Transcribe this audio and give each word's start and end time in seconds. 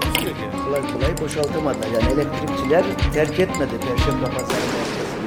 Takusuyor 0.00 0.34
ki. 0.34 0.42
Kolay 0.64 0.92
kolay 0.92 1.18
boşaltamadılar. 1.20 1.86
Yani 1.86 2.12
elektrikçiler 2.12 2.84
terk 3.12 3.40
etmedi 3.40 3.80
Perşembe 3.80 4.24
Pazarı 4.24 4.48
merkezini. 4.48 5.24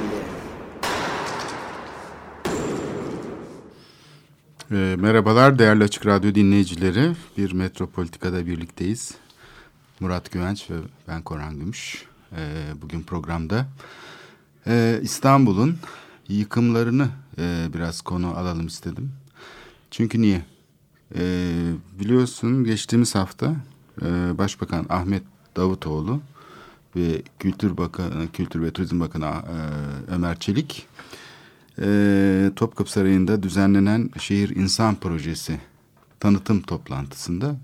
E, 4.70 4.96
merhabalar 4.96 5.58
değerli 5.58 5.84
Açık 5.84 6.06
Radyo 6.06 6.34
dinleyicileri. 6.34 7.12
Bir 7.38 7.52
Metropolitika'da 7.52 8.46
birlikteyiz. 8.46 9.14
Murat 10.00 10.32
Güvenç 10.32 10.70
ve 10.70 10.74
ben 11.08 11.22
Korhan 11.22 11.58
Gümüş. 11.58 12.04
E, 12.32 12.42
bugün 12.82 13.02
programda 13.02 13.66
e, 14.66 15.00
İstanbul'un 15.02 15.78
yıkımlarını 16.28 17.08
e, 17.38 17.66
biraz 17.74 18.00
konu 18.00 18.36
alalım 18.36 18.66
istedim. 18.66 19.12
Çünkü 19.90 20.20
niye? 20.20 20.44
E, 21.14 21.22
biliyorsun 22.00 22.64
geçtiğimiz 22.64 23.14
hafta 23.14 23.54
e, 24.02 24.38
Başbakan 24.38 24.86
Ahmet 24.88 25.22
Davutoğlu 25.56 26.20
ve 26.96 27.22
Kültür 27.38 27.76
Bakanı, 27.76 28.32
Kültür 28.32 28.62
ve 28.62 28.70
Turizm 28.70 29.00
Bakanı 29.00 29.24
e, 29.24 29.56
Ömer 30.14 30.38
Çelik 30.38 30.86
e, 31.82 32.50
Topkapı 32.56 32.92
Sarayı'nda 32.92 33.42
düzenlenen 33.42 34.10
Şehir 34.18 34.56
İnsan 34.56 34.94
Projesi 34.94 35.60
tanıtım 36.20 36.62
toplantısında 36.62 37.56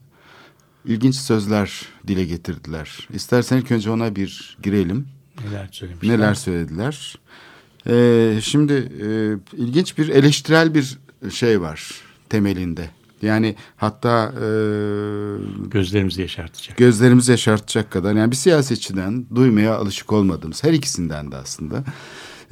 ilginç 0.85 1.15
sözler 1.15 1.89
dile 2.07 2.25
getirdiler. 2.25 3.09
İstersen 3.15 3.57
ilk 3.57 3.71
önce 3.71 3.91
ona 3.91 4.17
bir 4.17 4.59
girelim. 4.63 5.09
Neler 5.45 5.69
söylemişler? 5.73 6.19
Neler 6.19 6.35
söylediler? 6.35 7.19
Ee, 7.87 8.41
şimdi 8.43 8.73
e, 8.73 9.07
ilginç 9.57 9.99
bir 9.99 10.09
eleştirel 10.09 10.75
bir 10.75 10.99
şey 11.31 11.61
var 11.61 11.91
temelinde. 12.29 12.91
Yani 13.25 13.55
hatta 13.77 14.33
e, 14.37 14.47
Gözlerimizi 15.71 16.21
yaşartacak. 16.23 16.77
gözlerimizi 16.77 17.31
yaşartacak 17.31 17.91
kadar 17.91 18.15
yani 18.15 18.31
bir 18.31 18.37
siyasetçiden 18.37 19.27
duymaya 19.35 19.77
alışık 19.77 20.13
olmadığımız 20.13 20.65
her 20.65 20.73
ikisinden 20.73 21.33
de 21.33 21.37
aslında 21.37 21.85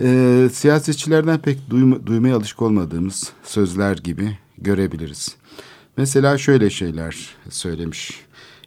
e, 0.00 0.48
siyasetçilerden 0.52 1.38
pek 1.38 1.70
duyma, 1.70 2.06
duymaya 2.06 2.36
alışık 2.36 2.62
olmadığımız 2.62 3.32
sözler 3.44 3.96
gibi 3.96 4.38
görebiliriz. 4.58 5.36
Mesela 5.96 6.38
şöyle 6.38 6.70
şeyler 6.70 7.16
söylemiş. 7.50 8.20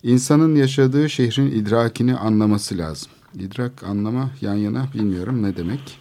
İnsanın 0.03 0.55
yaşadığı 0.55 1.09
şehrin 1.09 1.51
idrakini 1.51 2.15
anlaması 2.15 2.77
lazım. 2.77 3.11
İdrak 3.39 3.83
anlama 3.83 4.31
yan 4.41 4.55
yana 4.55 4.87
bilmiyorum 4.93 5.43
ne 5.43 5.57
demek. 5.57 5.99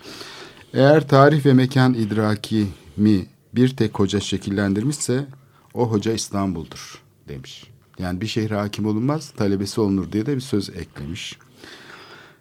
Eğer 0.75 1.09
tarih 1.09 1.47
ve 1.47 1.53
mekan 1.53 1.95
idraki 1.95 2.67
mi 2.97 3.27
bir 3.55 3.77
tek 3.77 3.99
hoca 3.99 4.21
şekillendirmişse 4.21 5.27
o 5.75 5.91
hoca 5.91 6.13
İstanbul'dur 6.13 7.03
demiş. 7.29 7.71
Yani 7.99 8.21
bir 8.21 8.27
şehre 8.27 8.55
hakim 8.55 8.87
olunmaz, 8.87 9.31
talebesi 9.31 9.81
olunur 9.81 10.13
diye 10.13 10.27
de 10.27 10.37
bir 10.37 10.41
söz 10.41 10.71
eklemiş. 10.71 11.39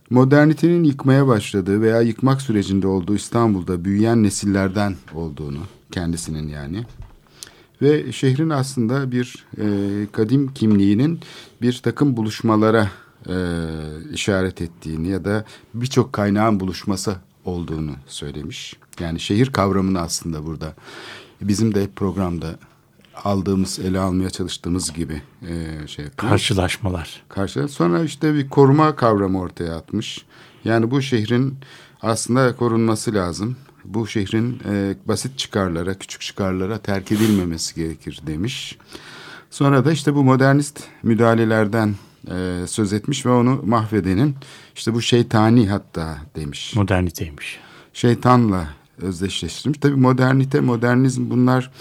Modernitenin 0.10 0.84
yıkmaya 0.84 1.28
başladığı 1.28 1.82
veya 1.82 2.02
yıkmak 2.02 2.42
sürecinde 2.42 2.88
olduğu 2.88 3.16
İstanbul'da 3.16 3.86
büyüyen 3.86 4.24
nesillerden 4.24 4.96
olduğunu, 5.14 5.60
kendisinin 5.92 6.48
yani. 6.48 6.86
Ve 7.82 8.12
şehrin 8.12 8.50
aslında 8.50 9.12
bir 9.12 9.46
e, 9.58 9.66
kadim 10.12 10.54
kimliğinin 10.54 11.20
bir 11.62 11.80
takım 11.84 12.18
buluşmalara 12.18 12.92
e, 13.30 13.36
işaret 14.14 14.62
ettiğini 14.62 15.08
ya 15.08 15.26
da 15.26 15.46
birçok 15.74 16.14
kaynağın 16.14 16.60
buluşması 16.60 17.16
olduğunu 17.46 17.92
söylemiş. 18.08 18.76
Yani 19.00 19.20
şehir 19.20 19.52
kavramını 19.52 20.02
aslında 20.02 20.46
burada 20.46 20.74
bizim 21.42 21.76
de 21.76 21.88
programda 21.96 22.56
aldığımız, 23.24 23.79
ele 23.79 24.00
almaya 24.00 24.29
çalıştığımız 24.29 24.94
gibi 24.94 25.22
e, 25.41 25.88
şey 25.88 26.06
yapıyor. 26.06 26.29
Karşılaşmalar. 26.31 27.24
Karşı. 27.29 27.68
Sonra 27.68 28.03
işte 28.03 28.34
bir 28.34 28.50
koruma 28.50 28.96
kavramı 28.96 29.40
ortaya 29.40 29.75
atmış. 29.75 30.25
Yani 30.66 30.91
bu 30.91 31.01
şehrin 31.01 31.56
aslında 32.01 32.56
korunması 32.56 33.13
lazım. 33.13 33.56
Bu 33.85 34.07
şehrin 34.07 34.62
e, 34.69 34.96
basit 35.06 35.38
çıkarlara, 35.38 35.94
küçük 35.94 36.22
çıkarlara 36.22 36.78
terk 36.78 37.12
edilmemesi 37.12 37.75
gerekir 37.75 38.22
demiş. 38.28 38.78
Sonra 39.51 39.85
da 39.85 39.91
işte 39.91 40.16
bu 40.16 40.24
modernist 40.24 40.84
müdahalelerden 41.03 41.95
e, 42.31 42.63
söz 42.68 42.94
etmiş 42.94 43.25
ve 43.25 43.30
onu 43.30 43.62
mahvedenin 43.66 44.35
işte 44.75 44.94
bu 44.94 45.01
şeytani 45.01 45.69
hatta 45.69 46.18
demiş 46.35 46.75
Moderniteymiş. 46.75 47.59
şeytanla 47.94 48.68
özdeşleştirmiş. 48.97 49.80
Tabii 49.80 49.95
modernite, 49.95 50.59
modernizm 50.59 51.30
bunlar 51.30 51.72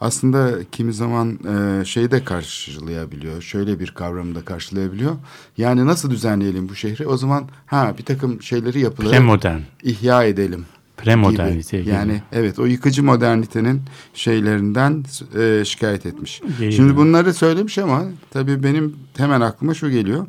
aslında 0.00 0.64
kimi 0.72 0.92
zaman 0.92 1.38
e, 1.44 1.84
şeyde 1.84 2.24
karşılayabiliyor. 2.24 3.42
Şöyle 3.42 3.80
bir 3.80 3.90
kavramda 3.90 4.44
karşılayabiliyor. 4.44 5.16
Yani 5.56 5.86
nasıl 5.86 6.10
düzenleyelim 6.10 6.68
bu 6.68 6.74
şehri? 6.74 7.06
O 7.06 7.16
zaman 7.16 7.48
ha 7.66 7.94
bir 7.98 8.04
takım 8.04 8.42
şeyleri 8.42 8.80
yapıları 8.80 9.12
Premodern. 9.12 9.60
ihya 9.82 10.24
edelim. 10.24 10.66
Premodernite 10.96 11.80
gibi. 11.80 11.90
Yani 11.90 12.22
evet 12.32 12.58
o 12.58 12.66
yıkıcı 12.66 13.02
modernitenin 13.02 13.82
şeylerinden 14.14 15.04
e, 15.38 15.64
şikayet 15.64 16.06
etmiş. 16.06 16.40
Geliyor. 16.40 16.72
Şimdi 16.72 16.96
bunları 16.96 17.34
söylemiş 17.34 17.78
ama 17.78 18.04
tabii 18.30 18.62
benim 18.62 18.96
hemen 19.16 19.40
aklıma 19.40 19.74
şu 19.74 19.90
geliyor. 19.90 20.26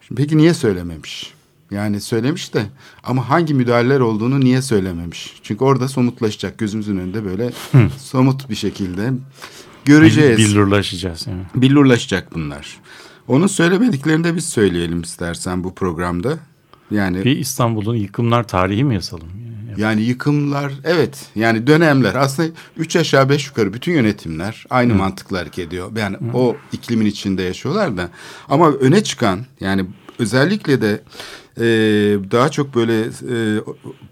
Şimdi 0.00 0.22
peki 0.22 0.38
niye 0.38 0.54
söylememiş? 0.54 1.37
Yani 1.70 2.00
söylemiş 2.00 2.54
de 2.54 2.66
ama 3.04 3.28
hangi 3.28 3.54
müdahaleler 3.54 4.00
olduğunu 4.00 4.40
niye 4.40 4.62
söylememiş? 4.62 5.34
Çünkü 5.42 5.64
orada 5.64 5.88
somutlaşacak 5.88 6.58
gözümüzün 6.58 6.98
önünde 6.98 7.24
böyle 7.24 7.50
somut 7.98 8.50
bir 8.50 8.54
şekilde 8.54 9.12
göreceğiz. 9.84 10.38
Billurlaşacağız. 10.38 11.26
Yani. 11.26 11.42
Billurlaşacak 11.54 12.34
bunlar. 12.34 12.76
Onun 13.28 13.46
söylemediklerini 13.46 14.24
de 14.24 14.36
biz 14.36 14.46
söyleyelim 14.46 15.02
istersen 15.02 15.64
bu 15.64 15.74
programda. 15.74 16.38
Yani 16.90 17.24
Bir 17.24 17.36
İstanbul'un 17.36 17.96
yıkımlar 17.96 18.48
tarihi 18.48 18.84
mi 18.84 18.94
yazalım? 18.94 19.28
Yani 19.68 19.80
yani 19.80 20.02
yıkımlar 20.02 20.72
evet 20.84 21.26
yani 21.34 21.66
dönemler 21.66 22.14
aslında 22.14 22.48
üç 22.76 22.96
aşağı 22.96 23.28
beş 23.28 23.46
yukarı 23.46 23.72
bütün 23.72 23.92
yönetimler 23.92 24.64
aynı 24.70 24.94
mantıkla 24.94 25.38
hareket 25.38 25.66
ediyor. 25.68 25.96
Yani 25.96 26.16
o 26.34 26.56
iklimin 26.72 27.06
içinde 27.06 27.42
yaşıyorlar 27.42 27.96
da 27.96 28.08
ama 28.48 28.70
öne 28.70 29.04
çıkan 29.04 29.46
yani 29.60 29.86
özellikle 30.18 30.82
de 30.82 31.02
e, 31.60 31.64
daha 32.30 32.48
çok 32.48 32.74
böyle 32.74 33.00
e, 33.00 33.60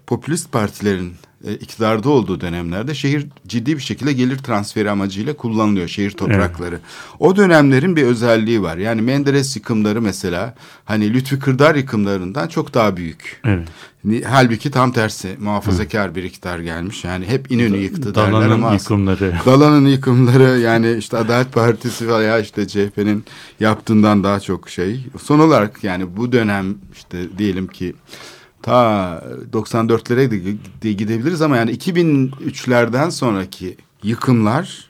popülist 0.07 0.51
partilerin 0.51 1.13
e, 1.45 1.53
iktidarda 1.53 2.09
olduğu 2.09 2.41
dönemlerde 2.41 2.95
şehir 2.95 3.27
ciddi 3.47 3.75
bir 3.75 3.81
şekilde 3.81 4.13
gelir 4.13 4.37
transferi 4.37 4.91
amacıyla 4.91 5.33
kullanılıyor 5.37 5.87
şehir 5.87 6.11
toprakları. 6.11 6.79
O 7.19 7.35
dönemlerin 7.35 7.95
bir 7.95 8.03
özelliği 8.03 8.61
var. 8.61 8.77
Yani 8.77 9.01
Menderes 9.01 9.55
yıkımları 9.55 10.01
mesela 10.01 10.55
hani 10.85 11.13
Lütfi 11.13 11.39
Kırdar 11.39 11.75
yıkımlarından 11.75 12.47
çok 12.47 12.73
daha 12.73 12.97
büyük. 12.97 13.41
Evet. 13.45 13.67
Halbuki 14.25 14.71
tam 14.71 14.91
tersi 14.91 15.35
muhafazakar 15.39 16.15
bir 16.15 16.23
iktidar 16.23 16.59
gelmiş. 16.59 17.03
Yani 17.03 17.25
hep 17.25 17.51
İnönü 17.51 17.77
yıktı 17.77 18.15
derler 18.15 18.31
Dalanın 18.31 18.51
ama 18.51 18.69
aslında- 18.69 19.11
yıkımları. 19.11 19.33
Dalanın 19.45 19.87
yıkımları 19.87 20.59
yani 20.59 20.95
işte 20.97 21.17
Adalet 21.17 21.53
Partisi 21.53 22.07
veya 22.07 22.39
işte 22.39 22.67
CHP'nin 22.67 23.25
yaptığından 23.59 24.23
daha 24.23 24.39
çok 24.39 24.69
şey. 24.69 25.05
Son 25.23 25.39
olarak 25.39 25.83
yani 25.83 26.17
bu 26.17 26.31
dönem 26.31 26.75
işte 26.93 27.37
diyelim 27.37 27.67
ki 27.67 27.93
ta 28.67 29.23
94'lere 29.53 30.31
de 30.31 30.57
de 30.83 30.93
gidebiliriz 30.93 31.41
ama 31.41 31.57
yani 31.57 31.71
2003'lerden 31.71 33.09
sonraki 33.09 33.77
yıkımlar 34.03 34.87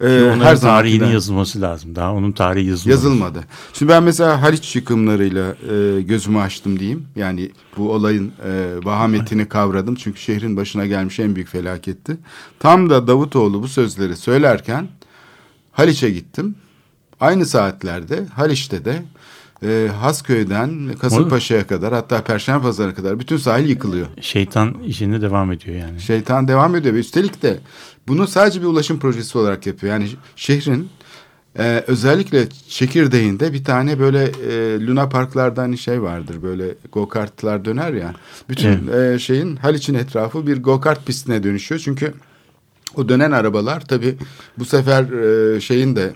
e, 0.00 0.06
Onların 0.06 0.40
her 0.40 0.56
zamankinden- 0.56 1.12
yazılması 1.12 1.60
lazım. 1.60 1.96
Daha 1.96 2.12
onun 2.12 2.32
tarihi 2.32 2.68
yazılmadı. 2.68 2.90
Yazılmadı. 2.90 3.44
Şimdi 3.72 3.92
ben 3.92 4.02
mesela 4.02 4.42
Haliç 4.42 4.76
yıkımlarıyla 4.76 5.56
e, 5.70 6.02
gözümü 6.02 6.38
açtım 6.38 6.78
diyeyim. 6.78 7.06
Yani 7.16 7.50
bu 7.76 7.92
olayın 7.92 8.32
e, 8.44 8.84
vahametini 8.84 9.48
kavradım. 9.48 9.94
Çünkü 9.94 10.20
şehrin 10.20 10.56
başına 10.56 10.86
gelmiş 10.86 11.20
en 11.20 11.34
büyük 11.34 11.48
felaketti. 11.48 12.16
Tam 12.58 12.90
da 12.90 13.06
Davutoğlu 13.06 13.62
bu 13.62 13.68
sözleri 13.68 14.16
söylerken 14.16 14.88
Haliç'e 15.72 16.10
gittim. 16.10 16.54
Aynı 17.20 17.46
saatlerde 17.46 18.26
Haliç'te 18.34 18.84
de 18.84 19.02
e, 19.62 19.88
Hasköy'den 20.00 20.92
Kasımpaşa'ya 21.00 21.66
kadar 21.66 21.94
hatta 21.94 22.24
Perşembe 22.24 22.62
Pazarı'na 22.62 22.94
kadar 22.94 23.20
bütün 23.20 23.36
sahil 23.36 23.68
yıkılıyor. 23.68 24.06
Şeytan 24.20 24.74
işinde 24.86 25.22
devam 25.22 25.52
ediyor 25.52 25.76
yani. 25.76 26.00
Şeytan 26.00 26.48
devam 26.48 26.76
ediyor 26.76 26.94
ve 26.94 26.98
üstelik 26.98 27.42
de 27.42 27.58
bunu 28.08 28.26
sadece 28.26 28.60
bir 28.60 28.66
ulaşım 28.66 28.98
projesi 28.98 29.38
olarak 29.38 29.66
yapıyor. 29.66 29.92
Yani 29.92 30.08
şehrin 30.36 30.88
Ee, 31.58 31.84
özellikle 31.86 32.48
çekirdeğinde 32.68 33.52
bir 33.52 33.64
tane 33.64 33.98
böyle 33.98 34.24
e, 34.24 34.80
Luna 34.86 35.08
Parklarda 35.08 35.62
hani 35.62 35.78
şey 35.78 36.02
vardır 36.02 36.42
böyle 36.42 36.64
go 36.92 37.08
kartlar 37.08 37.64
döner 37.64 37.92
ya. 37.92 38.14
Bütün 38.48 38.88
e, 38.92 39.18
şeyin 39.18 39.56
Haliç'in 39.56 39.94
etrafı 39.94 40.46
bir 40.46 40.62
go 40.62 40.80
kart 40.80 41.06
pistine 41.06 41.42
dönüşüyor. 41.42 41.80
Çünkü 41.84 42.14
o 42.94 43.08
dönen 43.08 43.30
arabalar 43.30 43.80
tabii 43.80 44.16
bu 44.58 44.64
sefer 44.64 45.02
e, 45.54 45.60
şeyin 45.60 45.96
de 45.96 46.12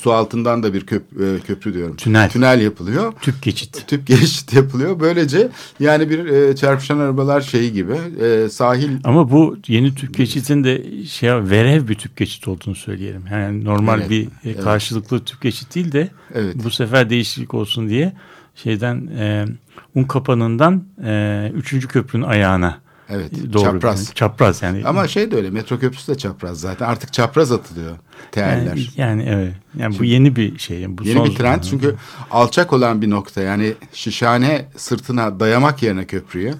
su 0.00 0.12
altından 0.12 0.62
da 0.62 0.74
bir 0.74 0.86
köp, 0.86 1.02
e, 1.20 1.40
köprü 1.46 1.74
diyorum. 1.74 1.96
Tünel. 1.96 2.30
Tünel 2.30 2.60
yapılıyor. 2.60 3.12
Tüp 3.20 3.42
geçit. 3.42 3.84
Tüp 3.86 4.06
geçit 4.06 4.52
yapılıyor. 4.52 5.00
Böylece 5.00 5.48
yani 5.80 6.10
bir 6.10 6.26
e, 6.26 6.56
çarpışan 6.56 6.98
arabalar 6.98 7.40
şeyi 7.40 7.72
gibi 7.72 7.94
e, 8.20 8.48
sahil 8.48 8.90
Ama 9.04 9.30
bu 9.30 9.56
yeni 9.68 9.94
tüp 9.94 10.16
geçitin 10.16 10.64
de 10.64 11.04
şey 11.06 11.30
verev 11.30 11.88
bir 11.88 11.94
tüp 11.94 12.16
geçit 12.16 12.48
olduğunu 12.48 12.74
söyleyelim. 12.74 13.24
Yani 13.30 13.64
normal 13.64 13.98
Evet, 14.00 14.10
bir 14.10 14.24
e, 14.26 14.28
evet. 14.44 14.64
karşılıklı 14.64 15.24
tüp 15.24 15.40
geçit 15.40 15.74
değil 15.74 15.92
de 15.92 16.08
Evet. 16.34 16.54
bu 16.64 16.70
sefer 16.70 17.10
değişiklik 17.10 17.54
olsun 17.54 17.88
diye 17.88 18.12
şeyden 18.54 19.06
e, 19.06 19.46
un 19.94 20.04
kapanından 20.04 20.84
e, 21.04 21.52
üçüncü 21.54 21.88
köprünün 21.88 22.24
ayağına 22.24 22.80
evet 23.08 23.52
doğru 23.52 23.62
çapraz. 23.62 23.98
Yani, 23.98 24.14
çapraz 24.14 24.62
yani. 24.62 24.82
Ama 24.86 25.08
şey 25.08 25.30
de 25.30 25.36
öyle 25.36 25.50
metro 25.50 25.78
köprüsü 25.78 26.12
de 26.12 26.18
çapraz 26.18 26.60
zaten. 26.60 26.86
Artık 26.86 27.12
çapraz 27.12 27.52
atılıyor 27.52 27.96
teeller. 28.32 28.76
yani, 28.76 28.86
yani 28.96 29.26
evet. 29.28 29.54
Yani 29.76 29.98
bu 29.98 30.04
yeni 30.04 30.36
bir 30.36 30.58
şey. 30.58 30.80
Yani 30.80 30.98
bu 30.98 31.04
Yeni 31.04 31.16
son 31.16 31.24
bir 31.24 31.30
trend 31.30 31.38
zamanlarda. 31.38 31.66
çünkü 31.66 31.94
alçak 32.30 32.72
olan 32.72 33.02
bir 33.02 33.10
nokta 33.10 33.40
yani 33.40 33.74
şişhane 33.92 34.68
sırtına 34.76 35.40
dayamak 35.40 35.82
yerine 35.82 36.04
köprüyü. 36.04 36.54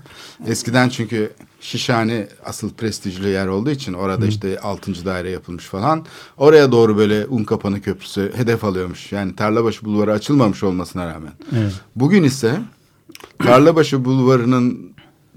Eskiden 0.46 0.88
çünkü 0.88 1.32
şişhane 1.60 2.28
asıl 2.44 2.70
prestijli 2.70 3.28
yer 3.28 3.46
olduğu 3.46 3.70
için 3.70 3.92
orada 3.92 4.26
işte 4.26 4.58
6. 4.58 5.04
daire 5.04 5.30
yapılmış 5.30 5.64
falan. 5.64 6.06
Oraya 6.36 6.72
doğru 6.72 6.96
böyle 6.96 7.26
Unkapanı 7.26 7.80
Köprüsü 7.80 8.32
hedef 8.36 8.64
alıyormuş. 8.64 9.12
Yani 9.12 9.36
Tarlabaşı 9.36 9.84
Bulvarı 9.84 10.12
açılmamış 10.12 10.62
olmasına 10.62 11.06
rağmen. 11.06 11.32
Evet. 11.56 11.72
Bugün 11.96 12.22
ise 12.22 12.60
Tarlabaşı 13.38 14.04
Bulvarı'nın 14.04 14.91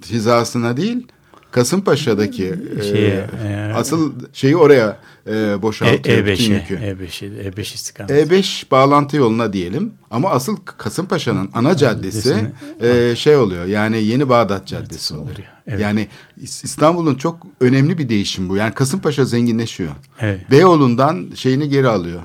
hizasına 0.10 0.78
değil 0.78 1.08
Kasımpaşa'daki 1.52 2.56
e, 2.80 2.84
Şeye, 2.84 3.28
e, 3.48 3.74
asıl 3.76 4.14
şeyi 4.34 4.58
oraya 4.58 4.98
e, 5.28 5.62
boşaltıyor. 5.62 6.18
E, 6.18 6.26
bütün 6.26 6.52
E5'e, 6.52 6.54
yükü. 6.56 6.76
E5'e, 6.76 7.50
E5 7.50 7.62
istikameti. 7.62 8.14
E5 8.36 8.72
bağlantı 8.72 9.18
yoluna 9.18 9.54
diyelim 9.54 9.94
ama 10.12 10.30
asıl 10.30 10.58
Kasımpaşa'nın 10.66 11.50
ana 11.54 11.78
caddesi 11.78 12.36
e, 12.82 13.16
şey 13.16 13.36
oluyor 13.36 13.66
yani 13.66 14.04
Yeni 14.04 14.30
Bağdat 14.30 14.68
Caddesi 14.68 15.14
oluyor. 15.14 15.26
oluyor, 15.32 15.48
evet. 15.68 15.80
Yani 15.80 16.08
İs- 16.42 16.66
İstanbul'un 16.66 17.16
çok 17.16 17.48
önemli 17.62 17.98
bir 17.98 18.10
değişim 18.10 18.50
bu. 18.50 18.56
Yani 18.56 18.74
Kasımpaşa 18.74 19.26
zenginleşiyor. 19.26 19.92
Evet. 20.20 20.52
Beyoğlu'ndan 20.52 21.28
şeyini 21.36 21.70
geri 21.70 21.88
alıyor. 21.88 22.22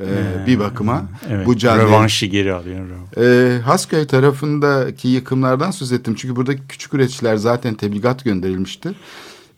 E, 0.00 0.06
bir 0.46 0.58
bakıma 0.58 1.04
Evet. 1.30 1.46
bu 1.46 1.56
cadde 1.56 1.82
Rövanşı 1.82 2.26
geri 2.26 2.52
alıyor. 2.52 2.86
e, 3.18 3.60
Hasköy 3.60 4.06
tarafındaki 4.06 5.08
yıkımlardan 5.08 5.70
söz 5.70 5.92
ettim. 5.92 6.14
Çünkü 6.18 6.36
buradaki 6.36 6.62
küçük 6.68 6.94
üreticiler 6.94 7.36
zaten 7.36 7.74
tebligat 7.74 8.24
gönderilmişti. 8.24 8.92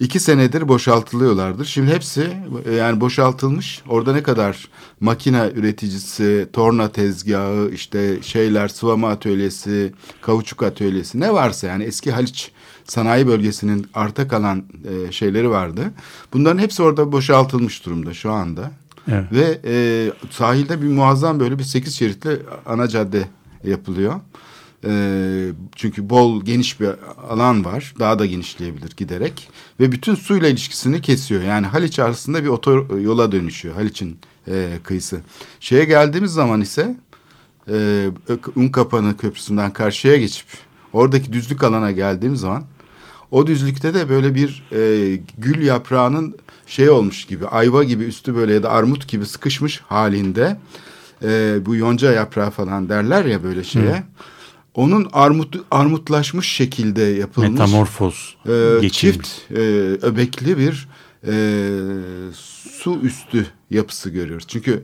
İki 0.00 0.20
senedir 0.20 0.68
boşaltılıyorlardır. 0.68 1.64
Şimdi 1.64 1.92
hepsi 1.94 2.28
yani 2.78 3.00
boşaltılmış. 3.00 3.82
Orada 3.88 4.12
ne 4.12 4.22
kadar 4.22 4.68
makine 5.00 5.50
üreticisi, 5.54 6.48
torna 6.52 6.88
tezgahı, 6.88 7.70
işte 7.74 8.22
şeyler, 8.22 8.68
sıvama 8.68 9.08
atölyesi, 9.08 9.92
kauçuk 10.22 10.62
atölyesi 10.62 11.20
ne 11.20 11.32
varsa 11.32 11.66
yani 11.66 11.84
eski 11.84 12.12
Haliç 12.12 12.50
sanayi 12.84 13.26
bölgesinin 13.26 13.86
arta 13.94 14.28
kalan 14.28 14.64
e, 15.08 15.12
şeyleri 15.12 15.50
vardı. 15.50 15.82
Bunların 16.32 16.58
hepsi 16.58 16.82
orada 16.82 17.12
boşaltılmış 17.12 17.86
durumda 17.86 18.14
şu 18.14 18.32
anda. 18.32 18.70
Evet. 19.08 19.24
Ve 19.32 19.60
e, 19.64 20.10
sahilde 20.30 20.82
bir 20.82 20.86
muazzam 20.86 21.40
böyle 21.40 21.58
bir 21.58 21.64
sekiz 21.64 21.94
şeritli 21.98 22.38
ana 22.66 22.88
cadde 22.88 23.28
yapılıyor. 23.64 24.20
E, 24.84 25.52
çünkü 25.76 26.10
bol 26.10 26.44
geniş 26.44 26.80
bir 26.80 26.88
alan 27.28 27.64
var. 27.64 27.94
Daha 27.98 28.18
da 28.18 28.26
genişleyebilir 28.26 28.90
giderek. 28.96 29.48
Ve 29.80 29.92
bütün 29.92 30.14
suyla 30.14 30.48
ilişkisini 30.48 31.00
kesiyor. 31.00 31.42
Yani 31.42 31.66
Haliç 31.66 31.98
arasında 31.98 32.44
bir 32.44 32.48
otoyola 32.48 33.32
dönüşüyor. 33.32 33.74
Haliç'in 33.74 34.18
e, 34.48 34.68
kıyısı. 34.84 35.20
Şeye 35.60 35.84
geldiğimiz 35.84 36.32
zaman 36.32 36.60
ise 36.60 36.96
e, 37.68 38.06
Unkapanı 38.56 39.16
Köprüsü'nden 39.16 39.72
karşıya 39.72 40.16
geçip 40.16 40.46
oradaki 40.92 41.32
düzlük 41.32 41.62
alana 41.62 41.90
geldiğimiz 41.90 42.40
zaman 42.40 42.64
o 43.30 43.46
düzlükte 43.46 43.94
de 43.94 44.08
böyle 44.08 44.34
bir 44.34 44.64
e, 44.72 45.16
gül 45.38 45.66
yaprağının 45.66 46.36
şey 46.66 46.90
olmuş 46.90 47.24
gibi 47.24 47.46
ayva 47.46 47.84
gibi 47.84 48.04
üstü 48.04 48.34
böyle 48.34 48.54
ya 48.54 48.62
da 48.62 48.70
armut 48.70 49.08
gibi 49.08 49.26
sıkışmış 49.26 49.80
halinde 49.80 50.56
e, 51.22 51.58
bu 51.66 51.76
yonca 51.76 52.12
yaprağı 52.12 52.50
falan 52.50 52.88
derler 52.88 53.24
ya 53.24 53.42
böyle 53.42 53.64
şeye. 53.64 54.04
Onun 54.74 55.08
armut 55.12 55.56
armutlaşmış 55.70 56.48
şekilde 56.48 57.02
yapılmış 57.02 57.50
Metamorfoz 57.50 58.36
e, 58.48 58.78
geçirmiş. 58.80 59.28
çift 59.28 59.50
e, 59.50 59.60
öbekli 60.02 60.58
bir 60.58 60.88
e, 61.26 61.34
su 62.32 62.98
üstü 63.02 63.46
yapısı 63.70 64.10
görüyoruz. 64.10 64.46
Çünkü 64.48 64.82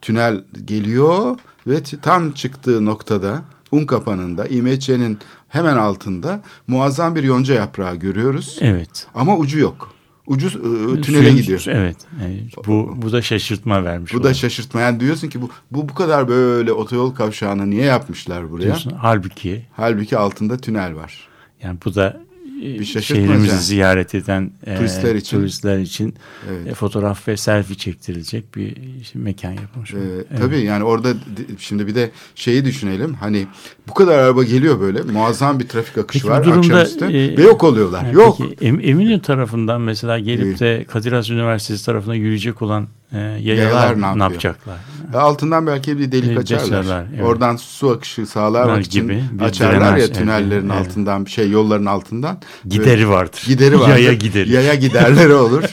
tünel 0.00 0.44
geliyor 0.64 1.38
ve 1.66 1.82
tam 2.02 2.32
çıktığı 2.32 2.84
noktada 2.84 3.42
un 3.72 3.86
kapanında 3.86 4.46
İMÇ'nin 4.46 5.18
hemen 5.48 5.76
altında 5.76 6.42
muazzam 6.66 7.14
bir 7.14 7.22
yonca 7.22 7.54
yaprağı 7.54 7.96
görüyoruz. 7.96 8.58
Evet. 8.60 9.06
Ama 9.14 9.36
ucu 9.36 9.58
yok. 9.58 9.94
Ucu 10.26 10.46
e, 10.48 11.00
tünele 11.00 11.22
Suyun- 11.28 11.36
gidiyor. 11.36 11.64
Evet. 11.68 11.96
Yani 12.22 12.44
bu 12.66 12.92
bu 12.96 13.12
da 13.12 13.22
şaşırtma 13.22 13.84
vermiş. 13.84 14.12
Bu 14.12 14.16
da 14.16 14.20
oluyor. 14.20 14.34
şaşırtma. 14.34 14.80
Yani 14.80 15.00
diyorsun 15.00 15.28
ki 15.28 15.42
bu, 15.42 15.50
bu 15.70 15.88
bu 15.88 15.94
kadar 15.94 16.28
böyle 16.28 16.72
otoyol 16.72 17.14
kavşağını 17.14 17.70
niye 17.70 17.84
yapmışlar 17.84 18.50
buraya? 18.50 18.62
Diyorsun. 18.62 18.92
Halbuki 18.98 19.66
Halbuki 19.76 20.18
altında 20.18 20.56
tünel 20.56 20.94
var. 20.96 21.28
yani 21.62 21.78
bu 21.84 21.94
da 21.94 22.20
Bir 22.64 22.84
şehrimizi 22.84 23.48
yani. 23.48 23.60
ziyaret 23.60 24.14
eden 24.14 24.50
e, 24.66 24.76
Turistler 24.76 25.14
için. 25.14 25.36
turistler 25.38 25.78
için 25.78 26.14
Evet. 26.50 26.66
e, 26.66 26.74
fotoğraf 26.74 27.28
ve 27.28 27.36
selfie 27.36 27.76
çektirilecek 27.76 28.56
bir 28.56 28.76
işte 29.00 29.18
mekan 29.18 29.52
yapılmış. 29.52 29.94
Ee, 29.94 29.96
Evet. 30.14 30.26
Tabii 30.40 30.60
yani 30.60 30.84
orada 30.84 31.14
di- 31.14 31.46
şimdi 31.58 31.86
bir 31.86 31.94
de 31.94 32.10
şeyi 32.34 32.64
düşünelim. 32.64 33.14
Hani 33.14 33.46
bu 33.88 33.94
kadar 33.94 34.18
araba 34.18 34.42
geliyor 34.44 34.80
böyle 34.80 35.02
muazzam 35.02 35.60
bir 35.60 35.68
trafik 35.68 35.98
akışı 35.98 36.22
Peki 36.22 36.32
var 36.32 36.44
durumda, 36.44 36.58
akşamüstü 36.78 37.04
e, 37.04 37.36
ve 37.36 37.42
yok 37.42 37.64
oluyorlar. 37.64 38.02
Yani 38.04 38.14
yok. 38.14 38.38
Peki 38.38 38.64
Em- 38.64 38.80
Eminönü 38.80 39.22
tarafından 39.22 39.80
mesela 39.80 40.18
gelip 40.18 40.60
de 40.60 40.84
Kadir 40.88 41.12
Has 41.12 41.30
Üniversitesi 41.30 41.86
tarafına 41.86 42.14
yürüyecek 42.14 42.62
olan 42.62 42.88
e, 43.12 43.18
yayalar, 43.18 43.42
Yayalar 43.42 44.00
ne 44.00 44.18
ne, 44.18 44.22
yapacaklar? 44.22 44.76
E, 45.14 45.16
Altından 45.16 45.66
belki 45.66 45.98
bir 45.98 46.12
delik 46.12 46.38
açarlar. 46.38 46.64
açarlar, 46.64 47.06
evet. 47.14 47.24
Oradan 47.24 47.56
su 47.56 47.90
akışı 47.90 48.26
Bunlar 48.34 48.80
için 48.80 49.02
gibi 49.02 49.24
açarlar 49.40 49.80
drenaj, 49.80 49.98
ya 50.00 50.04
evet, 50.06 50.14
tünellerin 50.18 50.70
evet. 50.70 50.80
altından 50.80 51.26
bir 51.26 51.30
şey 51.30 51.50
yolların 51.50 51.86
altından. 51.86 52.38
Gideri 52.68 53.08
vardır. 53.08 53.42
Gideri 53.46 53.74
vardır. 53.80 53.88
Yaya 53.88 54.12
gideri. 54.12 54.52
Yaya 54.52 54.74
giderleri 54.84 55.34
olur. 55.34 55.64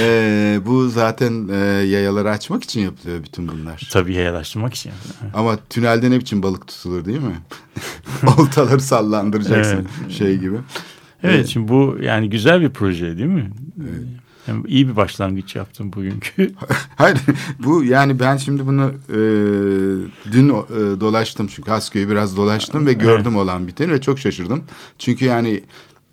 Ee, 0.00 0.60
bu 0.66 0.88
zaten 0.88 1.48
e, 1.48 1.56
yayaları 1.86 2.30
açmak 2.30 2.64
için 2.64 2.80
yapılıyor 2.80 3.24
bütün 3.24 3.48
bunlar. 3.48 3.88
Tabii 3.92 4.14
yayalaştırmak 4.14 4.74
için. 4.74 4.92
Evet. 5.22 5.32
Ama 5.34 5.58
tünelde 5.70 6.10
ne 6.10 6.20
biçim 6.20 6.42
balık 6.42 6.68
tutulur 6.68 7.04
değil 7.04 7.20
mi? 7.20 7.36
Oltaları 8.38 8.80
sallandıracaksın 8.80 9.88
şey 10.08 10.38
gibi. 10.38 10.56
Evet 11.22 11.46
şimdi 11.46 11.68
bu 11.68 11.96
yani 12.00 12.30
güzel 12.30 12.60
bir 12.60 12.70
proje 12.70 13.18
değil 13.18 13.28
mi? 13.28 13.50
Yani 14.48 14.62
iyi 14.66 14.88
bir 14.88 14.96
başlangıç 14.96 15.56
yaptım 15.56 15.92
bugünkü. 15.92 16.52
Hayır 16.96 17.18
bu 17.58 17.84
yani 17.84 18.20
ben 18.20 18.36
şimdi 18.36 18.66
bunu 18.66 18.92
e, 19.08 19.18
dün 20.32 20.48
e, 20.48 21.00
dolaştım 21.00 21.46
çünkü 21.46 21.70
Hasköy'ü 21.70 22.08
biraz 22.08 22.36
dolaştım 22.36 22.86
ve 22.86 22.92
gördüm 22.92 23.36
olan 23.36 23.66
biteni 23.66 23.92
ve 23.92 24.00
çok 24.00 24.18
şaşırdım. 24.18 24.64
Çünkü 24.98 25.24
yani 25.24 25.62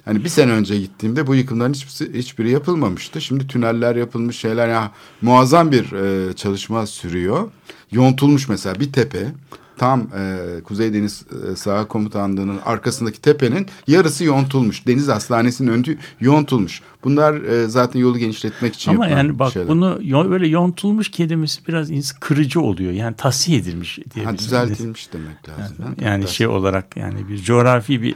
hani 0.06 0.24
bir 0.24 0.30
sene 0.30 0.52
önce 0.52 0.80
gittiğimde 0.80 1.28
bu 1.28 1.36
yıkımların 1.36 1.74
hiçbiri, 1.74 2.18
hiçbiri 2.18 2.50
yapılmamıştı. 2.50 3.22
Şimdi 3.22 3.48
tüneller 3.48 3.96
yapılmış 3.96 4.38
şeyler 4.38 4.68
ya 4.68 4.92
muazzam 5.22 5.72
bir 5.72 5.92
e, 5.92 6.34
çalışma 6.34 6.88
sürüyor. 6.88 7.52
Yontulmuş 7.92 8.50
mesela 8.50 8.80
bir 8.80 8.94
tepe 8.94 9.28
tam 9.78 10.02
e, 10.02 10.62
Kuzey 10.64 10.94
Deniz 10.94 11.26
e, 11.52 11.56
Saha 11.56 11.88
Komutanlığı'nın 11.88 12.60
arkasındaki 12.66 13.22
tepenin 13.22 13.68
yarısı 13.88 14.24
yontulmuş. 14.24 14.88
Deniz 14.88 15.08
Hastanesi'nin 15.08 15.68
önü 15.72 15.98
yontulmuş. 16.20 16.82
Bunlar 17.04 17.34
e, 17.34 17.68
zaten 17.68 18.00
yolu 18.00 18.18
genişletmek 18.18 18.76
için 18.76 18.92
Ama 18.92 19.08
yani 19.08 19.40
bak 19.40 19.54
şeyler. 19.54 19.68
bunu 19.68 20.00
yo- 20.02 20.30
böyle 20.30 20.48
yontulmuş 20.48 21.12
kelimesi 21.12 21.68
biraz 21.68 22.12
kırıcı 22.20 22.62
oluyor. 22.62 22.92
Yani 22.92 23.16
tahsiye 23.16 23.58
edilmiş 23.60 24.00
diye. 24.16 24.26
Ha, 24.26 24.38
düzeltilmiş 24.38 25.14
demek 25.14 25.50
lazım. 25.50 25.76
Yani, 25.86 25.96
yani 26.04 26.28
şey 26.28 26.48
olarak 26.48 26.98
yani 26.98 27.30
bir 27.30 27.38
coğrafi 27.44 28.02
bir 28.02 28.16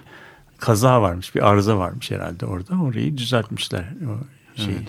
kaza 0.57 1.01
varmış, 1.01 1.35
bir 1.35 1.47
arıza 1.49 1.77
varmış 1.77 2.11
herhalde 2.11 2.45
orada. 2.45 2.75
Orayı 2.81 3.17
düzeltmişler 3.17 3.93
o 4.05 4.17
şeyi. 4.61 4.77
Evet 4.77 4.87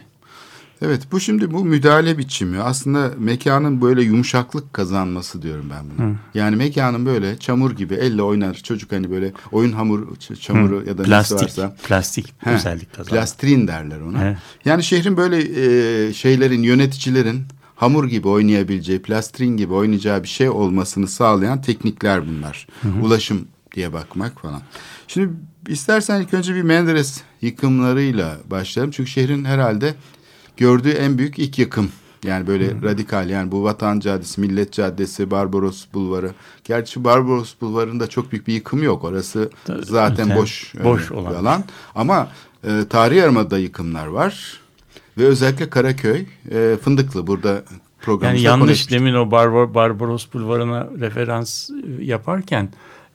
bu 1.13 1.21
şimdi 1.21 1.53
bu 1.53 1.65
müdahale 1.65 2.19
biçimi 2.19 2.61
aslında 2.61 3.11
mekanın 3.19 3.83
böyle 3.83 4.03
yumuşaklık 4.03 4.73
kazanması 4.73 5.43
diyorum 5.43 5.71
ben 5.71 5.85
bunu. 5.99 6.17
Yani 6.35 6.57
mekanın 6.57 7.07
böyle 7.07 7.39
çamur 7.39 7.71
gibi 7.71 7.95
elle 7.95 8.23
oynar 8.23 8.55
çocuk 8.55 8.93
hani 8.93 9.11
böyle 9.11 9.33
oyun 9.53 9.73
hamur 9.73 10.17
çamuru 10.41 10.85
ya 10.87 10.99
da 10.99 11.03
nesi 11.03 11.11
Plastik, 11.11 11.43
varsa. 11.43 11.77
plastik 11.89 12.35
He, 12.39 12.51
özellik 12.51 12.95
kazandı. 12.95 13.11
Plastrin 13.11 13.69
derler 13.69 14.01
ona. 14.01 14.25
Evet. 14.25 14.39
Yani 14.65 14.85
şehrin 14.85 15.17
böyle 15.17 15.37
e, 16.09 16.13
şeylerin 16.13 16.63
yöneticilerin 16.63 17.43
hamur 17.77 18.09
gibi 18.09 18.29
oynayabileceği, 18.29 19.03
plastrin 19.03 19.57
gibi 19.57 19.73
oynayacağı 19.73 20.23
bir 20.23 20.29
şey 20.29 20.49
olmasını 20.49 21.09
sağlayan 21.09 21.63
teknikler 21.63 22.29
bunlar. 22.29 22.67
Ulaşım 23.03 23.49
diye 23.75 23.93
bakmak 23.93 24.41
falan. 24.41 24.63
Şimdi 25.09 25.33
istersen 25.69 26.21
ilk 26.21 26.35
önce 26.35 26.55
bir 26.55 26.63
Menderes 26.63 27.21
yıkımlarıyla 27.43 28.37
başlayalım. 28.51 28.91
Çünkü 28.91 29.11
şehrin 29.11 29.45
herhalde 29.45 29.95
gördüğü 30.59 30.91
en 30.91 31.19
büyük 31.19 31.39
ilk 31.39 31.59
yıkım. 31.59 31.91
Yani 32.25 32.47
böyle 32.47 32.83
radikal 32.83 33.31
yani 33.31 33.53
bu 33.53 33.65
Vatan 33.65 34.01
Caddesi, 34.01 34.41
Millet 34.41 34.73
Caddesi, 34.73 35.31
Barbaros 35.31 35.87
Bulvarı. 35.95 36.31
Gerçi 36.65 37.05
Barbaros 37.05 37.55
Bulvarı'nda 37.61 38.07
çok 38.07 38.33
büyük 38.33 38.47
bir 38.47 38.53
yıkım 38.55 38.83
yok. 38.83 39.05
Orası 39.05 39.51
zaten 39.83 40.27
yani 40.27 40.41
boş, 40.41 40.75
boş 40.85 41.11
e, 41.11 41.15
olan. 41.15 41.33
bir 41.33 41.37
alan. 41.39 41.65
Ama 41.95 42.29
e, 42.65 42.71
tarihi 42.91 43.19
yarımada 43.19 43.59
yıkımlar 43.59 44.07
var. 44.07 44.61
Ve 45.19 45.25
özellikle 45.25 45.71
Karaköy, 45.71 46.27
e, 46.51 46.77
Fındıklı 46.83 47.27
burada 47.27 47.49
Yani 47.49 47.65
programımızda 48.01 48.49
yanlış 48.49 48.61
konuşmuştuk. 48.61 48.91
demin 48.91 49.15
o 49.15 49.31
Barbar, 49.31 49.75
Barbaros 49.75 50.27
Bulvarı'na 50.33 50.89
referans 51.01 51.71
e, 51.71 52.05
yaparken 52.05 52.69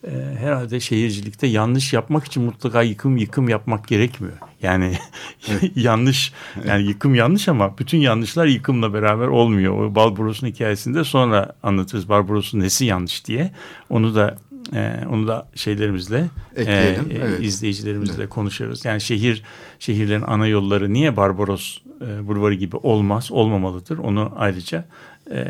e, 0.07 0.35
herhalde 0.39 0.79
şehircilikte 0.79 1.47
yanlış 1.47 1.93
yapmak 1.93 2.25
için 2.25 2.43
mutlaka 2.43 2.81
yıkım 2.81 3.17
yıkım 3.17 3.49
yapmak 3.49 3.87
gerekmiyor. 3.87 4.37
Yani 4.61 4.97
yanlış 5.75 6.33
yani 6.67 6.83
yıkım 6.83 7.15
yanlış 7.15 7.49
ama 7.49 7.77
bütün 7.77 7.97
yanlışlar 7.97 8.45
yıkımla 8.45 8.93
beraber 8.93 9.27
olmuyor. 9.27 9.73
O 9.73 9.95
Barbaros'un 9.95 10.47
hikayesinde 10.47 11.03
sonra 11.03 11.55
anlatırız 11.63 12.09
Barbaros'un 12.09 12.59
nesi 12.59 12.85
yanlış 12.85 13.25
diye. 13.25 13.51
Onu 13.89 14.15
da 14.15 14.37
e, 14.73 15.05
onu 15.09 15.27
da 15.27 15.47
şeylerimizle 15.55 16.29
Ekleyelim, 16.55 17.11
e, 17.11 17.13
e, 17.13 17.17
evet. 17.17 17.43
izleyicilerimizle 17.43 18.27
konuşuruz. 18.27 18.85
Yani 18.85 19.01
şehir 19.01 19.43
şehirlerin 19.79 20.23
ana 20.27 20.47
yolları 20.47 20.93
niye 20.93 21.17
Barbaros 21.17 21.77
e, 22.01 22.27
Bulvarı 22.27 22.53
gibi 22.53 22.75
olmaz, 22.75 23.31
olmamalıdır. 23.31 23.97
Onu 23.97 24.31
ayrıca 24.35 24.85
e, 25.31 25.45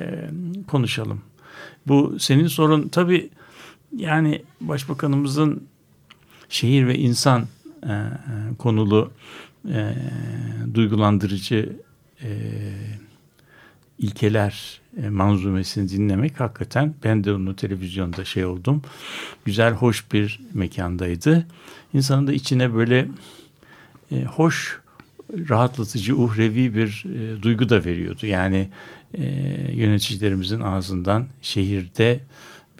konuşalım. 0.67 1.22
Bu 1.88 2.19
senin 2.19 2.48
sorun 2.48 2.88
tabii 2.88 3.29
yani 3.97 4.43
başbakanımızın 4.62 5.63
şehir 6.50 6.88
ve 6.88 6.97
insan 6.97 7.47
e, 7.83 7.88
e, 7.88 8.09
konulu 8.59 9.12
e, 9.69 9.93
duygulandırıcı 10.73 11.79
e, 12.23 12.29
ilkeler 14.00 14.81
e, 15.03 15.09
manzumesini 15.09 15.89
dinlemek 15.89 16.39
hakikaten 16.39 16.93
ben 17.03 17.23
de 17.23 17.33
onu 17.33 17.55
televizyonda 17.55 18.25
şey 18.25 18.45
oldum. 18.45 18.81
Güzel, 19.45 19.73
hoş 19.73 20.12
bir 20.12 20.39
mekandaydı. 20.53 21.47
İnsanın 21.93 22.27
da 22.27 22.33
içine 22.33 22.73
böyle 22.73 23.07
e, 24.12 24.23
hoş, 24.23 24.79
rahatlatıcı, 25.50 26.15
uhrevi 26.15 26.75
bir 26.75 27.05
e, 27.15 27.41
duygu 27.41 27.69
da 27.69 27.85
veriyordu. 27.85 28.25
Yani 28.25 28.69
e, 29.13 29.23
yöneticilerimizin 29.73 30.59
ağzından 30.59 31.27
şehirde 31.41 32.19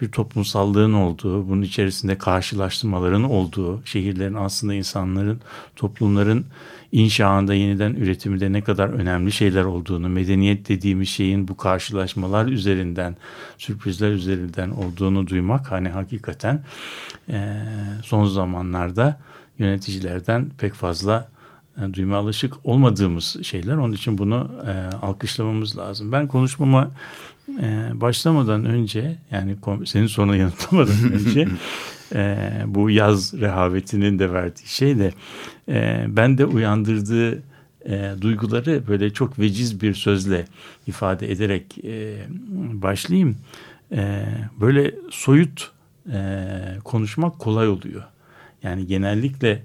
bir 0.00 0.08
toplumsallığın 0.08 0.92
olduğu, 0.92 1.48
bunun 1.48 1.62
içerisinde 1.62 2.18
karşılaştırmaların 2.18 3.24
olduğu, 3.24 3.86
şehirlerin 3.86 4.34
aslında 4.34 4.74
insanların, 4.74 5.40
toplumların 5.76 6.46
inşaında 6.92 7.54
yeniden 7.54 7.94
üretiminde 7.94 8.52
ne 8.52 8.60
kadar 8.62 8.88
önemli 8.88 9.32
şeyler 9.32 9.64
olduğunu, 9.64 10.08
medeniyet 10.08 10.68
dediğimiz 10.68 11.08
şeyin 11.08 11.48
bu 11.48 11.56
karşılaşmalar 11.56 12.46
üzerinden, 12.46 13.16
sürprizler 13.58 14.10
üzerinden 14.10 14.70
olduğunu 14.70 15.26
duymak 15.26 15.72
hani 15.72 15.88
hakikaten 15.88 16.64
son 18.02 18.24
zamanlarda 18.24 19.20
yöneticilerden 19.58 20.50
pek 20.58 20.74
fazla 20.74 21.28
duyma 21.92 22.16
alışık 22.16 22.54
olmadığımız 22.64 23.36
şeyler. 23.42 23.76
Onun 23.76 23.92
için 23.92 24.18
bunu 24.18 24.50
alkışlamamız 25.02 25.78
lazım. 25.78 26.12
Ben 26.12 26.28
konuşmama 26.28 26.90
e, 27.48 27.90
başlamadan 27.94 28.64
önce 28.64 29.16
yani 29.30 29.56
senin 29.84 30.06
soruna 30.06 30.36
yanıtlamadan 30.36 31.12
önce 31.12 31.48
e, 32.14 32.38
bu 32.66 32.90
yaz 32.90 33.40
rehavetinin 33.40 34.18
de 34.18 34.32
verdiği 34.32 34.68
şey 34.68 34.98
de 34.98 35.12
e, 35.68 36.04
ben 36.08 36.38
de 36.38 36.44
uyandırdığı 36.44 37.42
e, 37.86 38.12
duyguları 38.20 38.82
böyle 38.88 39.10
çok 39.10 39.38
veciz 39.38 39.80
bir 39.80 39.94
sözle 39.94 40.44
ifade 40.86 41.32
ederek 41.32 41.84
e, 41.84 42.16
başlayayım. 42.72 43.36
E, 43.92 44.24
böyle 44.60 44.94
soyut 45.10 45.70
e, 46.12 46.48
konuşmak 46.84 47.38
kolay 47.38 47.68
oluyor. 47.68 48.02
Yani 48.62 48.86
genellikle 48.86 49.62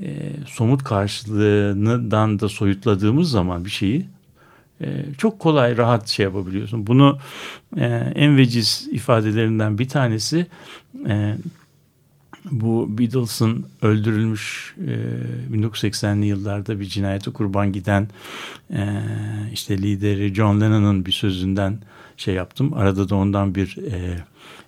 e, 0.00 0.30
somut 0.46 0.84
karşılığından 0.84 2.40
da 2.40 2.48
soyutladığımız 2.48 3.30
zaman 3.30 3.64
bir 3.64 3.70
şeyi 3.70 4.06
çok 5.18 5.38
kolay 5.38 5.76
rahat 5.76 6.08
şey 6.08 6.24
yapabiliyorsun. 6.24 6.86
Bunu 6.86 7.18
e, 7.76 7.84
en 8.14 8.36
veciz 8.36 8.88
ifadelerinden 8.92 9.78
bir 9.78 9.88
tanesi 9.88 10.46
e, 11.08 11.36
bu 12.50 12.98
Beatles'ın 12.98 13.66
öldürülmüş 13.82 14.74
e, 14.78 15.56
1980'li 15.56 16.26
yıllarda 16.26 16.80
bir 16.80 16.84
cinayete 16.84 17.30
kurban 17.30 17.72
giden 17.72 18.08
e, 18.70 19.02
işte 19.52 19.78
lideri 19.78 20.34
John 20.34 20.60
Lennon'ın 20.60 21.06
bir 21.06 21.12
sözünden 21.12 21.78
şey 22.16 22.34
yaptım. 22.34 22.74
Arada 22.74 23.08
da 23.08 23.16
ondan 23.16 23.54
bir 23.54 23.76
e, 23.92 24.18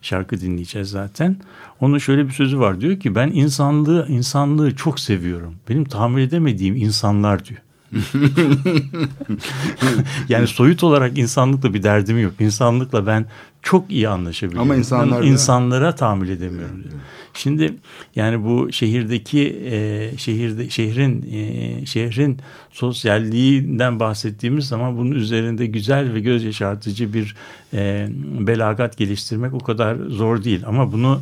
şarkı 0.02 0.40
dinleyeceğiz 0.40 0.90
zaten. 0.90 1.36
Onun 1.80 1.98
şöyle 1.98 2.26
bir 2.26 2.32
sözü 2.32 2.58
var 2.58 2.80
diyor 2.80 3.00
ki 3.00 3.14
ben 3.14 3.28
insanlığı 3.28 4.06
insanlığı 4.08 4.76
çok 4.76 5.00
seviyorum. 5.00 5.54
Benim 5.68 5.84
tahammül 5.84 6.22
edemediğim 6.22 6.76
insanlar 6.76 7.44
diyor. 7.44 7.60
yani 10.28 10.46
soyut 10.46 10.84
olarak 10.84 11.18
insanlıkla 11.18 11.74
bir 11.74 11.82
derdim 11.82 12.18
yok. 12.18 12.32
İnsanlıkla 12.40 13.06
ben 13.06 13.26
çok 13.62 13.90
iyi 13.90 14.08
anlaşabiliyorum. 14.08 14.70
Ama 14.70 14.76
insanlar 14.76 15.22
insanlara 15.22 15.94
tahammül 15.94 16.28
edemiyorum 16.28 16.82
diyor. 16.82 16.94
Şimdi 17.34 17.74
yani 18.16 18.44
bu 18.44 18.72
şehirdeki 18.72 19.62
e, 19.70 20.10
şehirde 20.18 20.70
şehrin 20.70 21.32
e, 21.32 21.86
şehrin 21.86 22.38
sosyalliğinden 22.70 24.00
bahsettiğimiz 24.00 24.68
zaman 24.68 24.98
bunun 24.98 25.10
üzerinde 25.10 25.66
güzel 25.66 26.14
ve 26.14 26.20
göz 26.20 26.44
yaşartıcı 26.44 27.14
bir 27.14 27.36
e, 27.74 28.08
belagat 28.46 28.96
geliştirmek 28.96 29.54
o 29.54 29.58
kadar 29.58 29.96
zor 29.96 30.44
değil. 30.44 30.62
Ama 30.66 30.92
bunu 30.92 31.20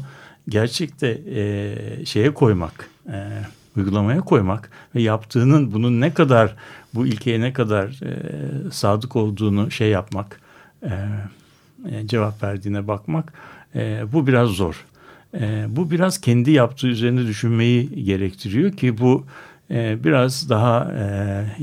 gerçekte 0.48 1.20
e, 1.34 1.74
şeye 2.04 2.34
koymak, 2.34 2.90
e, 3.08 3.28
uygulamaya 3.76 4.20
koymak 4.20 4.70
ve 4.94 5.02
yaptığının 5.02 5.72
bunun 5.72 6.00
ne 6.00 6.14
kadar 6.14 6.54
bu 6.94 7.06
ilkeye 7.06 7.40
ne 7.40 7.52
kadar 7.52 7.86
e, 7.86 8.70
sadık 8.70 9.16
olduğunu 9.16 9.70
şey 9.70 9.88
yapmak, 9.88 10.40
e, 10.82 10.90
e, 11.90 12.06
cevap 12.06 12.42
verdiğine 12.42 12.88
bakmak 12.88 13.32
e, 13.74 14.02
bu 14.12 14.26
biraz 14.26 14.48
zor. 14.48 14.84
E, 15.34 15.64
bu 15.68 15.90
biraz 15.90 16.20
kendi 16.20 16.50
yaptığı 16.50 16.86
üzerine 16.86 17.26
düşünmeyi 17.26 18.04
gerektiriyor 18.04 18.72
ki 18.72 18.98
bu 18.98 19.24
e, 19.70 20.04
biraz 20.04 20.50
daha 20.50 20.92
e, 20.92 21.04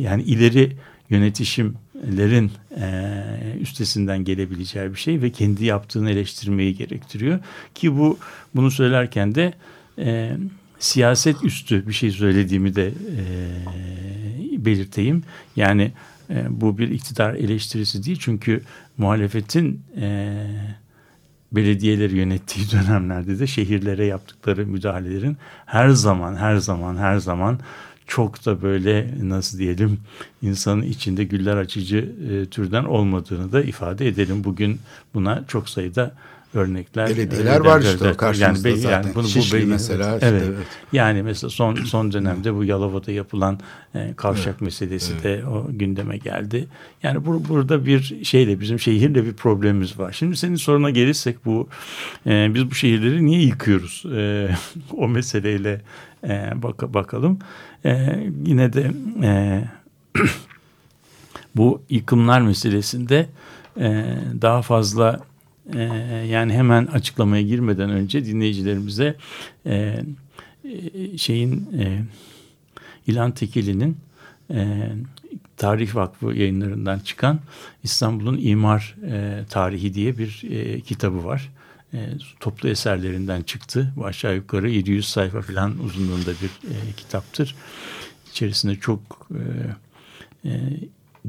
yani 0.02 0.24
ileri 0.24 0.72
yönetişimlerin 1.10 2.52
e, 2.80 3.24
üstesinden 3.60 4.24
gelebileceği 4.24 4.92
bir 4.92 5.00
şey 5.00 5.22
ve 5.22 5.30
kendi 5.30 5.66
yaptığını 5.66 6.12
eleştirmeyi 6.12 6.76
gerektiriyor 6.76 7.40
ki 7.76 7.98
bu 7.98 8.18
bunu 8.56 8.72
söylerken 8.72 9.36
de 9.36 9.54
e, 10.00 10.38
siyaset 10.82 11.44
üstü 11.44 11.88
bir 11.88 11.94
şey 11.94 12.12
söylediğimi 12.12 12.76
de 12.76 12.88
e, 12.88 14.66
belirteyim. 14.66 15.24
Yani 15.56 15.92
e, 16.30 16.46
bu 16.50 16.78
bir 16.78 16.90
iktidar 16.90 17.34
eleştirisi 17.34 18.06
değil 18.06 18.18
çünkü 18.22 18.62
muhalefetin 18.98 19.82
e, 20.02 20.34
belediyeleri 21.52 22.16
yönettiği 22.18 22.66
dönemlerde 22.72 23.40
de 23.40 23.48
şehirlere 23.48 24.06
yaptıkları 24.06 24.68
müdahalelerin 24.68 25.38
her 25.66 25.90
zaman 25.90 26.36
her 26.36 26.56
zaman 26.56 26.98
her 26.98 27.18
zaman 27.18 27.60
çok 28.08 28.46
da 28.46 28.62
böyle 28.62 29.14
nasıl 29.22 29.58
diyelim 29.58 30.00
insanın 30.42 30.82
içinde 30.82 31.24
güller 31.24 31.58
açıcı 31.58 32.16
e, 32.32 32.46
türden 32.46 32.84
olmadığını 32.84 33.52
da 33.52 33.62
ifade 33.62 34.08
edelim. 34.08 34.44
Bugün 34.44 34.80
buna 35.14 35.44
çok 35.48 35.70
sayıda 35.70 36.16
örnekler. 36.54 37.10
Belediyeler 37.10 37.58
e, 37.58 37.64
var 37.64 37.82
evet, 37.82 37.94
işte 37.94 38.06
evet. 38.06 38.18
karşımızda 38.18 38.70
be- 38.70 38.76
zaten. 38.76 39.12
bunu, 39.16 39.28
Şişli 39.28 39.58
belli- 39.58 39.66
mesela 39.66 40.20
Evet. 40.22 40.42
işte, 40.42 40.54
evet. 40.56 40.68
Yani 40.94 41.24
mesela 41.24 41.50
son 41.50 41.76
son 41.76 42.12
dönemde 42.12 42.56
bu 42.56 42.64
Yalova'da 42.64 43.12
yapılan 43.12 43.60
e, 43.96 44.14
kavşak 44.16 44.62
meselesi 44.62 45.24
de 45.24 45.44
o 45.46 45.68
gündeme 45.70 46.18
geldi. 46.18 46.68
Yani 47.04 47.26
bu, 47.26 47.50
burada 47.50 47.86
bir 47.86 48.20
şeyle 48.24 48.60
bizim 48.60 48.80
şehirle 48.80 49.26
bir 49.26 49.34
problemimiz 49.34 50.00
var. 50.00 50.12
Şimdi 50.12 50.38
senin 50.38 50.56
soruna 50.56 50.90
gelirsek 50.90 51.46
bu 51.46 51.68
e, 52.28 52.52
biz 52.54 52.72
bu 52.72 52.76
şehirleri 52.76 53.26
niye 53.26 53.42
yıkıyoruz? 53.42 54.04
E, 54.16 54.50
o 54.98 55.08
meseleyle 55.08 55.82
e, 56.24 56.52
bak 56.56 56.94
bakalım. 56.94 57.40
E, 57.86 58.20
yine 58.46 58.74
de 58.74 58.92
e, 59.24 59.64
bu 61.56 61.82
yıkımlar 61.90 62.42
meselesinde 62.42 63.30
e, 63.80 64.06
daha 64.42 64.62
fazla 64.62 65.20
e, 65.76 65.84
yani 66.30 66.54
hemen 66.54 66.86
açıklamaya 66.86 67.42
girmeden 67.42 67.90
önce 67.90 68.26
dinleyicilerimize 68.26 69.16
e, 69.66 69.96
şeyin 71.18 71.70
e, 71.80 72.00
İlhan 73.08 73.32
Tekeli'nin 73.32 73.98
e, 74.54 74.90
Tarih 75.58 75.96
Vakfı 75.96 76.26
yayınlarından 76.26 77.00
çıkan 77.00 77.40
İstanbul'un 77.84 78.38
İmar 78.42 78.96
e, 79.08 79.46
Tarihi 79.50 79.94
diye 79.94 80.18
bir 80.18 80.44
e, 80.50 80.82
kitabı 80.82 81.26
var. 81.26 81.50
E, 81.94 82.10
toplu 82.40 82.70
eserlerinden 82.70 83.42
çıktı. 83.42 83.94
Bu 83.96 84.06
aşağı 84.06 84.36
yukarı 84.36 84.70
700 84.70 85.08
sayfa 85.08 85.42
falan 85.42 85.80
uzunluğunda 85.80 86.32
bir 86.32 86.70
e, 86.70 86.76
kitaptır. 86.98 87.56
İçerisinde 88.32 88.76
çok 88.76 89.28
e, 89.32 90.50
e, 90.50 90.60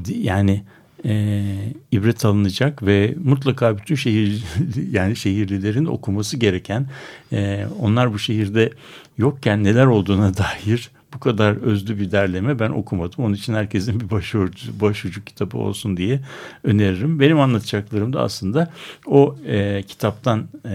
yani 0.09 0.65
e, 1.05 1.45
ibret 1.93 2.25
alınacak 2.25 2.83
ve 2.83 3.15
mutlaka 3.25 3.79
bütün 3.79 3.95
şehir 3.95 4.45
yani 4.91 5.17
şehirlilerin 5.17 5.87
okuması 5.87 6.37
gereken 6.37 6.87
e, 7.33 7.67
onlar 7.81 8.13
bu 8.13 8.19
şehirde 8.19 8.71
yokken 9.19 9.65
neler 9.65 9.87
olduğuna 9.87 10.37
dair 10.39 10.91
bu 11.15 11.21
kadar 11.21 11.57
özlü 11.57 11.99
bir 11.99 12.11
derleme 12.11 12.59
ben 12.59 12.71
okumadım. 12.71 13.25
Onun 13.25 13.35
için 13.35 13.55
herkesin 13.55 14.01
bir 14.01 14.11
başucu, 14.11 14.81
başucu 14.81 15.25
kitabı 15.25 15.59
olsun 15.59 15.97
diye 15.97 16.21
öneririm. 16.65 17.21
Benim 17.21 17.41
anlatacaklarım 17.41 18.13
da 18.13 18.21
aslında 18.21 18.71
o 19.07 19.37
e, 19.47 19.83
kitaptan 19.83 20.49
e, 20.69 20.73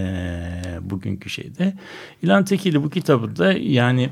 bugünkü 0.80 1.30
şeyde. 1.30 1.74
İlhan 2.22 2.44
Tekili 2.44 2.82
bu 2.82 2.90
kitabı 2.90 3.36
da 3.36 3.52
yani 3.52 4.10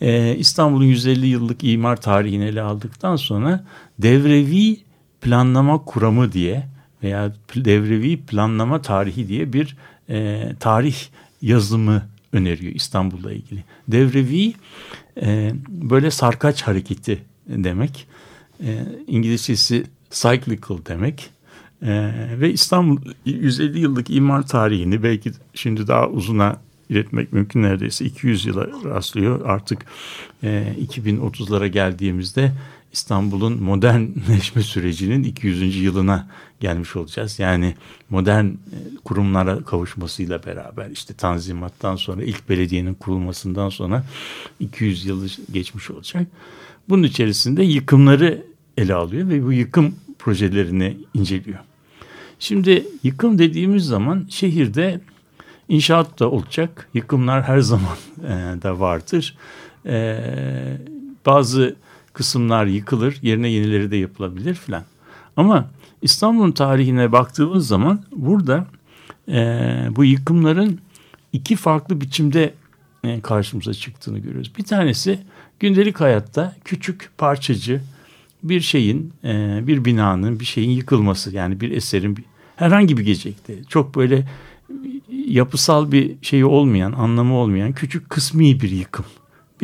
e, 0.00 0.36
İstanbul'un 0.36 0.84
150 0.84 1.26
yıllık 1.26 1.64
imar 1.64 1.96
tarihini 1.96 2.44
ele 2.44 2.62
aldıktan 2.62 3.16
sonra 3.16 3.64
devrevi 3.98 4.84
planlama 5.24 5.84
kuramı 5.84 6.32
diye 6.32 6.66
veya 7.02 7.32
devrevi 7.54 8.16
planlama 8.16 8.82
tarihi 8.82 9.28
diye 9.28 9.52
bir 9.52 9.76
e, 10.08 10.48
tarih 10.60 10.96
yazımı 11.42 12.02
öneriyor 12.32 12.74
İstanbul'la 12.74 13.32
ilgili. 13.32 13.64
Devrevi 13.88 14.54
e, 15.22 15.52
böyle 15.68 16.10
sarkaç 16.10 16.62
hareketi 16.62 17.22
demek. 17.48 18.06
E, 18.64 18.78
İngilizcesi 19.06 19.84
cyclical 20.10 20.78
demek. 20.86 21.30
E, 21.82 22.10
ve 22.40 22.52
İstanbul 22.52 22.98
150 23.24 23.78
yıllık 23.78 24.10
imar 24.10 24.46
tarihini 24.46 25.02
belki 25.02 25.32
şimdi 25.54 25.86
daha 25.88 26.08
uzuna 26.08 26.56
iletmek 26.88 27.32
mümkün 27.32 27.62
neredeyse 27.62 28.04
200 28.04 28.46
yıla 28.46 28.66
rastlıyor. 28.84 29.46
Artık 29.46 29.86
e, 30.42 30.74
2030'lara 30.94 31.66
geldiğimizde 31.66 32.52
İstanbul'un 32.94 33.62
modernleşme 33.62 34.62
sürecinin 34.62 35.22
200. 35.22 35.76
yılına 35.76 36.28
gelmiş 36.60 36.96
olacağız. 36.96 37.38
Yani 37.38 37.74
modern 38.10 38.44
e, 38.44 38.54
kurumlara 39.04 39.64
kavuşmasıyla 39.64 40.46
beraber 40.46 40.90
işte 40.90 41.14
Tanzimat'tan 41.14 41.96
sonra 41.96 42.22
ilk 42.22 42.48
belediyenin 42.48 42.94
kurulmasından 42.94 43.68
sonra 43.68 44.04
200 44.60 45.06
yılı 45.06 45.26
geçmiş 45.52 45.90
olacak. 45.90 46.26
Bunun 46.88 47.02
içerisinde 47.02 47.62
yıkımları 47.62 48.46
ele 48.76 48.94
alıyor 48.94 49.28
ve 49.28 49.44
bu 49.44 49.52
yıkım 49.52 49.94
projelerini 50.18 50.96
inceliyor. 51.14 51.58
Şimdi 52.38 52.86
yıkım 53.02 53.38
dediğimiz 53.38 53.84
zaman 53.84 54.26
şehirde 54.30 55.00
inşaat 55.68 56.20
da 56.20 56.30
olacak. 56.30 56.88
Yıkımlar 56.94 57.42
her 57.42 57.60
zaman 57.60 57.96
e, 58.24 58.62
da 58.62 58.80
vardır. 58.80 59.36
E, 59.86 60.18
bazı 61.26 61.76
kısımlar 62.14 62.66
yıkılır, 62.66 63.18
yerine 63.22 63.48
yenileri 63.48 63.90
de 63.90 63.96
yapılabilir 63.96 64.54
filan. 64.54 64.82
Ama 65.36 65.70
İstanbul'un 66.02 66.52
tarihine 66.52 67.12
baktığımız 67.12 67.66
zaman 67.66 68.04
burada 68.16 68.66
e, 69.28 69.38
bu 69.90 70.04
yıkımların 70.04 70.80
iki 71.32 71.56
farklı 71.56 72.00
biçimde 72.00 72.54
e, 73.04 73.20
karşımıza 73.20 73.74
çıktığını 73.74 74.18
görüyoruz. 74.18 74.52
Bir 74.58 74.64
tanesi 74.64 75.18
gündelik 75.60 76.00
hayatta 76.00 76.56
küçük 76.64 77.10
parçacı 77.18 77.80
bir 78.42 78.60
şeyin, 78.60 79.12
e, 79.24 79.60
bir 79.66 79.84
binanın, 79.84 80.40
bir 80.40 80.44
şeyin 80.44 80.70
yıkılması 80.70 81.34
yani 81.34 81.60
bir 81.60 81.70
eserin 81.70 82.24
herhangi 82.56 82.96
bir 82.96 83.04
gecekte 83.04 83.64
çok 83.68 83.94
böyle 83.94 84.28
yapısal 85.26 85.92
bir 85.92 86.14
şey 86.22 86.44
olmayan, 86.44 86.92
anlamı 86.92 87.34
olmayan 87.34 87.72
küçük 87.72 88.10
kısmi 88.10 88.60
bir 88.60 88.70
yıkım 88.70 89.04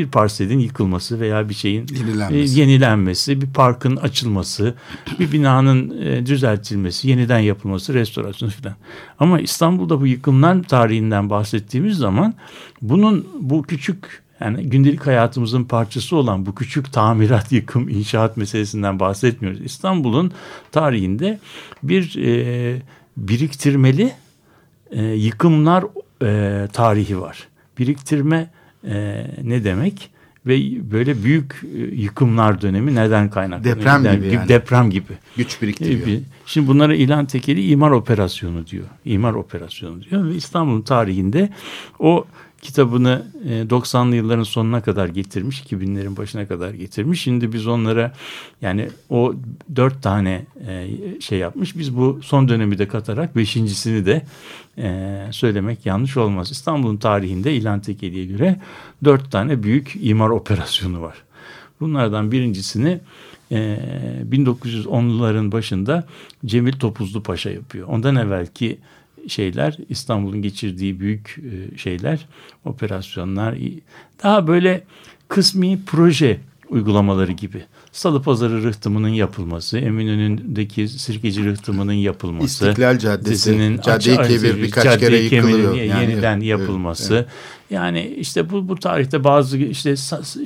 bir 0.01 0.09
parselin 0.11 0.59
yıkılması 0.59 1.21
veya 1.21 1.49
bir 1.49 1.55
şeyin 1.55 1.87
yenilenmesi, 1.95 2.61
e, 2.61 2.61
yenilenmesi 2.61 3.41
bir 3.41 3.47
parkın 3.47 3.97
açılması, 3.97 4.75
bir 5.19 5.33
binanın 5.33 6.01
e, 6.01 6.27
düzeltilmesi, 6.27 7.09
yeniden 7.09 7.39
yapılması, 7.39 7.95
restorasyonu 7.95 8.53
filan. 8.53 8.75
Ama 9.19 9.41
İstanbul'da 9.41 10.01
bu 10.01 10.07
yıkımlar 10.07 10.63
tarihinden 10.63 11.31
bahsettiğimiz 11.31 11.97
zaman 11.97 12.35
bunun 12.83 13.27
bu 13.41 13.63
küçük 13.63 14.23
yani 14.41 14.63
gündelik 14.63 15.07
hayatımızın 15.07 15.65
parçası 15.65 16.17
olan 16.17 16.47
bu 16.47 16.55
küçük 16.55 16.93
tamirat, 16.93 17.53
yıkım, 17.53 17.89
inşaat 17.89 18.37
meselesinden 18.37 19.01
bahsetmiyoruz. 19.01 19.61
İstanbul'un 19.61 20.33
tarihinde 20.73 21.39
bir 21.83 22.17
e, 22.19 22.83
biriktirmeli 23.17 24.13
e, 24.91 25.03
yıkımlar 25.03 25.85
e, 26.23 26.69
tarihi 26.69 27.21
var. 27.21 27.49
Biriktirme 27.79 28.51
e, 28.85 29.27
ne 29.43 29.65
demek 29.65 30.11
ve 30.47 30.61
böyle 30.91 31.23
büyük 31.23 31.63
e, 31.75 31.79
yıkımlar 31.79 32.63
dönemi 32.63 32.95
neden 32.95 33.31
kaynaklanıyor? 33.31 33.77
Deprem 33.77 34.03
gibi 34.03 34.35
yani. 34.35 34.49
Deprem 34.49 34.91
gibi. 34.91 35.13
Güç 35.37 35.63
biriktiriyor. 35.63 36.09
E, 36.09 36.21
şimdi 36.47 36.69
bunlara 36.69 36.95
ilan 36.95 37.27
tekeli 37.27 37.67
imar 37.67 37.91
operasyonu 37.91 38.67
diyor. 38.67 38.85
İmar 39.05 39.33
operasyonu 39.33 40.03
diyor 40.03 40.25
ve 40.25 40.35
İstanbul'un 40.35 40.83
tarihinde 40.83 41.51
o 41.99 42.25
kitabını 42.61 43.27
90'lı 43.47 44.15
e, 44.15 44.17
yılların 44.17 44.43
sonuna 44.43 44.81
kadar 44.81 45.09
getirmiş, 45.09 45.61
2000'lerin 45.61 46.17
başına 46.17 46.49
kadar 46.49 46.71
getirmiş. 46.71 47.23
Şimdi 47.23 47.53
biz 47.53 47.67
onlara 47.67 48.13
yani 48.63 48.89
o 49.11 49.35
dört 49.77 50.03
tane 50.03 50.47
e, 50.67 50.89
şey 51.21 51.39
yapmış. 51.39 51.79
Biz 51.79 51.97
bu 51.97 52.21
son 52.23 52.49
dönemi 52.49 52.79
de 52.79 52.89
katarak 52.89 53.37
beşincisini 53.37 54.07
de 54.07 54.23
e, 54.79 55.19
söylemek 55.31 55.87
yanlış 55.87 56.17
olmaz. 56.17 56.51
İstanbul'un 56.51 56.97
tarihinde 56.97 57.55
İlhan 57.55 57.81
Tekeli'ye 57.81 58.27
göre 58.27 58.61
dört 59.05 59.33
tane 59.33 59.63
büyük 59.63 59.97
imar 60.01 60.31
operasyonu 60.31 61.03
var. 61.03 61.17
Bunlardan 61.81 62.33
birincisini 62.33 63.01
1910'luların 63.51 65.53
başında 65.53 66.07
Cemil 66.47 66.73
Topuzlu 66.73 67.23
Paşa 67.23 67.51
yapıyor. 67.51 67.89
Ondan 67.89 68.17
evvelki 68.17 68.79
şeyler 69.29 69.77
İstanbul'un 69.89 70.43
geçirdiği 70.43 71.01
büyük 71.01 71.39
e, 71.39 71.79
şeyler 71.79 72.27
operasyonlar 72.65 73.55
daha 74.23 74.47
böyle 74.47 74.85
kısmi 75.29 75.79
proje 75.87 76.41
uygulamaları 76.69 77.33
gibi. 77.33 77.65
Salı 77.93 78.23
Pazarı 78.23 78.63
rıhtımının 78.63 79.09
yapılması, 79.09 79.79
Eminönü'ndeki 79.79 80.89
Sirkeci 80.89 81.45
rıhtımının 81.45 81.93
yapılması, 81.93 82.47
İstiklal 82.47 82.99
Caddesi'nin 82.99 83.81
Cadde-i 83.81 84.17
Kebir 84.17 84.63
birkaç 84.63 84.85
cadde 84.85 84.99
kere 84.99 85.17
yıkılıyor. 85.17 85.75
Yani, 85.75 86.11
yeniden 86.11 86.41
yapılması. 86.41 87.15
Evet, 87.15 87.27
evet. 87.27 87.71
Yani 87.71 88.15
işte 88.19 88.51
bu 88.51 88.69
bu 88.69 88.77
tarihte 88.77 89.25
bazı 89.25 89.59
işte 89.59 89.95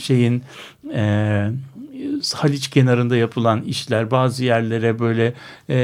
şeyin 0.00 0.42
e, 0.94 1.50
Haliç 2.34 2.68
kenarında 2.68 3.16
yapılan 3.16 3.62
işler 3.62 4.10
bazı 4.10 4.44
yerlere 4.44 4.98
böyle 4.98 5.34
e, 5.68 5.76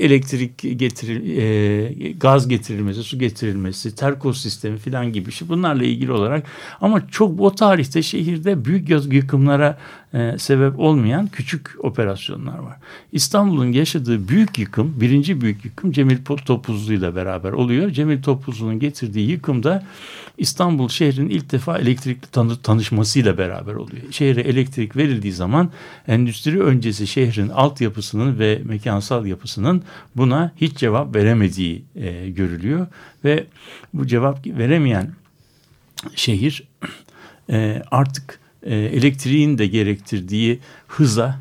elektrik 0.00 0.78
getiril 0.78 1.38
e, 1.38 2.12
gaz 2.12 2.48
getirilmesi, 2.48 3.02
su 3.02 3.18
getirilmesi, 3.18 3.94
terkos 3.94 4.42
sistemi 4.42 4.78
falan 4.78 5.12
gibi 5.12 5.32
şey 5.32 5.48
bunlarla 5.48 5.84
ilgili 5.84 6.12
olarak 6.12 6.46
ama 6.80 7.08
çok 7.08 7.40
o 7.40 7.54
tarihte 7.54 8.02
şehirde 8.02 8.64
büyük 8.64 8.90
yıkımlara 9.12 9.78
e, 10.14 10.38
sebep 10.38 10.78
olmayan 10.78 11.26
küçük 11.26 11.70
operasyonlar 11.78 12.58
var. 12.58 12.76
İstanbul'un 13.12 13.72
yaşadığı 13.72 14.28
büyük 14.28 14.58
yıkım, 14.58 15.00
birinci 15.00 15.40
büyük 15.40 15.64
yıkım 15.64 15.92
Cemil 15.92 16.24
Topuzlu 16.24 16.92
ile 16.92 17.16
beraber 17.16 17.52
oluyor. 17.52 17.90
Cemil 17.90 18.22
Topuzlu'nun 18.22 18.78
getirdiği 18.78 19.30
yıkımda 19.30 19.86
İstanbul 20.38 20.88
şehrin 20.88 21.28
ilk 21.28 21.52
defa 21.52 21.78
elektrikli 21.78 22.26
tanı 22.26 22.56
tanışmasıyla 22.56 23.38
beraber 23.38 23.74
oluyor. 23.74 24.02
Şehre 24.10 24.40
elektrik 24.40 24.96
verildiği 24.96 25.32
zaman 25.32 25.70
endüstri 26.08 26.62
öncesi 26.62 27.06
şehrin 27.06 27.48
altyapısının 27.48 28.38
ve 28.38 28.60
mekansal 28.64 29.26
yapısının 29.26 29.82
buna 30.16 30.52
hiç 30.56 30.76
cevap 30.76 31.16
veremediği 31.16 31.84
e, 31.96 32.30
görülüyor 32.30 32.86
ve 33.24 33.46
bu 33.94 34.06
cevap 34.06 34.46
veremeyen 34.46 35.10
şehir 36.14 36.62
e, 37.50 37.82
artık 37.90 38.43
e, 38.64 38.76
elektriğin 38.76 39.58
de 39.58 39.66
gerektirdiği 39.66 40.58
hıza, 40.88 41.40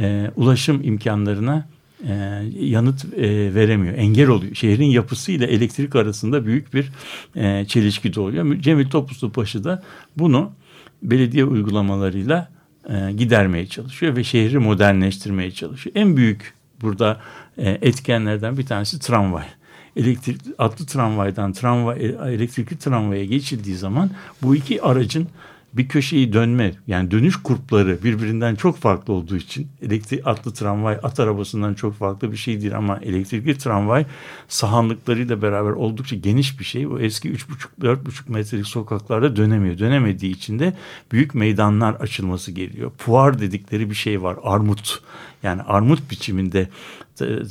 e, 0.00 0.30
ulaşım 0.36 0.82
imkanlarına 0.82 1.68
e, 2.08 2.42
yanıt 2.60 3.04
e, 3.04 3.54
veremiyor. 3.54 3.94
Engel 3.94 4.28
oluyor. 4.28 4.54
Şehrin 4.54 4.90
yapısı 4.90 5.32
ile 5.32 5.46
elektrik 5.46 5.96
arasında 5.96 6.46
büyük 6.46 6.74
bir 6.74 6.90
e, 7.36 7.64
çelişki 7.64 8.14
doğuyor. 8.14 8.60
Cemil 8.60 8.90
Topuzlupaşa 8.90 9.64
da 9.64 9.82
bunu 10.16 10.52
belediye 11.02 11.44
uygulamalarıyla 11.44 12.50
e, 12.90 13.12
gidermeye 13.12 13.66
çalışıyor 13.66 14.16
ve 14.16 14.24
şehri 14.24 14.58
modernleştirmeye 14.58 15.50
çalışıyor. 15.50 15.96
En 15.96 16.16
büyük 16.16 16.54
burada 16.82 17.20
e, 17.58 17.70
etkenlerden 17.70 18.58
bir 18.58 18.66
tanesi 18.66 19.00
tramvay 19.00 19.44
elektrik 19.96 20.40
atlı 20.58 20.86
tramvaydan 20.86 21.52
tramvay 21.52 22.14
elektrikli 22.34 22.78
tramvaya 22.78 23.24
geçildiği 23.24 23.76
zaman 23.76 24.10
bu 24.42 24.56
iki 24.56 24.82
aracın 24.82 25.28
bir 25.78 25.88
köşeyi 25.88 26.32
dönme 26.32 26.72
yani 26.86 27.10
dönüş 27.10 27.36
kurpları 27.36 28.02
birbirinden 28.02 28.54
çok 28.54 28.76
farklı 28.76 29.12
olduğu 29.12 29.36
için 29.36 29.68
elektrik 29.82 30.26
atlı 30.26 30.52
tramvay 30.54 30.98
at 31.02 31.20
arabasından 31.20 31.74
çok 31.74 31.94
farklı 31.94 32.32
bir 32.32 32.36
şey 32.36 32.60
değil 32.60 32.76
ama 32.76 32.98
elektrikli 33.02 33.58
tramvay 33.58 34.06
sahanlıklarıyla 34.48 35.42
beraber 35.42 35.70
oldukça 35.70 36.16
geniş 36.16 36.60
bir 36.60 36.64
şey. 36.64 36.86
O 36.86 36.98
eski 36.98 37.32
3,5-4,5 37.32 38.32
metrelik 38.32 38.66
sokaklarda 38.66 39.36
dönemiyor. 39.36 39.78
Dönemediği 39.78 40.32
için 40.32 40.58
de 40.58 40.76
büyük 41.12 41.34
meydanlar 41.34 41.94
açılması 41.94 42.52
geliyor. 42.52 42.90
Puar 42.98 43.40
dedikleri 43.40 43.90
bir 43.90 43.94
şey 43.94 44.22
var. 44.22 44.36
Armut 44.42 45.02
yani 45.42 45.62
armut 45.62 46.10
biçiminde 46.10 46.68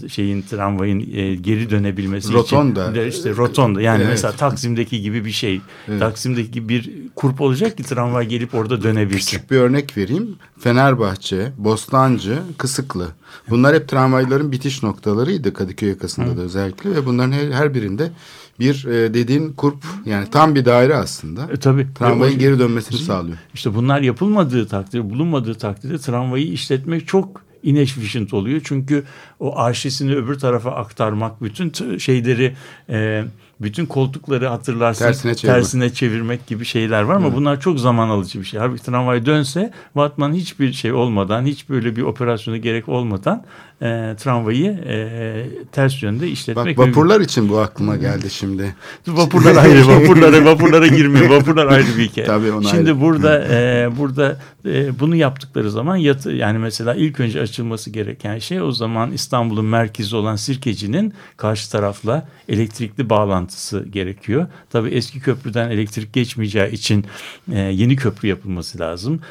şeyin 0.10 0.42
tramvayın 0.42 1.00
e, 1.00 1.36
geri 1.36 1.70
dönebilmesi 1.70 2.34
rotonda. 2.34 2.92
için 2.92 3.02
işte 3.10 3.30
rotonda 3.36 3.82
yani 3.82 4.02
evet. 4.02 4.10
mesela 4.10 4.34
Taksim'deki 4.34 5.02
gibi 5.02 5.26
bir 5.26 5.32
şey. 5.32 5.62
Evet. 5.88 6.00
Taksim'deki 6.00 6.52
gibi 6.52 6.70
bir 6.70 6.92
kurp 7.16 7.42
olacak 7.42 7.78
ki 7.78 7.84
tramvay 7.84 8.26
gelip 8.26 8.56
orada 8.56 8.84
dönebilsin. 8.84 9.38
Küçük 9.38 9.52
bir 9.52 9.58
örnek 9.58 9.98
vereyim. 9.98 10.36
Fenerbahçe, 10.60 11.52
Bostancı, 11.58 12.40
Kısıklı. 12.58 13.08
Bunlar 13.50 13.76
hep 13.76 13.88
tramvayların 13.88 14.52
bitiş 14.52 14.84
noktalarıydı 14.84 15.54
Kadıköy 15.54 15.90
yakasında 15.90 16.32
Hı. 16.32 16.38
da 16.38 16.42
özellikle 16.42 16.96
ve 16.96 17.06
bunların 17.06 17.32
her, 17.32 17.52
her 17.52 17.74
birinde 17.74 18.12
bir 18.60 18.86
e, 18.86 19.14
dediğin 19.14 19.54
kurp 19.54 19.84
yani 20.06 20.30
tam 20.30 20.56
bir 20.56 20.66
daire 20.66 20.96
aslında. 20.96 21.48
E, 21.54 21.58
tabii. 21.58 21.88
Tramvayın 22.00 22.40
geri 22.40 22.60
dönmesini 22.60 22.98
sağlıyor. 22.98 23.38
İşte 23.54 23.76
bunlar 23.76 24.02
yapılmadığı 24.02 24.68
takdirde, 24.68 25.10
bulunmadığı 25.10 25.56
takdirde 25.56 25.98
tramvayı 25.98 26.52
işletmek 26.52 27.08
çok 27.08 27.47
inefficient 27.68 28.34
oluyor. 28.34 28.62
Çünkü 28.64 29.04
o 29.40 29.58
arşesini 29.58 30.16
öbür 30.16 30.40
tarafa 30.40 30.72
aktarmak, 30.72 31.42
bütün 31.42 31.98
şeyleri, 31.98 32.56
e, 32.90 33.24
bütün 33.62 33.86
koltukları 33.86 34.48
hatırlarsın 34.48 35.06
tersine, 35.06 35.36
çevirme. 35.36 35.60
tersine 35.60 35.94
çevirmek 35.94 36.48
gibi 36.48 36.66
şeyler 36.66 37.02
var 37.02 37.16
ama 37.16 37.28
evet. 37.28 37.38
bunlar 37.38 37.62
çok 37.62 37.80
zaman 37.80 38.10
alıcı 38.10 38.40
bir 38.40 38.46
şey. 38.46 38.60
Halbuki 38.60 38.84
tramvay 38.84 39.26
dönse 39.26 39.74
Batman 39.96 40.34
hiçbir 40.34 40.74
şey 40.74 40.94
olmadan, 40.94 41.46
hiç 41.46 41.70
böyle 41.70 41.96
bir 41.96 42.02
operasyona 42.02 42.58
gerek 42.58 42.90
olmadan 42.90 43.44
e, 43.82 44.16
tramvayı 44.18 44.72
e, 44.72 45.46
ters 45.72 46.04
yönde 46.04 46.28
işletmek. 46.28 46.78
Bak 46.78 46.88
vapurlar 46.88 47.18
mümkün. 47.18 47.32
için 47.32 47.50
bu 47.50 47.60
aklıma 47.60 47.96
geldi 47.96 48.30
şimdi. 48.30 48.76
vapurlar 49.08 49.56
ayrı, 49.56 49.88
vapurlara 50.02 50.46
vapurlara 50.46 50.88
girmiyor. 50.88 51.30
Vapurlar 51.30 51.68
ayrı 51.68 51.98
bir 51.98 52.04
hikaye. 52.04 52.28
Tabii 52.28 52.52
ona 52.52 52.70
Şimdi 52.70 52.90
ayrı. 52.90 53.02
burada 53.02 53.48
e, 53.52 53.90
burada 53.98 54.40
e, 54.66 55.00
bunu 55.00 55.16
yaptıkları 55.16 55.72
zaman 55.72 55.96
yatı 55.96 56.32
yani 56.32 56.58
mesela 56.58 56.96
ilk 56.96 57.20
önce 57.20 57.42
açılması 57.42 57.90
gereken 57.90 58.40
şey 58.40 58.62
o 58.62 58.72
zaman 58.72 59.12
İstanbul'un 59.12 59.66
merkezi 59.66 60.16
olan 60.16 60.36
Sirkeci'nin 60.36 61.13
karşı 61.38 61.72
tarafla 61.72 62.28
elektrikli 62.50 63.10
bağlantısı 63.10 63.86
gerekiyor. 63.90 64.48
Tabii 64.70 64.90
eski 64.90 65.20
köprüden 65.20 65.70
elektrik 65.70 66.13
geçmeyeceği 66.13 66.72
için 66.72 67.06
e, 67.52 67.60
yeni 67.60 67.96
köprü 67.96 68.28
yapılması 68.28 68.80
lazım. 68.80 69.22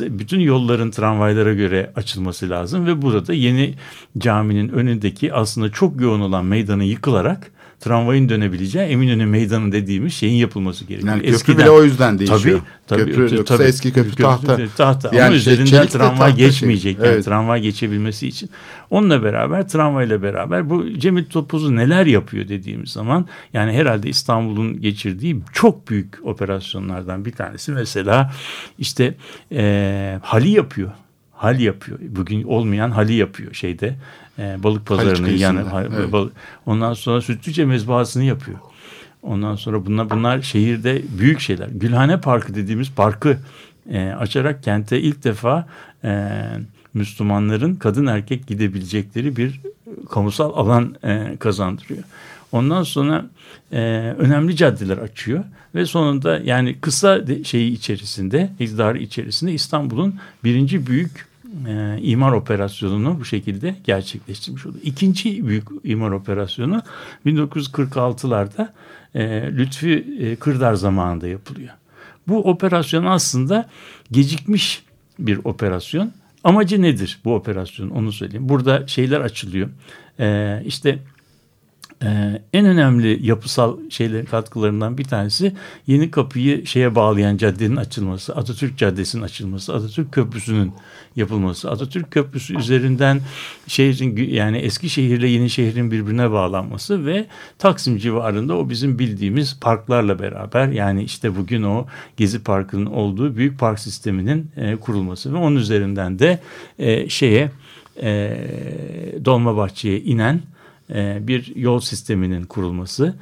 Bütün 0.00 0.40
yolların 0.40 0.90
tramvaylara 0.90 1.54
göre 1.54 1.92
açılması 1.96 2.50
lazım 2.50 2.86
ve 2.86 3.02
burada 3.02 3.34
yeni 3.34 3.74
caminin 4.18 4.68
önündeki 4.68 5.32
aslında 5.32 5.72
çok 5.72 6.00
yoğun 6.00 6.20
olan 6.20 6.44
meydanı 6.44 6.84
yıkılarak 6.84 7.50
tramvayın 7.80 8.28
dönebileceği 8.28 8.88
Eminönü 8.88 9.26
Meydanı 9.26 9.72
dediğimiz 9.72 10.14
şeyin 10.14 10.34
yapılması 10.34 10.84
gerekiyor. 10.84 11.12
Yani 11.12 11.22
köprü 11.22 11.34
Eskiden, 11.34 11.58
bile 11.58 11.70
o 11.70 11.82
yüzden 11.82 12.18
değişiyor. 12.18 12.60
Tabii, 12.86 13.02
tabii, 13.02 13.12
köprü 13.12 13.36
yoksa 13.36 13.56
tabii, 13.56 13.68
eski 13.68 13.92
köprü, 13.92 14.10
köprü 14.10 14.22
tahta. 14.22 14.58
tahta. 14.76 15.16
Yani 15.16 15.26
Ama 15.26 15.36
üzerinden 15.36 15.86
tramvay 15.86 16.36
geçmeyecek. 16.36 16.98
Şey. 16.98 17.06
Yani 17.06 17.22
tramvay 17.22 17.62
geçebilmesi 17.62 18.28
için. 18.28 18.50
Onunla 18.90 19.22
beraber 19.22 19.68
tramvayla 19.68 20.22
beraber 20.22 20.70
bu 20.70 20.98
Cemil 20.98 21.24
Topuz'u 21.24 21.76
neler 21.76 22.06
yapıyor 22.06 22.48
dediğimiz 22.48 22.90
zaman 22.90 23.26
yani 23.52 23.72
herhalde 23.72 24.08
İstanbul'un 24.08 24.80
geçirdiği 24.80 25.40
çok 25.52 25.88
büyük 25.88 26.26
operasyonlardan 26.26 27.24
bir 27.24 27.32
tanesi 27.32 27.72
mesela 27.72 28.32
işte 28.78 29.14
e, 29.52 30.18
hali 30.22 30.50
yapıyor 30.50 30.90
hal 31.36 31.60
yapıyor. 31.60 31.98
Bugün 32.02 32.42
olmayan 32.42 32.90
hali 32.90 33.14
yapıyor 33.14 33.54
şeyde 33.54 33.94
e, 34.38 34.62
balık 34.62 34.86
pazarının 34.86 35.30
yanı. 35.30 35.64
Evet. 35.96 36.12
Balık, 36.12 36.32
ondan 36.66 36.94
sonra 36.94 37.20
Sütlüce 37.20 37.64
mezbahasını 37.64 38.24
yapıyor. 38.24 38.58
Ondan 39.22 39.56
sonra 39.56 39.86
bunlar 39.86 40.10
bunlar 40.10 40.42
şehirde 40.42 41.02
büyük 41.18 41.40
şeyler. 41.40 41.68
Gülhane 41.68 42.20
Parkı 42.20 42.54
dediğimiz 42.54 42.92
parkı 42.92 43.38
e, 43.90 44.08
açarak 44.08 44.62
kente 44.62 45.00
ilk 45.00 45.24
defa 45.24 45.66
e, 46.04 46.30
Müslümanların 46.94 47.74
kadın 47.74 48.06
erkek 48.06 48.46
gidebilecekleri 48.46 49.36
bir 49.36 49.60
kamusal 50.10 50.52
alan 50.54 50.96
e, 51.04 51.36
kazandırıyor. 51.38 52.02
Ondan 52.52 52.82
sonra 52.82 53.26
e, 53.72 53.78
önemli 54.18 54.56
caddeler 54.56 54.98
açıyor 54.98 55.44
ve 55.74 55.86
sonunda 55.86 56.38
yani 56.38 56.80
kısa 56.80 57.20
şeyi 57.44 57.72
içerisinde, 57.72 58.50
iktidarı 58.60 58.98
içerisinde 58.98 59.52
İstanbul'un 59.52 60.14
birinci 60.44 60.86
büyük 60.86 61.26
e, 61.68 61.98
imar 62.02 62.32
operasyonunu 62.32 63.20
bu 63.20 63.24
şekilde 63.24 63.74
gerçekleştirmiş 63.84 64.66
oldu. 64.66 64.76
İkinci 64.82 65.46
büyük 65.46 65.68
imar 65.84 66.10
operasyonu 66.10 66.82
1946'larda 67.26 68.68
e, 69.14 69.52
Lütfi 69.56 70.06
e, 70.20 70.36
Kırdar 70.36 70.74
zamanında 70.74 71.28
yapılıyor. 71.28 71.74
Bu 72.28 72.50
operasyon 72.50 73.04
aslında 73.04 73.68
gecikmiş 74.12 74.84
bir 75.18 75.40
operasyon. 75.44 76.12
Amacı 76.44 76.82
nedir 76.82 77.18
bu 77.24 77.34
operasyon 77.34 77.90
onu 77.90 78.12
söyleyeyim. 78.12 78.48
Burada 78.48 78.86
şeyler 78.86 79.20
açılıyor. 79.20 79.68
E, 80.20 80.62
işte 80.66 80.98
ee, 82.02 82.42
en 82.52 82.66
önemli 82.66 83.26
yapısal 83.26 83.78
şeylerin 83.90 84.24
katkılarından 84.24 84.98
bir 84.98 85.04
tanesi 85.04 85.52
yeni 85.86 86.10
kapıyı 86.10 86.66
şeye 86.66 86.94
bağlayan 86.94 87.36
caddenin 87.36 87.76
açılması, 87.76 88.36
Atatürk 88.36 88.78
Caddesi'nin 88.78 89.22
açılması, 89.22 89.74
Atatürk 89.74 90.12
Köprüsü'nün 90.12 90.72
yapılması, 91.16 91.70
Atatürk 91.70 92.10
Köprüsü 92.10 92.58
üzerinden 92.58 93.20
şehrin 93.66 94.16
yani 94.16 94.58
eski 94.58 94.88
şehirle 94.88 95.28
yeni 95.28 95.50
şehrin 95.50 95.90
birbirine 95.90 96.30
bağlanması 96.30 97.06
ve 97.06 97.26
Taksim 97.58 97.98
civarında 97.98 98.56
o 98.56 98.68
bizim 98.68 98.98
bildiğimiz 98.98 99.60
parklarla 99.60 100.18
beraber 100.18 100.68
yani 100.68 101.02
işte 101.02 101.36
bugün 101.36 101.62
o 101.62 101.86
Gezi 102.16 102.42
Parkı'nın 102.42 102.86
olduğu 102.86 103.36
büyük 103.36 103.58
park 103.58 103.78
sisteminin 103.78 104.50
e, 104.56 104.76
kurulması 104.76 105.32
ve 105.32 105.36
onun 105.36 105.56
üzerinden 105.56 106.18
de 106.18 106.38
e, 106.78 107.08
şeye 107.08 107.50
e, 108.02 108.38
Dolmabahçe'ye 109.24 110.00
inen 110.00 110.40
bir 111.28 111.56
yol 111.56 111.80
sisteminin 111.80 112.44
kurulması. 112.44 113.14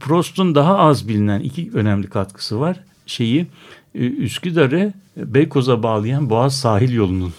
Prost'un 0.00 0.54
daha 0.54 0.78
az 0.78 1.08
bilinen 1.08 1.40
iki 1.40 1.70
önemli 1.74 2.06
katkısı 2.06 2.60
var. 2.60 2.80
Şeyi 3.06 3.46
e, 3.94 3.98
Üsküdar'ı 3.98 4.92
Beykoz'a 5.16 5.82
bağlayan 5.82 6.30
Boğaz 6.30 6.56
sahil 6.56 6.92
yolunun 6.92 7.32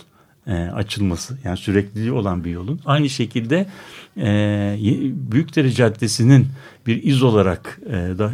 e, 0.47 0.53
açılması. 0.53 1.37
Yani 1.43 1.57
sürekliliği 1.57 2.11
olan 2.11 2.43
bir 2.43 2.51
yolun. 2.51 2.79
Aynı 2.85 3.09
şekilde 3.09 3.67
Büyükdere 5.31 5.71
Caddesi'nin 5.71 6.47
bir 6.87 7.03
iz 7.03 7.23
olarak 7.23 7.79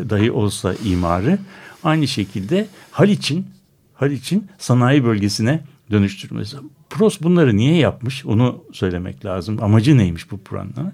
dahi 0.09 0.31
olsa 0.31 0.73
imarı 0.85 1.37
aynı 1.83 2.07
şekilde 2.07 2.67
Haliç'in 2.91 3.47
Haliç'in 3.93 4.47
sanayi 4.57 5.03
bölgesine 5.03 5.61
dönüştürmesi. 5.91 6.57
Prost 6.93 7.23
bunları 7.23 7.57
niye 7.57 7.75
yapmış 7.75 8.25
onu 8.25 8.63
söylemek 8.71 9.25
lazım. 9.25 9.63
Amacı 9.63 9.97
neymiş 9.97 10.31
bu 10.31 10.37
programın? 10.37 10.93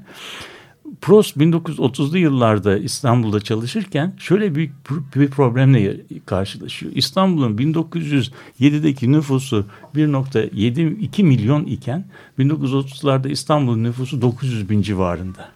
Prost 1.01 1.37
1930'lu 1.37 2.17
yıllarda 2.17 2.77
İstanbul'da 2.77 3.41
çalışırken 3.41 4.13
şöyle 4.17 4.55
büyük 4.55 4.71
bir 5.15 5.29
problemle 5.29 5.97
karşılaşıyor. 6.25 6.91
İstanbul'un 6.95 7.57
1907'deki 7.57 9.11
nüfusu 9.11 9.65
1.72 9.95 11.23
milyon 11.23 11.63
iken 11.65 12.05
1930'larda 12.39 13.29
İstanbul'un 13.29 13.83
nüfusu 13.83 14.21
900 14.21 14.69
bin 14.69 14.81
civarında. 14.81 15.49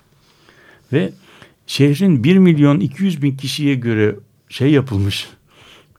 Ve 0.94 1.14
şehrin 1.68 2.24
1 2.24 2.38
milyon 2.38 2.80
200 2.80 3.22
bin 3.22 3.38
kişiye 3.38 3.76
göre 3.76 4.16
şey 4.50 4.72
yapılmış, 4.72 5.28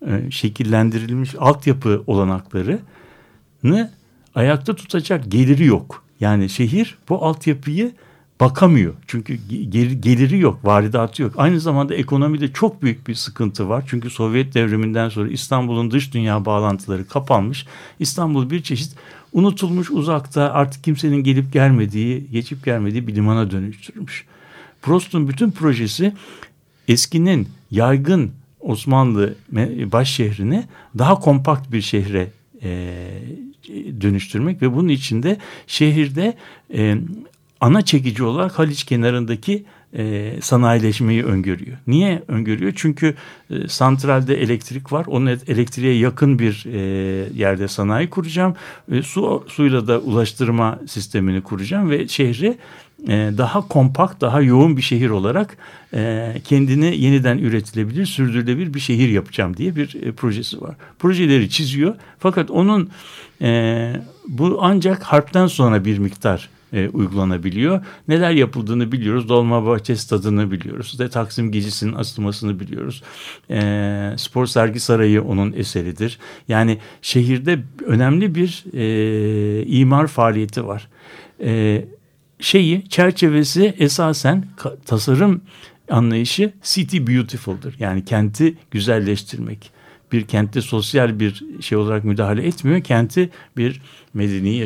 e, 0.06 0.30
şekillendirilmiş 0.30 1.34
altyapı 1.38 2.02
olanaklarını 2.06 3.90
ayakta 4.34 4.76
tutacak 4.76 5.32
geliri 5.32 5.64
yok. 5.64 6.04
Yani 6.20 6.48
şehir 6.48 6.98
bu 7.08 7.24
altyapıyı 7.24 7.92
bakamıyor. 8.40 8.94
Çünkü 9.06 9.34
geliri 10.00 10.38
yok, 10.38 10.64
varidatı 10.64 11.22
yok. 11.22 11.32
Aynı 11.36 11.60
zamanda 11.60 11.94
ekonomide 11.94 12.52
çok 12.52 12.82
büyük 12.82 13.08
bir 13.08 13.14
sıkıntı 13.14 13.68
var. 13.68 13.84
Çünkü 13.86 14.10
Sovyet 14.10 14.54
devriminden 14.54 15.08
sonra 15.08 15.28
İstanbul'un 15.28 15.90
dış 15.90 16.14
dünya 16.14 16.44
bağlantıları 16.44 17.08
kapanmış. 17.08 17.66
İstanbul 17.98 18.50
bir 18.50 18.62
çeşit 18.62 18.96
unutulmuş 19.32 19.90
uzakta 19.90 20.52
artık 20.52 20.84
kimsenin 20.84 21.24
gelip 21.24 21.52
gelmediği, 21.52 22.30
geçip 22.30 22.64
gelmediği 22.64 23.06
bir 23.06 23.14
limana 23.14 23.50
dönüştürmüş. 23.50 24.24
Prost'un 24.82 25.28
bütün 25.28 25.50
projesi 25.50 26.14
eskinin 26.88 27.48
yaygın 27.70 28.30
Osmanlı 28.60 29.34
baş 29.92 30.10
şehrini 30.10 30.64
daha 30.98 31.14
kompakt 31.14 31.72
bir 31.72 31.80
şehre 31.80 32.30
e, 32.64 32.96
dönüştürmek 34.00 34.62
ve 34.62 34.74
bunun 34.74 34.88
içinde 34.88 35.38
şehirde 35.66 36.34
e, 36.74 36.96
ana 37.60 37.82
çekici 37.82 38.22
olarak 38.22 38.58
Haliç 38.58 38.84
kenarındaki 38.84 39.64
e, 39.96 40.32
sanayileşmeyi 40.40 41.24
öngörüyor. 41.24 41.76
Niye 41.86 42.22
öngörüyor? 42.28 42.72
Çünkü 42.76 43.14
e, 43.50 43.68
santralde 43.68 44.42
elektrik 44.42 44.92
var. 44.92 45.06
Onun 45.06 45.26
elektriğe 45.26 45.98
yakın 45.98 46.38
bir 46.38 46.66
e, 46.72 46.78
yerde 47.34 47.68
sanayi 47.68 48.10
kuracağım. 48.10 48.54
E, 48.92 49.02
su 49.02 49.44
suyla 49.48 49.86
da 49.86 49.98
ulaştırma 49.98 50.78
sistemini 50.86 51.40
kuracağım 51.40 51.90
ve 51.90 52.08
şehri 52.08 52.58
e, 53.08 53.30
daha 53.38 53.68
kompakt, 53.68 54.20
daha 54.20 54.40
yoğun 54.40 54.76
bir 54.76 54.82
şehir 54.82 55.10
olarak 55.10 55.56
e, 55.94 56.32
kendini 56.44 57.00
yeniden 57.00 57.38
üretilebilir, 57.38 58.06
sürdürülebilir 58.06 58.74
bir 58.74 58.80
şehir 58.80 59.08
yapacağım 59.08 59.56
diye 59.56 59.76
bir 59.76 60.02
e, 60.02 60.12
projesi 60.12 60.60
var. 60.60 60.74
Projeleri 60.98 61.50
çiziyor 61.50 61.94
fakat 62.18 62.50
onun 62.50 62.90
bu 64.28 64.58
ancak 64.60 65.02
harpten 65.02 65.46
sonra 65.46 65.84
bir 65.84 65.98
miktar 65.98 66.48
uygulanabiliyor. 66.92 67.84
Neler 68.08 68.30
yapıldığını 68.30 68.92
biliyoruz. 68.92 69.28
Dolmabahçe 69.28 69.96
stadını 69.96 70.50
biliyoruz. 70.50 70.86
İşte 70.86 71.08
Taksim 71.08 71.52
Gecesi'nin 71.52 71.92
asılmasını 71.92 72.60
biliyoruz. 72.60 73.02
Spor 74.20 74.46
Sergi 74.46 74.80
Sarayı 74.80 75.22
onun 75.22 75.52
eseridir. 75.52 76.18
Yani 76.48 76.78
şehirde 77.02 77.58
önemli 77.86 78.34
bir 78.34 78.64
imar 79.80 80.06
faaliyeti 80.06 80.66
var. 80.66 80.88
E, 81.40 81.84
şeyi 82.40 82.88
çerçevesi 82.88 83.74
esasen 83.78 84.44
tasarım 84.86 85.40
anlayışı 85.90 86.52
city 86.62 86.98
beautiful'dır. 86.98 87.74
Yani 87.78 88.04
kenti 88.04 88.54
güzelleştirmek. 88.70 89.74
Bir 90.12 90.26
kentte 90.26 90.60
sosyal 90.60 91.20
bir 91.20 91.44
şey 91.60 91.78
olarak 91.78 92.04
müdahale 92.04 92.46
etmiyor. 92.46 92.80
Kenti 92.80 93.30
bir 93.56 93.82
medeni 94.14 94.56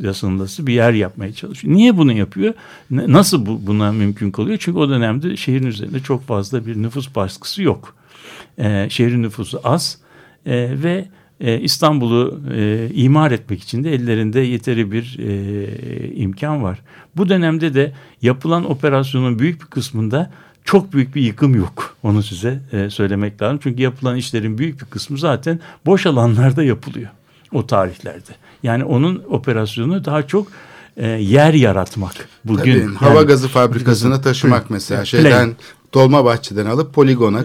yaşanılası 0.00 0.66
bir 0.66 0.74
yer 0.74 0.92
yapmaya 0.92 1.32
çalışıyor. 1.32 1.74
Niye 1.74 1.96
bunu 1.96 2.12
yapıyor? 2.12 2.54
Nasıl 2.90 3.46
bu, 3.46 3.66
buna 3.66 3.92
mümkün 3.92 4.30
kalıyor? 4.30 4.58
Çünkü 4.60 4.78
o 4.78 4.88
dönemde 4.88 5.36
şehrin 5.36 5.66
üzerinde 5.66 6.00
çok 6.00 6.26
fazla 6.26 6.66
bir 6.66 6.82
nüfus 6.82 7.14
baskısı 7.14 7.62
yok. 7.62 7.96
Ee, 8.58 8.86
şehrin 8.90 9.22
nüfusu 9.22 9.60
az 9.64 9.98
ee, 10.46 10.74
ve 10.82 11.08
e, 11.40 11.60
İstanbul'u 11.60 12.40
e, 12.54 12.88
imar 12.94 13.30
etmek 13.30 13.62
için 13.62 13.84
de 13.84 13.94
ellerinde 13.94 14.40
yeteri 14.40 14.92
bir 14.92 15.18
e, 15.18 16.14
imkan 16.14 16.62
var. 16.62 16.80
Bu 17.16 17.28
dönemde 17.28 17.74
de 17.74 17.92
yapılan 18.22 18.70
operasyonun 18.70 19.38
büyük 19.38 19.60
bir 19.60 19.66
kısmında 19.66 20.30
çok 20.64 20.92
büyük 20.92 21.14
bir 21.14 21.22
yıkım 21.22 21.54
yok. 21.54 21.96
Onu 22.02 22.22
size 22.22 22.60
e, 22.72 22.90
söylemek 22.90 23.42
lazım. 23.42 23.58
Çünkü 23.62 23.82
yapılan 23.82 24.16
işlerin 24.16 24.58
büyük 24.58 24.80
bir 24.80 24.86
kısmı 24.86 25.18
zaten 25.18 25.60
boş 25.86 26.06
alanlarda 26.06 26.62
yapılıyor 26.62 27.10
o 27.52 27.66
tarihlerde. 27.66 28.30
Yani 28.62 28.84
onun 28.84 29.22
operasyonu 29.30 30.04
daha 30.04 30.26
çok 30.26 30.46
e, 30.96 31.06
yer 31.06 31.54
yaratmak. 31.54 32.28
Bugün 32.44 32.72
Tabii, 32.72 32.82
yani, 32.82 32.96
hava 32.96 33.22
gazı 33.22 33.48
fabrikasına 33.48 34.20
taşımak 34.20 34.70
mesela 34.70 35.04
şeyden 35.04 35.56
Dolmabahçe'den 35.94 36.66
alıp 36.66 36.94
poligona 36.94 37.44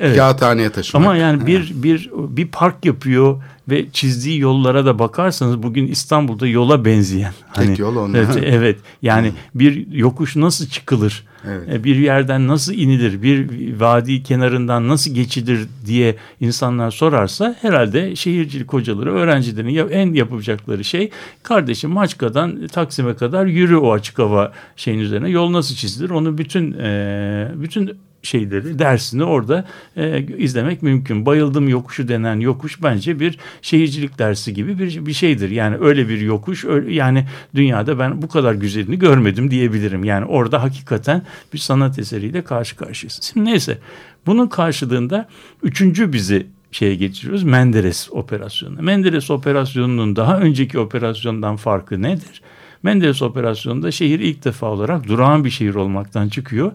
evet. 0.00 0.16
kağıthaneye 0.16 0.70
taşımak. 0.70 1.06
Ama 1.06 1.16
yani 1.16 1.46
bir 1.46 1.72
bir 1.74 2.10
bir 2.14 2.48
park 2.48 2.84
yapıyor 2.84 3.42
ve 3.68 3.90
çizdiği 3.92 4.40
yollara 4.40 4.86
da 4.86 4.98
bakarsanız 4.98 5.62
bugün 5.62 5.86
İstanbul'da 5.86 6.46
yola 6.46 6.84
benzeyen. 6.84 7.32
Tek 7.54 7.68
hani, 7.68 7.80
yol 7.80 7.96
onlar. 7.96 8.18
Evet, 8.18 8.44
evet. 8.44 8.78
Yani 9.02 9.32
bir 9.54 9.92
yokuş 9.92 10.36
nasıl 10.36 10.66
çıkılır? 10.66 11.24
Evet. 11.48 11.68
E, 11.72 11.84
bir 11.84 11.96
yerden 11.96 12.48
nasıl 12.48 12.72
inilir? 12.72 13.22
Bir 13.22 13.46
vadi 13.80 14.22
kenarından 14.22 14.88
nasıl 14.88 15.14
geçilir 15.14 15.68
diye 15.86 16.16
insanlar 16.40 16.90
sorarsa 16.90 17.56
herhalde 17.60 18.16
şehircilik 18.16 18.72
hocaları 18.72 19.14
öğrencilerin 19.14 19.88
en 19.88 20.14
yapacakları 20.14 20.84
şey 20.84 21.10
kardeşim 21.42 21.90
Maçka'dan 21.90 22.66
Taksim'e 22.66 23.14
kadar 23.14 23.46
yürü 23.46 23.76
o 23.76 23.92
açık 23.92 24.18
hava 24.18 24.52
şeyin 24.76 24.98
üzerine 24.98 25.30
yol 25.30 25.52
nasıl 25.52 25.74
çizilir? 25.74 26.10
Onu 26.10 26.38
bütün 26.38 26.72
e, 26.72 27.48
bütün 27.54 27.98
şeyleri 28.22 28.78
dersini 28.78 29.24
orada 29.24 29.64
e, 29.96 30.26
izlemek 30.36 30.82
mümkün. 30.82 31.26
Bayıldım 31.26 31.68
yokuşu 31.68 32.08
denen 32.08 32.40
yokuş 32.40 32.82
bence 32.82 33.20
bir 33.20 33.38
şehircilik 33.62 34.18
dersi 34.18 34.54
gibi 34.54 34.78
bir 34.78 35.06
bir 35.06 35.12
şeydir. 35.12 35.50
Yani 35.50 35.76
öyle 35.80 36.08
bir 36.08 36.20
yokuş 36.20 36.64
öyle, 36.64 36.94
yani 36.94 37.26
dünyada 37.54 37.98
ben 37.98 38.22
bu 38.22 38.28
kadar 38.28 38.54
güzelini 38.54 38.98
görmedim 38.98 39.50
diyebilirim. 39.50 40.04
Yani 40.04 40.24
orada 40.24 40.62
hakikaten 40.62 41.22
bir 41.52 41.58
sanat 41.58 41.98
eseriyle 41.98 42.44
karşı 42.44 42.76
karşıyayız. 42.76 43.20
Şimdi 43.32 43.50
neyse 43.50 43.78
bunun 44.26 44.46
karşılığında 44.46 45.28
üçüncü 45.62 46.12
bizi 46.12 46.46
şeye 46.72 46.94
geçiriyoruz. 46.94 47.42
Menderes 47.42 48.08
operasyonu. 48.10 48.82
Menderes 48.82 49.30
operasyonunun 49.30 50.16
daha 50.16 50.38
önceki 50.38 50.78
operasyondan 50.78 51.56
farkı 51.56 52.02
nedir? 52.02 52.42
Menderes 52.82 53.22
operasyonunda 53.22 53.90
şehir 53.90 54.20
ilk 54.20 54.44
defa 54.44 54.66
olarak 54.66 55.08
durağan 55.08 55.44
bir 55.44 55.50
şehir 55.50 55.74
olmaktan 55.74 56.28
çıkıyor 56.28 56.72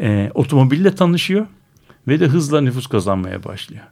e, 0.00 0.30
otomobille 0.34 0.94
tanışıyor 0.94 1.46
ve 2.08 2.20
de 2.20 2.26
hızla 2.26 2.60
nüfus 2.60 2.86
kazanmaya 2.86 3.44
başlıyor. 3.44 3.84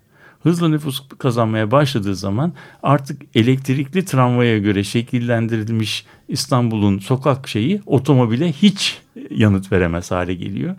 Hızla 0.42 0.68
nüfus 0.68 1.02
kazanmaya 1.18 1.70
başladığı 1.70 2.14
zaman 2.14 2.52
artık 2.82 3.22
elektrikli 3.34 4.04
tramvaya 4.04 4.58
göre 4.58 4.84
şekillendirilmiş 4.84 6.06
İstanbul'un 6.28 6.98
sokak 6.98 7.48
şeyi 7.48 7.82
otomobile 7.86 8.52
hiç 8.52 8.98
yanıt 9.30 9.72
veremez 9.72 10.10
hale 10.10 10.34
geliyor. 10.34 10.76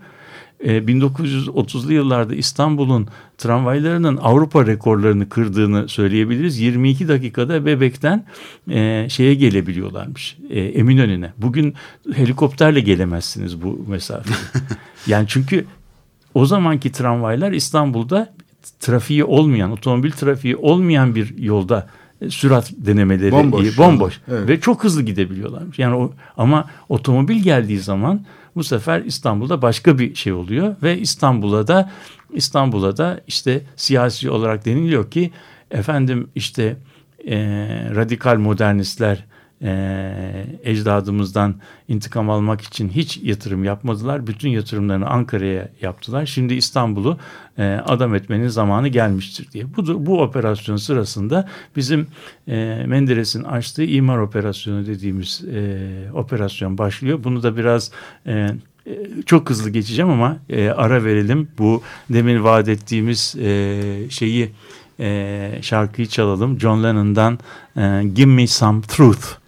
1930'lu 0.64 1.92
ee, 1.92 1.96
yıllarda 1.96 2.36
İstanbul'un 2.36 3.08
tramvaylarının 3.38 4.18
Avrupa 4.18 4.66
rekorlarını 4.66 5.30
kırdığını 5.30 5.90
söyleyebiliriz. 5.90 6.60
22 6.60 7.08
dakikada 7.08 7.66
Bebek'ten 7.66 8.26
e, 8.70 9.08
şeye 9.10 9.34
gelebiliyorlarmış. 9.34 10.38
E, 10.50 10.60
Eminönü'ne. 10.60 11.34
Bugün 11.38 11.74
helikopterle 12.14 12.80
gelemezsiniz 12.80 13.62
bu 13.62 13.86
mesafeye. 13.88 14.38
yani 15.08 15.26
çünkü 15.28 15.66
o 16.34 16.46
zamanki 16.46 16.92
tramvaylar 16.92 17.52
İstanbul'da 17.52 18.34
trafiği 18.80 19.24
olmayan, 19.24 19.72
otomobil 19.72 20.12
trafiği 20.12 20.56
olmayan 20.56 21.16
bir 21.16 21.38
yolda 21.38 21.88
e, 22.22 22.30
sürat 22.30 22.72
denemeleri 22.78 23.32
bomboş, 23.32 23.78
bomboş. 23.78 24.22
Evet. 24.32 24.48
ve 24.48 24.60
çok 24.60 24.84
hızlı 24.84 25.02
gidebiliyorlarmış. 25.02 25.80
Yani 25.80 25.96
o 25.96 26.14
ama 26.38 26.70
otomobil 26.90 27.44
geldiği 27.44 27.80
zaman 27.80 28.26
bu 28.56 28.64
sefer 28.64 29.02
İstanbul'da 29.02 29.62
başka 29.62 30.00
bir 30.00 30.16
şey 30.16 30.34
oluyor 30.34 30.76
ve 30.84 30.98
İstanbul'a 30.98 31.68
da 31.68 31.92
İstanbul'a 32.34 32.98
da 32.98 33.22
işte 33.28 33.62
siyasi 33.76 34.30
olarak 34.30 34.66
deniliyor 34.66 35.12
ki 35.12 35.32
efendim 35.72 36.30
işte 36.36 36.78
e, 37.28 37.38
radikal 37.96 38.38
modernistler 38.38 39.26
e, 39.64 40.46
ecdadımızdan 40.64 41.56
intikam 41.88 42.30
almak 42.30 42.62
için 42.62 42.90
hiç 42.90 43.18
yatırım 43.24 43.64
yapmadılar. 43.64 44.28
Bütün 44.28 44.50
yatırımlarını 44.50 45.08
Ankara'ya 45.08 45.70
yaptılar. 45.82 46.26
Şimdi 46.26 46.54
İstanbul'u 46.54 47.18
e, 47.58 47.64
adam 47.64 48.16
etmenin 48.16 48.48
zamanı 48.48 48.88
gelmiştir 48.88 49.52
diye. 49.52 49.66
Bu, 49.78 50.06
bu 50.06 50.22
operasyon 50.22 50.78
sırasında 50.78 51.50
bizim 51.76 52.08
e, 52.48 52.84
Menderes'in 52.88 53.44
açtığı 53.44 53.84
imar 53.84 54.18
operasyonu 54.18 54.86
dediğimiz 54.86 55.44
e, 55.54 55.90
operasyon 56.14 56.78
başlıyor. 56.78 57.24
Bunu 57.24 57.44
da 57.44 57.58
biraz 57.58 57.92
e, 58.28 58.48
çok 59.26 59.50
hızlı 59.50 59.70
geçeceğim 59.70 60.12
ama 60.12 60.38
e, 60.50 60.70
ara 60.70 61.04
verelim. 61.04 61.48
Bu 61.58 61.82
demin 62.10 62.44
vaat 62.44 62.70
ettiğimiz 62.70 63.36
e, 63.40 63.82
şeyi 64.10 64.52
e, 65.00 65.60
şarkıyı 65.62 66.08
çalalım. 66.08 66.60
John 66.60 66.84
Lennon'dan 66.84 67.40
e, 67.78 68.04
Give 68.14 68.32
Me 68.32 68.48
Some 68.48 68.82
Truth. 68.82 69.41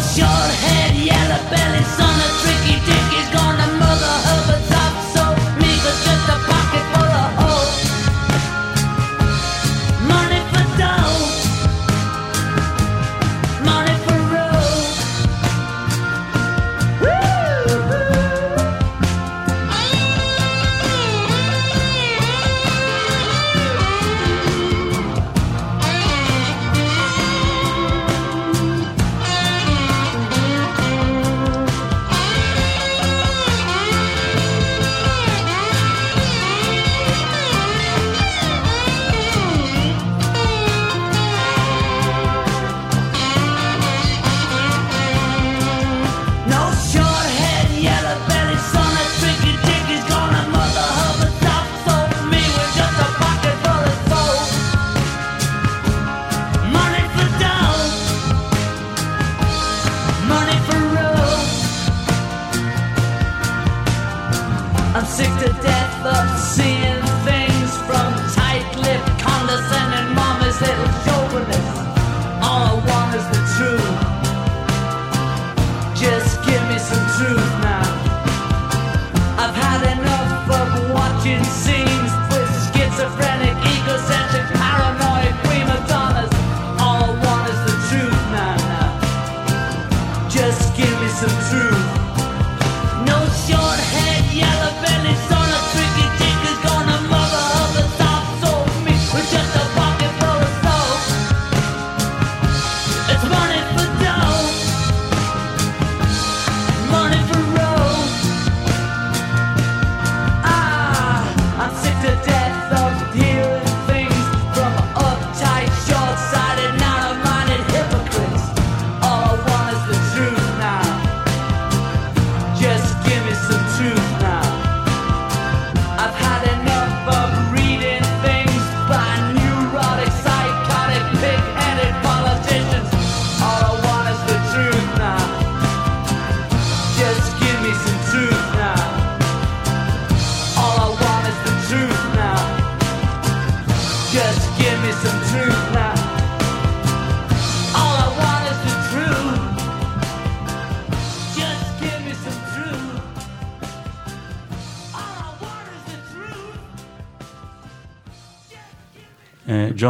Short 0.00 0.50
head, 0.64 0.96
yellow 0.96 1.50
belly, 1.50 1.99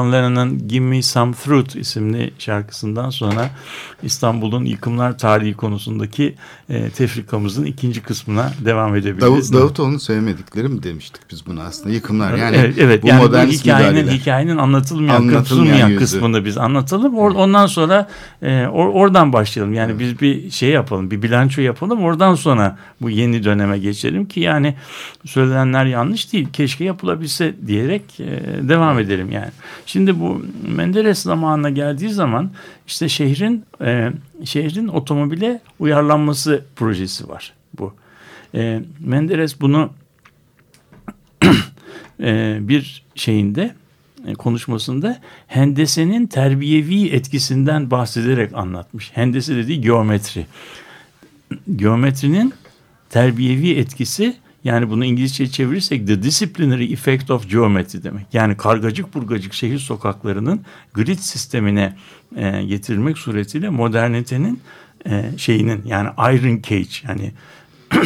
John 0.00 0.12
Lennon'ın 0.12 0.68
Give 0.68 0.84
Me 0.84 1.02
Some 1.02 1.32
Truth 1.32 1.76
isimli 1.76 2.34
şarkısından 2.38 3.10
sonra 3.10 3.50
İstanbul'un 4.02 4.64
yıkımlar 4.64 5.18
tarihi 5.18 5.54
konusundaki 5.54 6.34
e, 6.68 6.90
tefrikamızın 6.90 7.64
ikinci 7.64 8.02
kısmına 8.02 8.52
devam 8.64 8.96
edebiliriz. 8.96 9.22
Davut, 9.22 9.52
Davutoğlu'nun 9.52 9.98
sevmedikleri 9.98 10.68
mi 10.68 10.82
demiştik 10.82 11.22
biz 11.30 11.46
buna 11.46 11.62
aslında 11.62 11.94
yıkımlar 11.94 12.34
yani 12.34 12.56
evet, 12.56 12.74
evet 12.78 13.02
bu 13.02 13.08
yani 13.08 13.20
bu 13.20 13.26
modernist 13.26 13.64
hikayenin 13.64 13.92
müdahaleler. 13.92 14.12
hikayenin 14.20 14.56
anlatılmayan, 14.56 15.16
Anlatılmayan 15.16 15.96
kısmını 15.96 16.44
biz 16.44 16.58
anlatalım. 16.58 17.14
Or- 17.14 17.34
ondan 17.34 17.66
sonra 17.66 18.08
e, 18.42 18.48
or- 18.48 18.92
oradan 18.92 19.32
başlayalım. 19.32 19.74
Yani 19.74 19.98
biz 19.98 20.20
bir 20.20 20.50
şey 20.50 20.70
yapalım, 20.70 21.10
bir 21.10 21.22
bilanço 21.22 21.62
yapalım. 21.62 22.02
Oradan 22.02 22.34
sonra 22.34 22.78
bu 23.00 23.10
yeni 23.10 23.44
döneme 23.44 23.78
geçelim 23.78 24.26
ki 24.26 24.40
yani 24.40 24.74
söylenenler 25.24 25.84
yanlış 25.84 26.32
değil. 26.32 26.48
Keşke 26.52 26.84
yapılabilse 26.84 27.54
diyerek 27.66 28.20
e, 28.20 28.26
devam 28.68 28.98
edelim 28.98 29.32
yani. 29.32 29.50
Şimdi 29.86 30.20
bu 30.20 30.42
Menderes 30.76 31.22
zamanına 31.22 31.70
geldiği 31.70 32.10
zaman 32.10 32.50
işte 32.90 33.08
şehrin 33.08 33.64
e, 33.80 34.12
şehrin 34.44 34.88
otomobile 34.88 35.60
uyarlanması 35.78 36.64
projesi 36.76 37.28
var 37.28 37.52
bu. 37.78 37.94
E, 38.54 38.82
Menderes 39.00 39.60
bunu 39.60 39.90
e, 42.20 42.58
bir 42.60 43.04
şeyinde 43.14 43.74
e, 44.26 44.34
konuşmasında 44.34 45.20
hendesenin 45.46 46.26
terbiyevi 46.26 47.08
etkisinden 47.08 47.90
bahsederek 47.90 48.54
anlatmış. 48.54 49.10
Hendese 49.14 49.56
dediği 49.56 49.80
geometri. 49.80 50.46
Geometrinin 51.76 52.54
terbiyevi 53.10 53.70
etkisi 53.70 54.36
yani 54.64 54.90
bunu 54.90 55.04
İngilizce 55.04 55.50
çevirirsek 55.50 56.06
the 56.06 56.22
disciplinary 56.22 56.92
effect 56.92 57.30
of 57.30 57.50
geometry 57.50 58.02
demek. 58.02 58.26
Yani 58.32 58.56
kargacık 58.56 59.14
burgacık 59.14 59.52
şehir 59.54 59.78
sokaklarının 59.78 60.60
grid 60.94 61.18
sistemine 61.18 61.96
e, 62.36 62.62
getirilmek 62.62 63.18
suretiyle 63.18 63.68
modernitenin 63.68 64.60
e, 65.06 65.24
şeyinin 65.36 65.82
yani 65.86 66.08
iron 66.18 66.62
cage 66.62 67.08
yani 67.08 67.32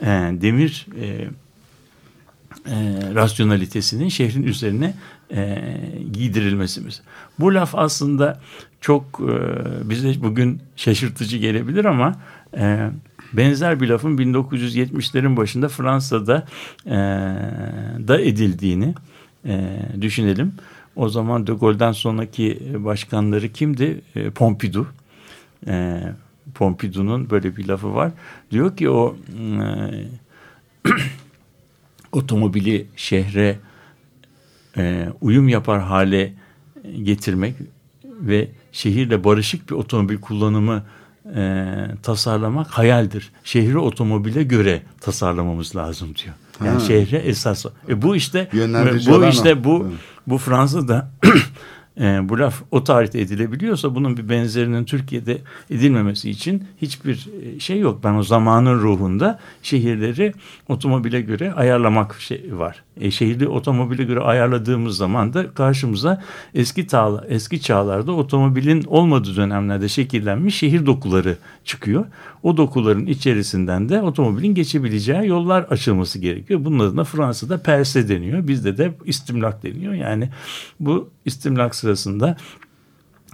e, 0.00 0.06
demir 0.40 0.86
e, 1.00 1.06
e, 1.06 2.74
rasyonalitesinin 3.14 4.08
şehrin 4.08 4.42
üzerine 4.42 4.94
e, 5.34 5.62
giydirilmesimiz. 6.12 7.02
Bu 7.38 7.54
laf 7.54 7.74
aslında 7.74 8.40
çok 8.80 9.20
e, 9.20 9.90
bize 9.90 10.22
bugün 10.22 10.60
şaşırtıcı 10.76 11.36
gelebilir 11.36 11.84
ama 11.84 12.14
e, 12.56 12.90
benzer 13.32 13.80
bir 13.80 13.88
lafın 13.88 14.18
1970'lerin 14.18 15.36
başında 15.36 15.68
Fransa'da 15.68 16.46
e, 16.86 16.96
da 18.08 18.20
edildiğini 18.20 18.94
e, 19.44 19.78
düşünelim. 20.00 20.52
O 20.96 21.08
zaman 21.08 21.46
De 21.46 21.52
Gaulle'den 21.52 21.92
sonraki 21.92 22.72
başkanları 22.74 23.52
kimdi? 23.52 24.00
E, 24.14 24.30
Pompidou. 24.30 24.86
E, 25.66 26.02
Pompidou'nun 26.54 27.30
böyle 27.30 27.56
bir 27.56 27.68
lafı 27.68 27.94
var. 27.94 28.12
Diyor 28.50 28.76
ki 28.76 28.90
o 28.90 29.16
e, 29.38 30.90
otomobili 32.12 32.86
şehre 32.96 33.58
e, 34.76 35.08
uyum 35.20 35.48
yapar 35.48 35.80
hale 35.80 36.32
getirmek 37.02 37.54
ve 38.04 38.48
şehirle 38.72 39.24
barışık 39.24 39.70
bir 39.70 39.74
otomobil 39.74 40.20
kullanımı 40.20 40.82
e, 41.34 41.74
tasarlamak 42.02 42.66
hayaldir. 42.66 43.32
Şehri 43.44 43.78
otomobile 43.78 44.42
göre 44.42 44.82
tasarlamamız 45.00 45.76
lazım 45.76 46.08
diyor. 46.24 46.34
Yani 46.64 46.78
Ha. 46.78 46.80
şehre 46.80 47.16
esas. 47.16 47.66
E 47.88 48.02
bu 48.02 48.16
işte 48.16 48.48
bu 49.06 49.14
olan 49.14 49.26
o. 49.26 49.30
işte 49.30 49.64
bu 49.64 49.88
bu 50.26 50.38
Fransa'da 50.38 51.10
e, 52.00 52.28
bu 52.28 52.38
laf 52.38 52.62
o 52.70 52.84
tarihte 52.84 53.20
edilebiliyorsa 53.20 53.94
bunun 53.94 54.16
bir 54.16 54.28
benzerinin 54.28 54.84
Türkiye'de 54.84 55.38
edilmemesi 55.70 56.30
için 56.30 56.64
hiçbir 56.82 57.28
e, 57.42 57.60
şey 57.60 57.78
yok. 57.80 58.04
Ben 58.04 58.14
o 58.14 58.22
zamanın 58.22 58.78
ruhunda 58.80 59.38
şehirleri 59.62 60.34
otomobile 60.68 61.20
göre 61.20 61.52
ayarlamak 61.52 62.20
şey 62.20 62.44
var. 62.52 62.82
E, 63.00 63.10
şehri 63.10 63.48
otomobile 63.48 64.04
göre 64.04 64.20
ayarladığımız 64.20 64.96
zaman 64.96 65.34
da 65.34 65.54
karşımıza 65.54 66.22
eski 66.54 66.88
çağ, 66.88 67.24
eski 67.28 67.60
çağlarda 67.60 68.12
otomobilin 68.12 68.84
olmadığı 68.86 69.36
dönemlerde 69.36 69.88
şekillenmiş 69.88 70.56
şehir 70.56 70.86
dokuları 70.86 71.36
çıkıyor. 71.64 72.04
O 72.42 72.56
dokuların 72.56 73.06
içerisinden 73.06 73.88
de 73.88 74.02
otomobilin 74.02 74.54
geçebileceği 74.54 75.28
yollar 75.28 75.62
açılması 75.62 76.18
gerekiyor. 76.18 76.64
Bunun 76.64 76.78
adına 76.78 77.04
Fransa'da 77.04 77.62
perse 77.62 78.08
deniyor. 78.08 78.48
Bizde 78.48 78.78
de 78.78 78.92
istimlak 79.04 79.62
deniyor. 79.62 79.94
Yani 79.94 80.30
bu 80.80 81.10
istimlak 81.24 81.74
sırasında 81.74 82.36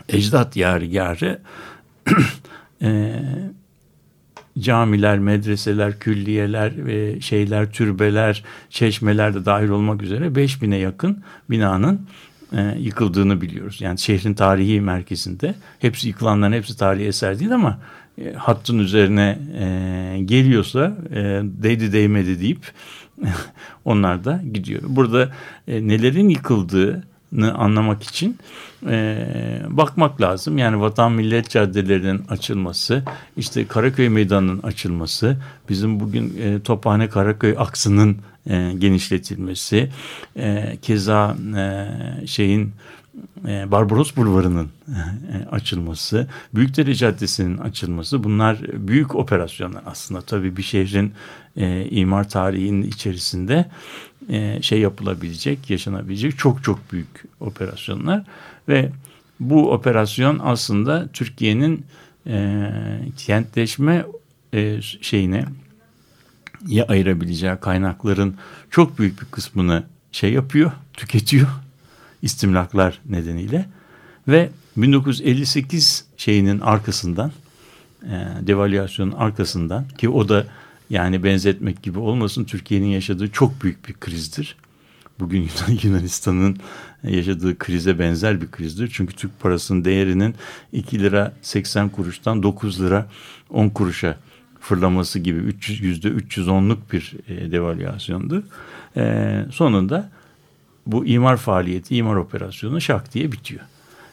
ecdat 0.08 0.56
yadigarı 0.56 1.42
e, 2.82 3.20
camiler, 4.58 5.18
medreseler, 5.18 5.98
külliyeler 5.98 6.86
ve 6.86 7.20
şeyler, 7.20 7.72
türbeler, 7.72 8.44
çeşmeler 8.70 9.34
de 9.34 9.44
dahil 9.44 9.68
olmak 9.68 10.02
üzere 10.02 10.26
5000'e 10.26 10.78
yakın 10.78 11.22
binanın 11.50 12.06
e, 12.52 12.74
yıkıldığını 12.78 13.40
biliyoruz. 13.40 13.80
Yani 13.80 13.98
şehrin 13.98 14.34
tarihi 14.34 14.80
merkezinde 14.80 15.54
hepsi 15.78 16.08
yıkılanların 16.08 16.52
hepsi 16.52 16.76
tarihi 16.76 17.06
eser 17.06 17.38
değil 17.38 17.54
ama 17.54 17.78
e, 18.18 18.32
hattın 18.32 18.78
üzerine 18.78 19.38
e, 19.58 20.18
geliyorsa 20.24 20.96
e, 21.10 21.20
değdi 21.44 21.92
değmedi 21.92 22.40
deyip 22.40 22.72
onlar 23.84 24.24
da 24.24 24.42
gidiyor. 24.52 24.82
Burada 24.86 25.32
e, 25.68 25.88
nelerin 25.88 26.28
yıkıldığını 26.28 27.11
anlamak 27.40 28.02
için 28.02 28.38
e, 28.86 29.26
bakmak 29.70 30.20
lazım. 30.20 30.58
Yani 30.58 30.80
Vatan 30.80 31.12
Millet 31.12 31.50
Caddelerinin 31.50 32.24
açılması, 32.28 33.02
işte 33.36 33.66
Karaköy 33.66 34.08
Meydanı'nın 34.08 34.62
açılması, 34.62 35.36
bizim 35.68 36.00
bugün 36.00 36.38
e, 36.40 36.60
Tophane 36.60 37.08
Karaköy 37.08 37.54
aksının 37.58 38.16
e, 38.46 38.72
genişletilmesi, 38.78 39.90
e, 40.36 40.76
keza 40.82 41.36
e, 41.56 42.26
şeyin 42.26 42.72
e, 43.48 43.70
Barbaros 43.70 44.16
Bulvarı'nın 44.16 44.68
e, 44.88 44.98
açılması, 45.50 46.26
Büyükdere 46.54 46.94
Caddesi'nin 46.94 47.58
açılması 47.58 48.24
bunlar 48.24 48.58
büyük 48.72 49.14
operasyonlar 49.14 49.82
aslında. 49.86 50.20
Tabii 50.20 50.56
bir 50.56 50.62
şehrin 50.62 51.12
e, 51.56 51.86
imar 51.90 52.28
tarihinin 52.28 52.82
içerisinde 52.82 53.66
e, 54.28 54.62
şey 54.62 54.80
yapılabilecek, 54.80 55.70
yaşanabilecek 55.70 56.38
çok 56.38 56.64
çok 56.64 56.92
büyük 56.92 57.24
operasyonlar. 57.40 58.24
Ve 58.68 58.90
bu 59.40 59.72
operasyon 59.72 60.40
aslında 60.42 61.08
Türkiye'nin 61.12 61.84
e, 62.26 62.70
kentleşme 63.16 64.06
e, 64.52 64.82
şeyine 64.82 65.44
ya 66.66 66.86
ayırabileceği 66.86 67.56
kaynakların 67.56 68.34
çok 68.70 68.98
büyük 68.98 69.20
bir 69.20 69.26
kısmını 69.26 69.82
şey 70.12 70.32
yapıyor, 70.32 70.72
tüketiyor 70.92 71.48
istimlaklar 72.22 73.00
nedeniyle. 73.08 73.66
Ve 74.28 74.50
1958 74.76 76.04
şeyinin 76.16 76.60
arkasından 76.60 77.32
e, 78.02 78.28
devalüasyonun 78.40 79.12
arkasından 79.12 79.84
ki 79.98 80.08
o 80.08 80.28
da 80.28 80.46
yani 80.92 81.24
benzetmek 81.24 81.82
gibi 81.82 81.98
olmasın 81.98 82.44
Türkiye'nin 82.44 82.86
yaşadığı 82.86 83.30
çok 83.30 83.62
büyük 83.62 83.88
bir 83.88 83.94
krizdir. 83.94 84.56
Bugün 85.20 85.38
Yunan, 85.38 85.78
Yunanistan'ın 85.82 86.56
yaşadığı 87.02 87.58
krize 87.58 87.98
benzer 87.98 88.40
bir 88.40 88.50
krizdir. 88.50 88.90
Çünkü 88.92 89.16
Türk 89.16 89.40
parasının 89.40 89.84
değerinin 89.84 90.34
2 90.72 91.00
lira 91.00 91.32
80 91.42 91.88
kuruştan 91.88 92.42
9 92.42 92.82
lira 92.82 93.06
10 93.50 93.68
kuruşa 93.68 94.16
fırlaması 94.60 95.18
gibi 95.18 95.38
300 95.38 95.80
yüzde 95.80 96.08
310'luk 96.08 96.78
bir 96.92 97.14
e, 97.28 97.52
devalüasyondu. 97.52 98.42
E, 98.96 99.44
sonunda 99.52 100.10
bu 100.86 101.06
imar 101.06 101.36
faaliyeti, 101.36 101.96
imar 101.96 102.16
operasyonu 102.16 102.80
şak 102.80 103.14
diye 103.14 103.32
bitiyor. 103.32 103.60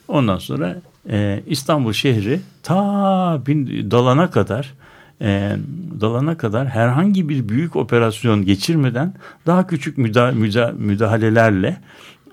Ondan 0.07 0.37
sonra 0.37 0.81
e, 1.09 1.43
İstanbul 1.47 1.93
şehri 1.93 2.39
ta 2.63 3.41
bin, 3.47 3.91
dalana 3.91 4.31
kadar 4.31 4.73
e, 5.21 5.57
dalana 6.01 6.37
kadar 6.37 6.67
herhangi 6.67 7.29
bir 7.29 7.49
büyük 7.49 7.75
operasyon 7.75 8.45
geçirmeden 8.45 9.13
daha 9.45 9.67
küçük 9.67 9.97
müda, 9.97 10.31
müda, 10.31 10.73
müdahalelerle 10.77 11.77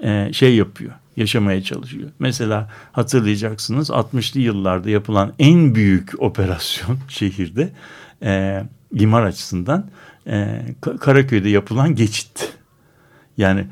e, 0.03 0.33
şey 0.33 0.57
yapıyor 0.57 0.93
yaşamaya 1.17 1.63
çalışıyor. 1.63 2.11
Mesela 2.19 2.71
hatırlayacaksınız 2.93 3.91
60'lı 3.91 4.41
yıllarda 4.41 4.91
yapılan 4.91 5.33
en 5.39 5.75
büyük 5.75 6.23
operasyon 6.23 6.99
şehirde 7.09 7.73
e, 8.23 8.63
imar 8.93 9.23
açısından 9.23 9.91
e, 10.27 10.63
Karaköy'de 11.01 11.49
yapılan 11.49 11.95
geçit. 11.95 12.53
Yani 13.37 13.67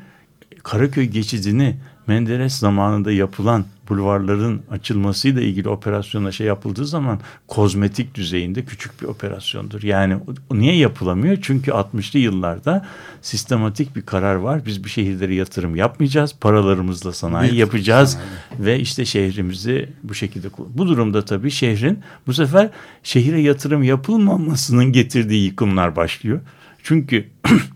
Karaköy 0.63 1.05
geçidini 1.05 1.77
Menderes 2.07 2.55
zamanında 2.55 3.11
yapılan 3.11 3.65
bulvarların 3.89 4.61
açılmasıyla 4.71 5.41
ilgili 5.41 5.69
operasyona 5.69 6.31
şey 6.31 6.47
yapıldığı 6.47 6.85
zaman 6.85 7.19
kozmetik 7.47 8.15
düzeyinde 8.15 8.65
küçük 8.65 9.01
bir 9.01 9.07
operasyondur. 9.07 9.83
Yani 9.83 10.17
niye 10.51 10.75
yapılamıyor? 10.75 11.37
Çünkü 11.41 11.71
60'lı 11.71 12.19
yıllarda 12.19 12.85
sistematik 13.21 13.95
bir 13.95 14.01
karar 14.01 14.35
var. 14.35 14.65
Biz 14.65 14.83
bir 14.83 14.89
şehirlere 14.89 15.35
yatırım 15.35 15.75
yapmayacağız. 15.75 16.35
Paralarımızla 16.41 17.13
sanayi 17.13 17.49
Büyük 17.49 17.59
yapacağız 17.59 18.09
sanayi. 18.11 18.65
ve 18.65 18.79
işte 18.79 19.05
şehrimizi 19.05 19.89
bu 20.03 20.13
şekilde 20.13 20.47
Bu 20.69 20.87
durumda 20.87 21.25
tabii 21.25 21.51
şehrin 21.51 21.99
bu 22.27 22.33
sefer 22.33 22.69
şehire 23.03 23.41
yatırım 23.41 23.83
yapılmamasının 23.83 24.91
getirdiği 24.91 25.45
yıkımlar 25.45 25.95
başlıyor. 25.95 26.39
Çünkü 26.83 27.25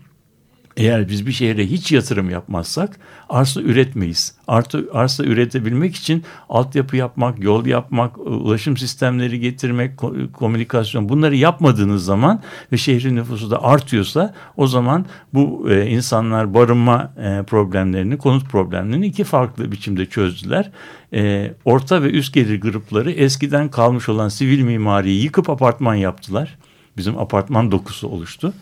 Eğer 0.80 1.08
biz 1.08 1.26
bir 1.26 1.32
şehre 1.32 1.66
hiç 1.66 1.92
yatırım 1.92 2.30
yapmazsak 2.30 2.96
arsa 3.28 3.60
üretmeyiz. 3.60 4.34
Artı, 4.48 4.88
arsa 4.92 5.24
üretebilmek 5.24 5.96
için 5.96 6.24
altyapı 6.48 6.96
yapmak, 6.96 7.44
yol 7.44 7.66
yapmak, 7.66 8.18
ulaşım 8.18 8.76
sistemleri 8.76 9.40
getirmek, 9.40 10.00
komünikasyon 10.32 11.08
bunları 11.08 11.36
yapmadığınız 11.36 12.04
zaman 12.04 12.42
ve 12.72 12.76
şehrin 12.76 13.16
nüfusu 13.16 13.50
da 13.50 13.62
artıyorsa 13.64 14.34
o 14.56 14.66
zaman 14.66 15.06
bu 15.34 15.70
e, 15.70 15.86
insanlar 15.86 16.54
barınma 16.54 17.12
e, 17.16 17.42
problemlerini, 17.42 18.18
konut 18.18 18.50
problemlerini 18.50 19.06
iki 19.06 19.24
farklı 19.24 19.72
biçimde 19.72 20.06
çözdüler. 20.06 20.70
E, 21.14 21.52
orta 21.64 22.02
ve 22.02 22.10
üst 22.10 22.34
gelir 22.34 22.60
grupları 22.60 23.10
eskiden 23.10 23.68
kalmış 23.70 24.08
olan 24.08 24.28
sivil 24.28 24.62
mimariyi 24.62 25.22
yıkıp 25.22 25.50
apartman 25.50 25.94
yaptılar. 25.94 26.58
Bizim 26.96 27.18
apartman 27.18 27.72
dokusu 27.72 28.08
oluştu. 28.08 28.52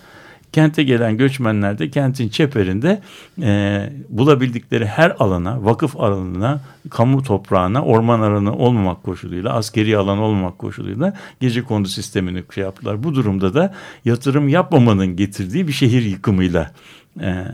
Kente 0.52 0.82
gelen 0.82 1.16
göçmenler 1.16 1.78
de 1.78 1.90
kentin 1.90 2.28
çeperinde 2.28 3.00
e, 3.42 3.90
bulabildikleri 4.08 4.86
her 4.86 5.16
alana, 5.18 5.64
vakıf 5.64 5.96
alanına, 5.96 6.60
kamu 6.90 7.22
toprağına, 7.22 7.84
orman 7.84 8.20
alanı 8.20 8.56
olmamak 8.56 9.02
koşuluyla, 9.02 9.52
askeri 9.52 9.96
alan 9.96 10.18
olmamak 10.18 10.58
koşuluyla 10.58 11.16
gece 11.40 11.62
kondu 11.62 11.88
sistemini 11.88 12.42
şey 12.54 12.64
yaptılar. 12.64 13.02
Bu 13.02 13.14
durumda 13.14 13.54
da 13.54 13.74
yatırım 14.04 14.48
yapmamanın 14.48 15.16
getirdiği 15.16 15.68
bir 15.68 15.72
şehir 15.72 16.02
yıkımıyla 16.02 16.72
e, 17.20 17.44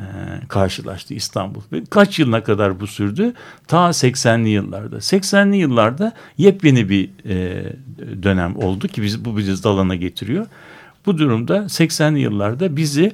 karşılaştı 0.48 1.14
İstanbul. 1.14 1.60
Ve 1.72 1.84
kaç 1.90 2.18
yılına 2.18 2.42
kadar 2.42 2.80
bu 2.80 2.86
sürdü? 2.86 3.32
Ta 3.66 3.88
80'li 3.88 4.48
yıllarda. 4.48 4.96
80'li 4.96 5.56
yıllarda 5.56 6.12
yepyeni 6.38 6.88
bir 6.88 7.10
e, 7.28 7.64
dönem 8.22 8.56
oldu 8.56 8.88
ki 8.88 9.02
biz 9.02 9.24
bu 9.24 9.36
bizi 9.36 9.64
dalana 9.64 9.94
getiriyor. 9.94 10.46
Bu 11.06 11.18
durumda 11.18 11.56
80'li 11.56 12.20
yıllarda 12.20 12.76
bizi 12.76 13.12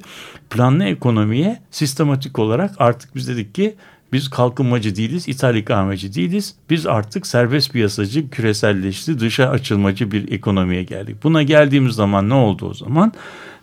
planlı 0.49 0.83
ekonomiye 0.83 1.61
sistematik 1.71 2.39
olarak 2.39 2.75
artık 2.79 3.15
biz 3.15 3.27
dedik 3.27 3.55
ki 3.55 3.75
biz 4.13 4.29
kalkınmacı 4.29 4.95
değiliz, 4.95 5.27
ithal 5.27 5.55
ikameci 5.55 6.15
değiliz. 6.15 6.55
Biz 6.69 6.87
artık 6.87 7.27
serbest 7.27 7.73
piyasacı, 7.73 8.29
küreselleşti, 8.29 9.19
dışa 9.19 9.49
açılmacı 9.49 10.11
bir 10.11 10.31
ekonomiye 10.31 10.83
geldik. 10.83 11.23
Buna 11.23 11.43
geldiğimiz 11.43 11.95
zaman 11.95 12.29
ne 12.29 12.33
oldu 12.33 12.69
o 12.69 12.73
zaman? 12.73 13.13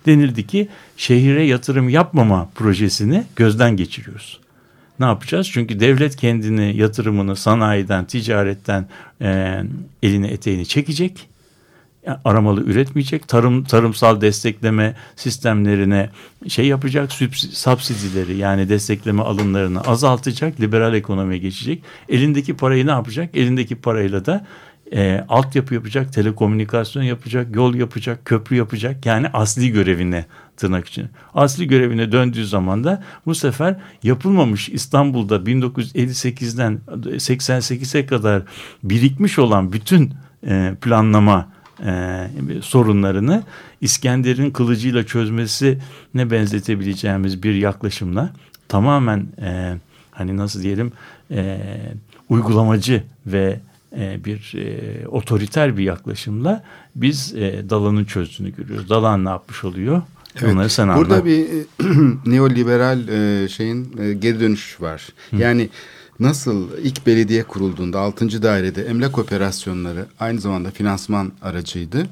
Denildi 0.07 0.47
ki 0.47 0.69
şehire 0.97 1.45
yatırım 1.45 1.89
yapmama 1.89 2.49
projesini 2.55 3.25
gözden 3.37 3.77
geçiriyoruz. 3.77 4.41
Ne 5.01 5.07
yapacağız? 5.07 5.51
Çünkü 5.53 5.81
devlet 5.81 6.17
kendini 6.17 6.77
yatırımını 6.77 7.37
sanayiden, 7.37 8.05
ticaretten 8.05 8.87
e, 9.21 9.61
elini 10.03 10.27
eteğini 10.27 10.67
çekecek 10.67 11.29
aramalı 12.25 12.63
üretmeyecek. 12.65 13.29
Tarım 13.29 13.65
tarımsal 13.65 14.21
destekleme 14.21 14.95
sistemlerine 15.17 16.11
şey 16.49 16.67
yapacak, 16.67 17.13
subsidileri 17.53 18.37
yani 18.37 18.69
destekleme 18.69 19.23
alımlarını 19.23 19.81
azaltacak, 19.81 20.61
liberal 20.61 20.95
ekonomiye 20.95 21.39
geçecek. 21.39 21.83
Elindeki 22.09 22.57
parayı 22.57 22.87
ne 22.87 22.91
yapacak? 22.91 23.37
Elindeki 23.37 23.77
parayla 23.77 24.27
da 24.27 24.47
e, 24.93 25.25
altyapı 25.29 25.75
yapacak, 25.75 26.13
telekomünikasyon 26.13 27.03
yapacak, 27.03 27.57
yol 27.57 27.75
yapacak, 27.75 28.25
köprü 28.25 28.57
yapacak. 28.57 29.07
Yani 29.07 29.29
asli 29.33 29.73
görevine 29.73 30.27
tırnak 30.57 30.89
için. 30.89 31.09
Asli 31.35 31.67
görevine 31.67 32.13
döndüğü 32.13 32.47
zaman 32.47 32.85
da 32.85 33.03
bu 33.27 33.35
sefer 33.35 33.77
yapılmamış 34.03 34.69
İstanbul'da 34.69 35.37
1958'den 35.37 36.81
88'e 36.87 38.07
kadar 38.07 38.43
birikmiş 38.83 39.39
olan 39.39 39.73
bütün 39.73 40.15
e, 40.47 40.75
planlama 40.81 41.49
e, 41.87 42.29
sorunlarını 42.63 43.43
İskender'in 43.81 44.51
kılıcıyla 44.51 45.07
çözmesi 45.07 45.79
ne 46.15 46.31
benzetebileceğimiz 46.31 47.43
bir 47.43 47.55
yaklaşımla 47.55 48.31
tamamen 48.69 49.27
e, 49.43 49.75
hani 50.11 50.37
nasıl 50.37 50.63
diyelim 50.63 50.93
e, 51.31 51.59
uygulamacı 52.29 53.03
ve 53.27 53.61
e, 53.97 54.25
bir 54.25 54.55
e, 54.57 55.09
otoriter 55.09 55.77
bir 55.77 55.85
yaklaşımla 55.85 56.65
biz 56.97 57.35
e, 57.35 57.71
Dalan'ın 57.71 58.05
çözdüğünü 58.05 58.57
görüyoruz. 58.57 58.89
Dalan 58.89 59.25
ne 59.25 59.29
yapmış 59.29 59.65
oluyor? 59.65 60.03
Evet. 60.43 60.55
Onları 60.55 60.71
sen 60.71 60.97
Burada 60.97 61.25
bir 61.25 61.45
e, 61.45 61.65
neoliberal 62.31 63.09
e, 63.09 63.49
şeyin 63.49 63.99
e, 63.99 64.13
geri 64.13 64.41
dönüş 64.41 64.81
var. 64.81 65.09
Hı. 65.31 65.37
Yani 65.37 65.69
Nasıl 66.21 66.69
ilk 66.83 67.07
belediye 67.07 67.43
kurulduğunda 67.43 68.01
6. 68.01 68.43
dairede 68.43 68.85
emlak 68.85 69.19
operasyonları 69.19 70.07
aynı 70.21 70.41
zamanda 70.41 70.71
finansman 70.71 71.33
aracıydı. 71.43 72.07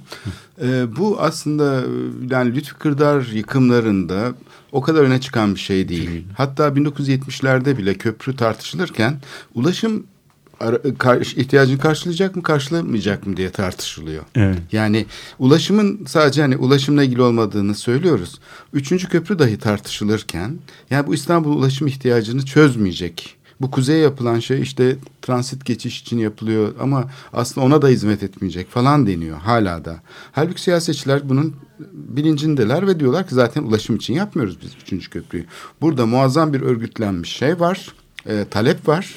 ee, 0.62 0.96
bu 0.96 1.20
aslında 1.20 1.82
yani 2.30 2.54
Lütfü 2.54 2.78
Kırdar 2.78 3.22
yıkımlarında 3.22 4.34
o 4.72 4.80
kadar 4.80 5.02
öne 5.02 5.20
çıkan 5.20 5.54
bir 5.54 5.60
şey 5.60 5.88
değil. 5.88 6.24
Hatta 6.36 6.68
1970'lerde 6.68 7.78
bile 7.78 7.94
köprü 7.94 8.36
tartışılırken 8.36 9.20
ulaşım 9.54 10.06
ihtiyacını 11.36 11.78
karşılayacak 11.78 12.36
mı 12.36 12.42
karşılamayacak 12.42 13.26
mı 13.26 13.36
diye 13.36 13.50
tartışılıyor. 13.50 14.24
Evet. 14.34 14.58
Yani 14.72 15.06
ulaşımın 15.38 16.04
sadece 16.06 16.42
hani 16.42 16.56
ulaşımla 16.56 17.04
ilgili 17.04 17.22
olmadığını 17.22 17.74
söylüyoruz. 17.74 18.40
Üçüncü 18.72 19.08
köprü 19.08 19.38
dahi 19.38 19.58
tartışılırken 19.58 20.58
yani 20.90 21.06
bu 21.06 21.14
İstanbul 21.14 21.56
ulaşım 21.56 21.86
ihtiyacını 21.86 22.44
çözmeyecek 22.44 23.36
bu 23.60 23.70
kuzeye 23.70 23.98
yapılan 23.98 24.38
şey 24.38 24.62
işte 24.62 24.96
transit 25.22 25.64
geçiş 25.64 26.00
için 26.00 26.18
yapılıyor 26.18 26.74
ama 26.80 27.10
aslında 27.32 27.66
ona 27.66 27.82
da 27.82 27.88
hizmet 27.88 28.22
etmeyecek 28.22 28.70
falan 28.70 29.06
deniyor 29.06 29.38
hala 29.38 29.84
da. 29.84 29.96
Halbuki 30.32 30.62
siyasetçiler 30.62 31.28
bunun 31.28 31.56
bilincindeler 31.92 32.86
ve 32.86 33.00
diyorlar 33.00 33.28
ki 33.28 33.34
zaten 33.34 33.62
ulaşım 33.62 33.96
için 33.96 34.14
yapmıyoruz 34.14 34.58
biz 34.62 34.70
üçüncü 34.82 35.10
köprüyü. 35.10 35.44
Burada 35.80 36.06
muazzam 36.06 36.52
bir 36.52 36.60
örgütlenmiş 36.60 37.32
şey 37.32 37.60
var 37.60 37.94
e, 38.28 38.44
talep 38.50 38.88
var. 38.88 39.14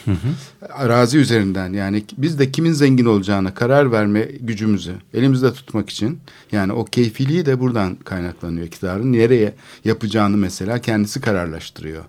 Arazi 0.70 1.18
üzerinden 1.18 1.74
yani 1.74 2.04
biz 2.18 2.40
de 2.40 2.52
kimin 2.52 2.74
zengin 2.74 3.06
olacağına 3.06 3.54
karar 3.54 3.92
verme 3.92 4.22
gücümüzü 4.22 4.94
elimizde 5.14 5.54
tutmak 5.54 5.90
için 5.90 6.20
yani 6.52 6.74
o 6.74 6.86
keyfiliği 6.86 7.46
de 7.46 7.60
buradan 7.60 7.96
kaynaklanıyor 7.96 8.68
iktidarın. 8.68 9.14
Nereye 9.14 9.54
yapacağını 9.86 10.38
mesela 10.38 10.82
kendisi 10.82 11.22
kararlaştırıyor. 11.22 12.04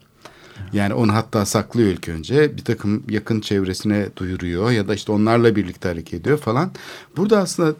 Yani 0.72 0.94
onu 0.94 1.14
hatta 1.14 1.46
saklıyor 1.46 1.88
ilk 1.88 2.08
önce. 2.08 2.56
Bir 2.56 2.64
takım 2.64 3.02
yakın 3.08 3.40
çevresine 3.40 4.08
duyuruyor 4.16 4.70
ya 4.70 4.88
da 4.88 4.94
işte 4.94 5.12
onlarla 5.12 5.56
birlikte 5.56 5.88
hareket 5.88 6.20
ediyor 6.20 6.38
falan. 6.38 6.72
Burada 7.16 7.38
aslında 7.38 7.74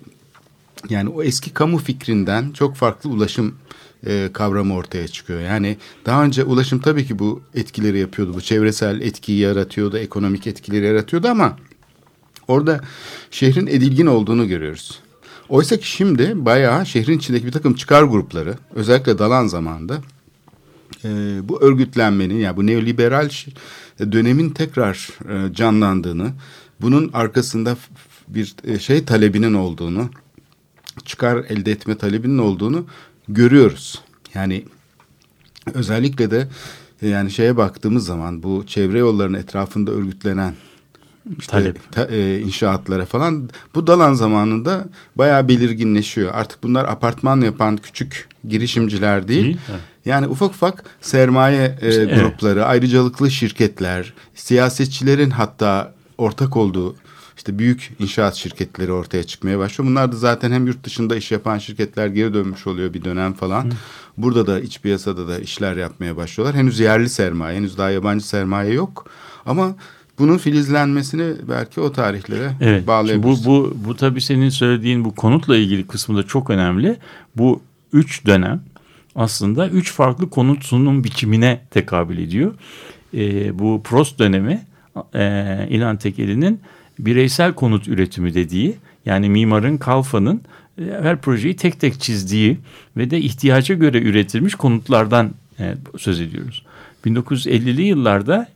yani 0.89 1.09
o 1.09 1.23
eski 1.23 1.55
kamu 1.55 1.79
fikrinden 1.79 2.51
çok 2.51 2.77
farklı 2.77 3.11
ulaşım 3.11 3.55
e, 4.07 4.31
kavramı 4.33 4.75
ortaya 4.75 5.09
çıkıyor. 5.09 5.41
Yani 5.41 5.77
daha 6.07 6.25
önce 6.25 6.45
ulaşım 6.45 6.81
tabii 6.81 7.07
ki 7.07 7.19
bu 7.19 7.43
etkileri 7.55 7.99
yapıyordu. 7.99 8.35
Bu 8.35 8.41
çevresel 8.41 9.01
etkiyi 9.01 9.39
yaratıyordu, 9.39 9.99
ekonomik 9.99 10.47
etkileri 10.47 10.87
yaratıyordu 10.87 11.29
ama 11.29 11.57
orada 12.49 12.81
şehrin 13.31 13.67
edilgin 13.67 14.07
olduğunu 14.07 14.49
görüyoruz. 14.49 15.01
Oysa 15.49 15.77
ki 15.77 15.91
şimdi 15.91 16.33
bayağı 16.35 16.87
şehrin 16.87 17.19
içindeki 17.19 17.47
bir 17.47 17.53
takım 17.53 17.75
çıkar 17.75 18.03
grupları 18.03 18.55
özellikle 18.75 19.19
Dalan 19.19 19.47
zamanında 19.47 20.01
e, 21.05 21.09
bu 21.49 21.63
örgütlenmenin 21.63 22.39
yani 22.39 22.57
bu 22.57 22.67
neoliberal 22.67 23.31
dönemin 23.99 24.51
tekrar 24.51 25.09
e, 25.29 25.55
canlandığını, 25.55 26.33
bunun 26.81 27.11
arkasında 27.13 27.77
bir 28.29 28.55
e, 28.65 28.79
şey 28.79 29.05
talebinin 29.05 29.55
olduğunu, 29.55 30.11
çıkar 31.05 31.37
elde 31.37 31.73
etme 31.73 31.99
talebinin 31.99 32.39
olduğunu 32.39 32.87
görüyoruz. 33.29 34.03
Yani 34.35 34.65
özellikle 35.75 36.31
de 36.31 36.49
e, 37.03 37.09
yani 37.09 37.31
şeye 37.31 37.57
baktığımız 37.57 38.07
zaman 38.07 38.43
bu 38.43 38.65
çevre 38.67 38.99
yollarının 38.99 39.39
etrafında 39.39 39.91
örgütlenen 39.91 40.55
işte 41.39 41.53
Talep. 41.53 41.93
ta- 41.93 42.07
e, 42.07 42.41
inşaatlara 42.41 43.05
falan 43.05 43.51
bu 43.75 43.87
dalan 43.87 44.15
zamanında 44.15 44.89
bayağı 45.17 45.49
belirginleşiyor. 45.49 46.31
Artık 46.35 46.63
bunlar 46.63 46.85
apartman 46.85 47.41
yapan 47.41 47.77
küçük 47.77 48.29
girişimciler 48.49 49.29
değil. 49.29 49.45
Değil, 49.45 49.59
evet. 49.71 49.81
Yani 50.05 50.29
ufak 50.29 50.51
ufak 50.51 50.85
sermaye 51.01 51.79
e, 51.81 51.89
evet. 51.89 52.21
grupları, 52.21 52.65
ayrıcalıklı 52.67 53.31
şirketler, 53.31 54.15
siyasetçilerin 54.35 55.31
hatta 55.31 55.95
ortak 56.19 56.57
olduğu 56.57 56.97
işte 57.37 57.59
büyük 57.59 57.93
inşaat 57.99 58.35
şirketleri 58.35 58.93
ortaya 58.93 59.25
çıkmaya 59.25 59.59
başlıyor. 59.59 59.91
Bunlar 59.91 60.13
da 60.13 60.17
zaten 60.17 60.53
hem 60.53 60.67
yurt 60.67 60.85
dışında 60.85 61.17
iş 61.17 61.31
yapan 61.31 61.59
şirketler 61.59 62.07
geri 62.07 62.35
dönmüş 62.35 62.67
oluyor 62.67 62.95
bir 62.95 63.05
dönem 63.05 63.33
falan. 63.33 63.73
Burada 64.17 64.47
da 64.47 64.61
iç 64.61 64.81
piyasada 64.81 65.29
da 65.29 65.39
işler 65.39 65.77
yapmaya 65.77 66.17
başlıyorlar. 66.17 66.57
Henüz 66.57 66.81
yerli 66.81 67.09
sermaye, 67.09 67.57
henüz 67.57 67.79
daha 67.79 67.91
yabancı 67.91 68.29
sermaye 68.29 68.73
yok. 68.73 69.07
Ama 69.47 69.75
bunun 70.21 70.39
filizlenmesini 70.39 71.35
belki 71.49 71.81
o 71.81 71.93
tarihlere 71.93 72.53
Evet. 72.61 72.87
Bağlayabiliriz. 72.87 73.47
bu, 73.47 73.51
bu, 73.51 73.77
bu 73.89 73.97
tabii 73.97 74.21
senin 74.21 74.49
söylediğin 74.49 75.05
bu 75.05 75.15
konutla 75.15 75.57
ilgili 75.57 75.87
kısmı 75.87 76.17
da 76.17 76.23
çok 76.23 76.51
önemli. 76.51 76.97
Bu 77.37 77.63
üç 77.93 78.27
dönem 78.27 78.63
aslında 79.15 79.69
üç 79.69 79.93
farklı 79.93 80.31
konut 80.31 80.65
sunum 80.65 81.05
biçimine 81.05 81.61
tekabül 81.71 82.19
ediyor. 82.19 82.55
Ee, 83.15 83.59
bu 83.59 83.81
Prost 83.85 84.19
dönemi 84.19 84.63
e, 85.15 85.67
İlhan 85.71 85.97
Tekeli'nin 85.97 86.61
bireysel 86.99 87.55
konut 87.55 87.89
üretimi 87.89 88.35
dediği 88.35 88.77
yani 89.07 89.31
mimarın 89.31 89.77
Kalfa'nın 89.77 90.41
e, 90.79 90.85
her 91.03 91.21
projeyi 91.21 91.57
tek 91.57 91.81
tek 91.81 92.01
çizdiği 92.01 92.59
ve 92.97 93.11
de 93.11 93.19
ihtiyaca 93.19 93.75
göre 93.75 93.99
üretilmiş 94.03 94.55
konutlardan 94.55 95.31
e, 95.61 95.75
söz 95.99 96.21
ediyoruz. 96.21 96.63
1950'li 97.07 97.83
yıllarda 97.83 98.49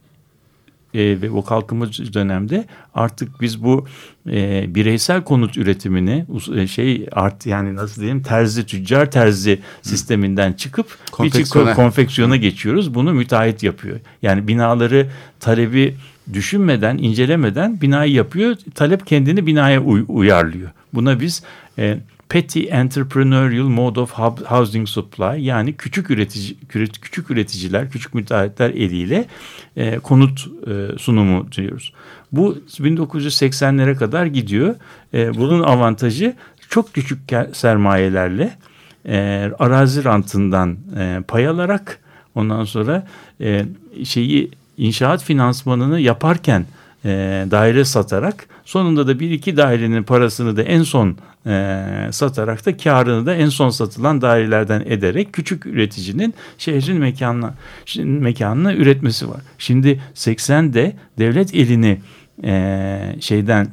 e, 0.95 1.23
ve 1.23 1.31
o 1.31 1.45
kalkınmacı 1.45 2.15
dönemde 2.15 2.65
artık 2.95 3.41
biz 3.41 3.63
bu 3.65 3.87
e, 4.31 4.65
bireysel 4.75 5.23
konut 5.25 5.57
üretimini 5.57 6.27
e, 6.57 6.67
şey 6.67 7.07
art 7.13 7.47
yani 7.47 7.77
nasıl 7.77 8.01
diyeyim 8.01 8.23
terzi 8.23 8.67
tüccar 8.67 9.11
terzi 9.11 9.59
sisteminden 9.83 10.53
çıkıp 10.53 10.87
bir 11.07 11.13
Konfeksiyona. 11.13 11.71
ko- 11.71 11.75
konfeksiyona 11.75 12.37
geçiyoruz. 12.37 12.95
Bunu 12.95 13.13
müteahhit 13.13 13.63
yapıyor. 13.63 14.01
Yani 14.23 14.49
binaları 14.49 15.07
talebi 15.41 15.95
düşünmeden, 16.33 16.99
incelemeden 16.99 17.81
binayı 17.81 18.13
yapıyor. 18.13 18.57
Talep 18.75 19.07
kendini 19.07 19.47
binaya 19.47 19.81
uy- 19.83 20.05
uyarlıyor. 20.09 20.71
Buna 20.95 21.21
biz 21.21 21.43
e, 21.79 21.99
Petty 22.29 22.61
Entrepreneurial 22.71 23.69
Mode 23.69 24.01
of 24.01 24.13
Housing 24.45 24.89
Supply 24.89 25.45
yani 25.45 25.73
küçük 25.73 26.11
üretici 26.11 26.57
küçük 26.69 27.31
üreticiler, 27.31 27.91
küçük 27.91 28.15
müteahhitler 28.15 28.71
eliyle 28.71 29.25
e, 29.77 29.99
konut 29.99 30.47
e, 30.67 30.99
sunumu 30.99 31.53
diyoruz. 31.53 31.93
Bu 32.33 32.59
1980'lere 32.69 33.97
kadar 33.97 34.27
gidiyor. 34.27 34.75
E, 35.15 35.35
bunun 35.35 35.63
avantajı 35.63 36.37
çok 36.69 36.93
küçük 36.95 37.21
sermayelerle 37.53 38.57
e, 39.09 39.51
arazi 39.59 40.05
rantından 40.05 40.77
e, 40.99 41.21
pay 41.29 41.49
alarak 41.49 42.01
ondan 42.35 42.65
sonra 42.65 43.07
e, 43.41 43.65
şeyi 44.05 44.51
inşaat 44.79 45.25
finansmanını 45.25 46.01
yaparken 46.01 46.67
e, 47.05 47.09
daire 47.51 47.85
satarak 47.85 48.47
sonunda 48.65 49.07
da 49.07 49.21
bir 49.21 49.31
iki 49.31 49.57
dairenin 49.57 50.03
parasını 50.03 50.57
da 50.57 50.63
en 50.63 50.83
son 50.83 51.17
e, 51.47 52.09
satarak 52.11 52.67
da 52.67 52.77
karını 52.77 53.27
da 53.27 53.35
en 53.35 53.49
son 53.49 53.71
satılan 53.71 54.23
dairelerden 54.23 54.83
ederek 54.87 55.33
küçük 55.33 55.67
üreticinin 55.67 56.35
şehrin 56.59 56.99
mekanına 56.99 57.55
mekanına 58.05 58.75
üretmesi 58.75 59.29
var. 59.29 59.41
Şimdi 59.59 60.01
80'de 60.15 60.97
devlet 61.19 61.55
elini 61.55 62.01
e, 62.45 63.17
şeyden 63.21 63.69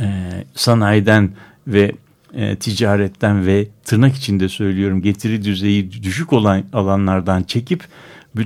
e, 0.00 0.06
sanayiden 0.54 1.30
ve 1.66 1.92
e, 2.34 2.56
ticaretten 2.56 3.46
ve 3.46 3.66
tırnak 3.84 4.16
içinde 4.16 4.48
söylüyorum 4.48 5.02
getiri 5.02 5.44
düzeyi 5.44 6.02
düşük 6.02 6.32
olan 6.32 6.62
alanlardan 6.72 7.42
çekip 7.42 7.84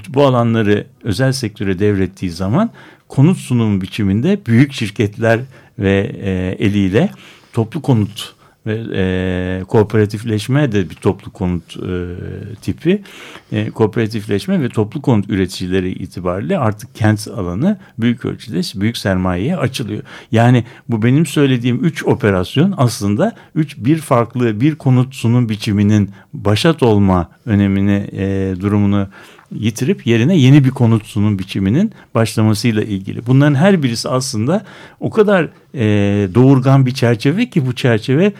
bu 0.08 0.22
alanları 0.22 0.86
özel 1.04 1.32
sektöre 1.32 1.78
devrettiği 1.78 2.30
zaman 2.30 2.70
konut 3.08 3.38
sunumu 3.38 3.80
biçiminde 3.80 4.40
büyük 4.46 4.72
şirketler 4.72 5.40
ve 5.78 6.12
e, 6.22 6.56
eliyle 6.64 7.10
toplu 7.52 7.82
konut 7.82 8.38
ve 8.66 8.84
e, 8.94 9.64
kooperatifleşme 9.64 10.72
de 10.72 10.90
bir 10.90 10.94
toplu 10.94 11.32
konut 11.32 11.76
e, 11.76 12.14
tipi 12.62 13.02
e, 13.52 13.70
kooperatifleşme 13.70 14.62
ve 14.62 14.68
toplu 14.68 15.02
konut 15.02 15.30
üreticileri 15.30 15.90
itibariyle 15.92 16.58
artık 16.58 16.94
kent 16.94 17.28
alanı 17.28 17.78
büyük 17.98 18.24
ölçüde 18.24 18.80
büyük 18.80 18.96
sermayeye 18.96 19.56
açılıyor. 19.56 20.02
Yani 20.32 20.64
bu 20.88 21.02
benim 21.02 21.26
söylediğim 21.26 21.84
üç 21.84 22.04
operasyon 22.04 22.74
aslında 22.76 23.32
üç 23.54 23.76
bir 23.76 23.98
farklı 23.98 24.60
bir 24.60 24.74
konut 24.74 25.14
sunum 25.14 25.48
biçiminin 25.48 26.10
başat 26.32 26.82
olma 26.82 27.30
önemini 27.46 28.10
e, 28.12 28.54
durumunu 28.60 29.08
yitirip 29.54 30.06
yerine 30.06 30.36
yeni 30.36 30.64
bir 30.64 30.70
konut 30.70 31.06
sunum 31.06 31.38
biçiminin 31.38 31.92
başlamasıyla 32.14 32.82
ilgili. 32.82 33.26
Bunların 33.26 33.54
her 33.54 33.82
birisi 33.82 34.08
aslında 34.08 34.64
o 35.00 35.10
kadar 35.10 35.48
e, 35.74 35.80
doğurgan 36.34 36.86
bir 36.86 36.94
çerçeve 36.94 37.50
ki 37.50 37.66
bu 37.66 37.74
çerçeve 37.74 38.32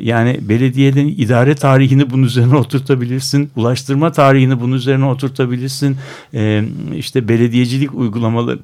yani 0.00 0.38
belediyenin 0.48 1.08
idare 1.08 1.54
tarihini 1.54 2.10
bunun 2.10 2.22
üzerine 2.22 2.56
oturtabilirsin, 2.56 3.50
ulaştırma 3.56 4.12
tarihini 4.12 4.60
bunun 4.60 4.76
üzerine 4.76 5.04
oturtabilirsin, 5.04 5.96
e, 6.34 6.64
işte 6.94 7.28
belediyecilik 7.28 7.94
uygulamaları, 7.94 8.58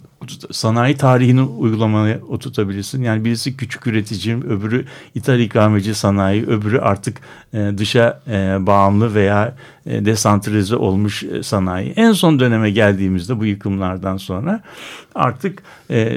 sanayi 0.51 0.97
tarihini 0.97 1.43
uygulamaya 1.43 2.21
oturtabilirsin. 2.29 3.03
Yani 3.03 3.25
birisi 3.25 3.57
küçük 3.57 3.87
üretici, 3.87 4.37
öbürü 4.37 4.85
ithal 5.15 5.41
ikameci 5.41 5.95
sanayi, 5.95 6.47
öbürü 6.47 6.79
artık 6.79 7.21
e, 7.55 7.73
dışa 7.79 8.21
e, 8.29 8.67
bağımlı 8.67 9.15
veya 9.15 9.55
e, 9.87 10.05
desantralize 10.05 10.77
olmuş 10.77 11.23
e, 11.23 11.43
sanayi. 11.43 11.93
En 11.97 12.13
son 12.13 12.41
döneme 12.41 12.71
geldiğimizde 12.71 13.41
bu 13.41 13.47
yıkımlardan 13.47 14.17
sonra 14.17 14.63
artık 15.15 15.63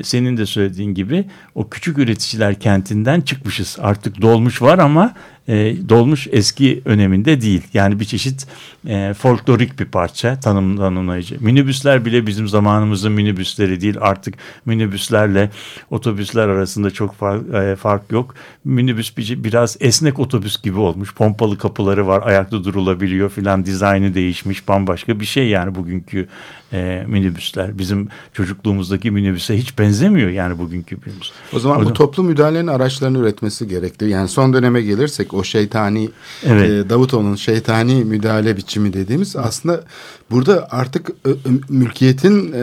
senin 0.03 0.37
de 0.37 0.45
söylediğin 0.45 0.93
gibi 0.93 1.25
o 1.55 1.69
küçük 1.69 1.97
üreticiler 1.97 2.59
kentinden 2.59 3.21
çıkmışız. 3.21 3.77
Artık 3.81 4.21
dolmuş 4.21 4.61
var 4.61 4.70
ama 4.79 5.13
e, 5.51 5.75
dolmuş 5.89 6.27
eski 6.31 6.81
öneminde 6.85 7.41
değil. 7.41 7.61
Yani 7.73 7.99
bir 7.99 8.05
çeşit 8.05 8.47
e, 8.87 9.13
folklorik 9.13 9.79
bir 9.79 9.85
parça 9.85 10.39
tanım, 10.39 10.77
tanımlayıcı. 10.77 11.37
Minibüsler 11.39 12.05
bile 12.05 12.27
bizim 12.27 12.47
zamanımızın 12.47 13.11
minibüsleri 13.11 13.81
değil. 13.81 13.95
Artık 14.01 14.33
minibüslerle 14.65 15.49
otobüsler 15.89 16.47
arasında 16.47 16.91
çok 16.91 17.15
fark, 17.15 17.53
e, 17.53 17.75
fark 17.75 18.11
yok. 18.11 18.35
Minibüs 18.65 19.17
bir, 19.17 19.43
biraz 19.43 19.77
esnek 19.79 20.19
otobüs 20.19 20.61
gibi 20.61 20.79
olmuş. 20.79 21.13
Pompalı 21.15 21.57
kapıları 21.57 22.07
var, 22.07 22.21
ayakta 22.25 22.63
durulabiliyor 22.63 23.29
filan. 23.29 23.65
Dizaynı 23.65 24.13
değişmiş, 24.13 24.67
bambaşka 24.67 25.19
bir 25.19 25.25
şey 25.25 25.47
yani 25.47 25.75
bugünkü 25.75 26.27
e, 26.73 27.03
minibüsler. 27.07 27.77
Bizim 27.77 28.07
çocukluğumuzdaki 28.33 29.11
minibüse 29.11 29.57
hiç 29.57 29.79
benzemiyor 29.79 30.29
yani 30.29 30.57
bugünkü 30.59 30.95
minibüs. 31.05 31.31
O 31.53 31.59
zaman 31.59 31.77
O 31.77 31.79
bu 31.79 31.83
zaman- 31.83 31.93
toplu 31.93 32.23
müdahalenin 32.23 32.67
araçlarını 32.67 33.17
üretmesi 33.17 33.67
gerekli. 33.67 34.09
Yani 34.09 34.27
son 34.27 34.53
döneme 34.53 34.81
gelirsek 34.81 35.33
o 35.33 35.40
o 35.41 35.43
şeytani 35.43 36.09
Evet. 36.45 36.69
e, 36.85 36.89
Davutoğlu'nun 36.89 37.35
şeytani 37.35 38.05
müdahale 38.05 38.57
biçimi 38.57 38.93
dediğimiz 38.93 39.35
aslında 39.35 39.83
burada 40.31 40.67
artık 40.71 41.09
ö- 41.25 41.31
ö- 41.31 41.35
mülkiyetin 41.69 42.51
e, 42.53 42.61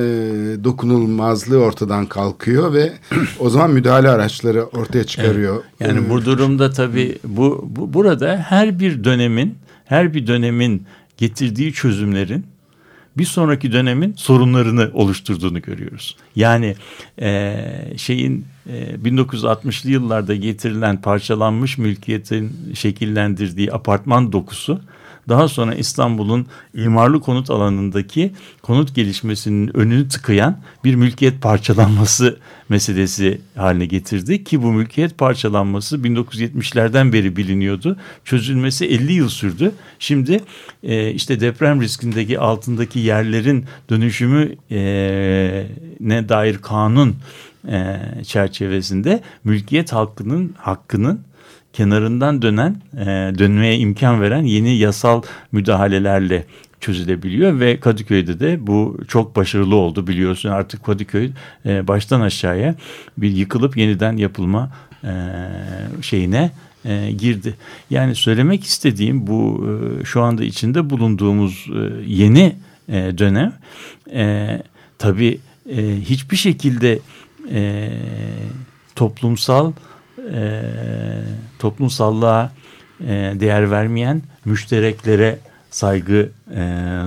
dokunulmazlığı 0.64 1.58
ortadan 1.58 2.06
kalkıyor 2.06 2.72
ve 2.72 2.92
o 3.38 3.50
zaman 3.50 3.70
müdahale 3.70 4.08
araçları 4.08 4.62
ortaya 4.64 5.04
çıkarıyor. 5.04 5.62
Yani 5.80 6.06
E, 6.06 6.10
bu 6.10 6.24
durumda 6.24 6.70
tabii 6.70 7.18
bu, 7.24 7.68
bu 7.70 7.92
burada 7.94 8.36
her 8.48 8.78
bir 8.80 9.04
dönemin 9.04 9.54
her 9.84 10.14
bir 10.14 10.26
dönemin 10.26 10.82
getirdiği 11.16 11.72
çözümlerin 11.72 12.46
bir 13.18 13.24
sonraki 13.24 13.72
dönemin 13.72 14.14
sorunlarını 14.16 14.90
oluşturduğunu 14.94 15.62
görüyoruz. 15.62 16.16
Yani 16.36 16.76
eee, 17.20 17.94
şeyin 17.96 18.44
eee, 18.68 18.96
1960'lı 19.04 19.90
yıllarda 19.90 20.34
getirilen 20.34 21.00
parçalanmış 21.00 21.78
mülkiyetin 21.78 22.52
şekillendirdiği 22.74 23.72
apartman 23.72 24.32
dokusu 24.32 24.80
daha 25.28 25.48
sonra 25.48 25.74
İstanbul'un 25.74 26.46
imarlı 26.74 27.20
konut 27.20 27.50
alanındaki 27.50 28.32
konut 28.62 28.94
gelişmesinin 28.94 29.76
önünü 29.76 30.08
tıkayan 30.08 30.58
bir 30.84 30.94
mülkiyet 30.94 31.42
parçalanması 31.42 32.38
meselesi 32.68 33.40
haline 33.56 33.86
getirdi 33.86 34.44
ki 34.44 34.62
bu 34.62 34.72
mülkiyet 34.72 35.18
parçalanması 35.18 35.96
1970'lerden 35.96 37.12
beri 37.12 37.36
biliniyordu. 37.36 37.96
Çözülmesi 38.24 38.86
50 38.86 39.12
yıl 39.12 39.28
sürdü. 39.28 39.72
Şimdi 39.98 40.40
e, 40.82 41.10
işte 41.10 41.40
deprem 41.40 41.82
riskindeki 41.82 42.38
altındaki 42.38 42.98
yerlerin 42.98 43.64
dönüşümü 43.90 44.56
e, 44.70 45.66
ne 46.00 46.28
dair 46.28 46.58
kanun 46.58 47.16
e, 47.68 48.00
çerçevesinde 48.24 49.22
mülkiyet 49.44 49.92
hakkının 49.92 50.54
hakkının 50.58 51.20
kenarından 51.78 52.42
dönen, 52.42 52.76
e, 52.96 53.04
dönmeye 53.38 53.76
imkan 53.78 54.20
veren 54.20 54.42
yeni 54.42 54.76
yasal 54.76 55.22
müdahalelerle 55.52 56.44
çözülebiliyor 56.80 57.60
ve 57.60 57.80
Kadıköy'de 57.80 58.40
de 58.40 58.66
bu 58.66 58.98
çok 59.08 59.36
başarılı 59.36 59.76
oldu 59.76 60.06
biliyorsun 60.06 60.48
artık 60.48 60.84
Kadıköy 60.84 61.30
e, 61.66 61.88
baştan 61.88 62.20
aşağıya 62.20 62.74
bir 63.18 63.30
yıkılıp 63.30 63.76
yeniden 63.76 64.16
yapılma 64.16 64.70
e, 65.04 65.12
şeyine 66.02 66.50
e, 66.84 67.12
girdi. 67.12 67.54
Yani 67.90 68.14
söylemek 68.14 68.64
istediğim 68.64 69.26
bu 69.26 69.66
e, 69.66 70.04
şu 70.04 70.22
anda 70.22 70.44
içinde 70.44 70.90
bulunduğumuz 70.90 71.66
e, 71.68 71.80
yeni 72.06 72.56
e, 72.88 73.18
dönem 73.18 73.52
e, 74.12 74.62
tabii 74.98 75.40
e, 75.70 76.00
hiçbir 76.00 76.36
şekilde 76.36 76.98
e, 77.50 77.90
toplumsal 78.96 79.72
e, 80.34 80.62
toplumsallığa 81.58 82.52
e, 83.00 83.06
değer 83.40 83.70
vermeyen, 83.70 84.22
müştereklere 84.44 85.38
saygı 85.70 86.30
e, 86.54 86.64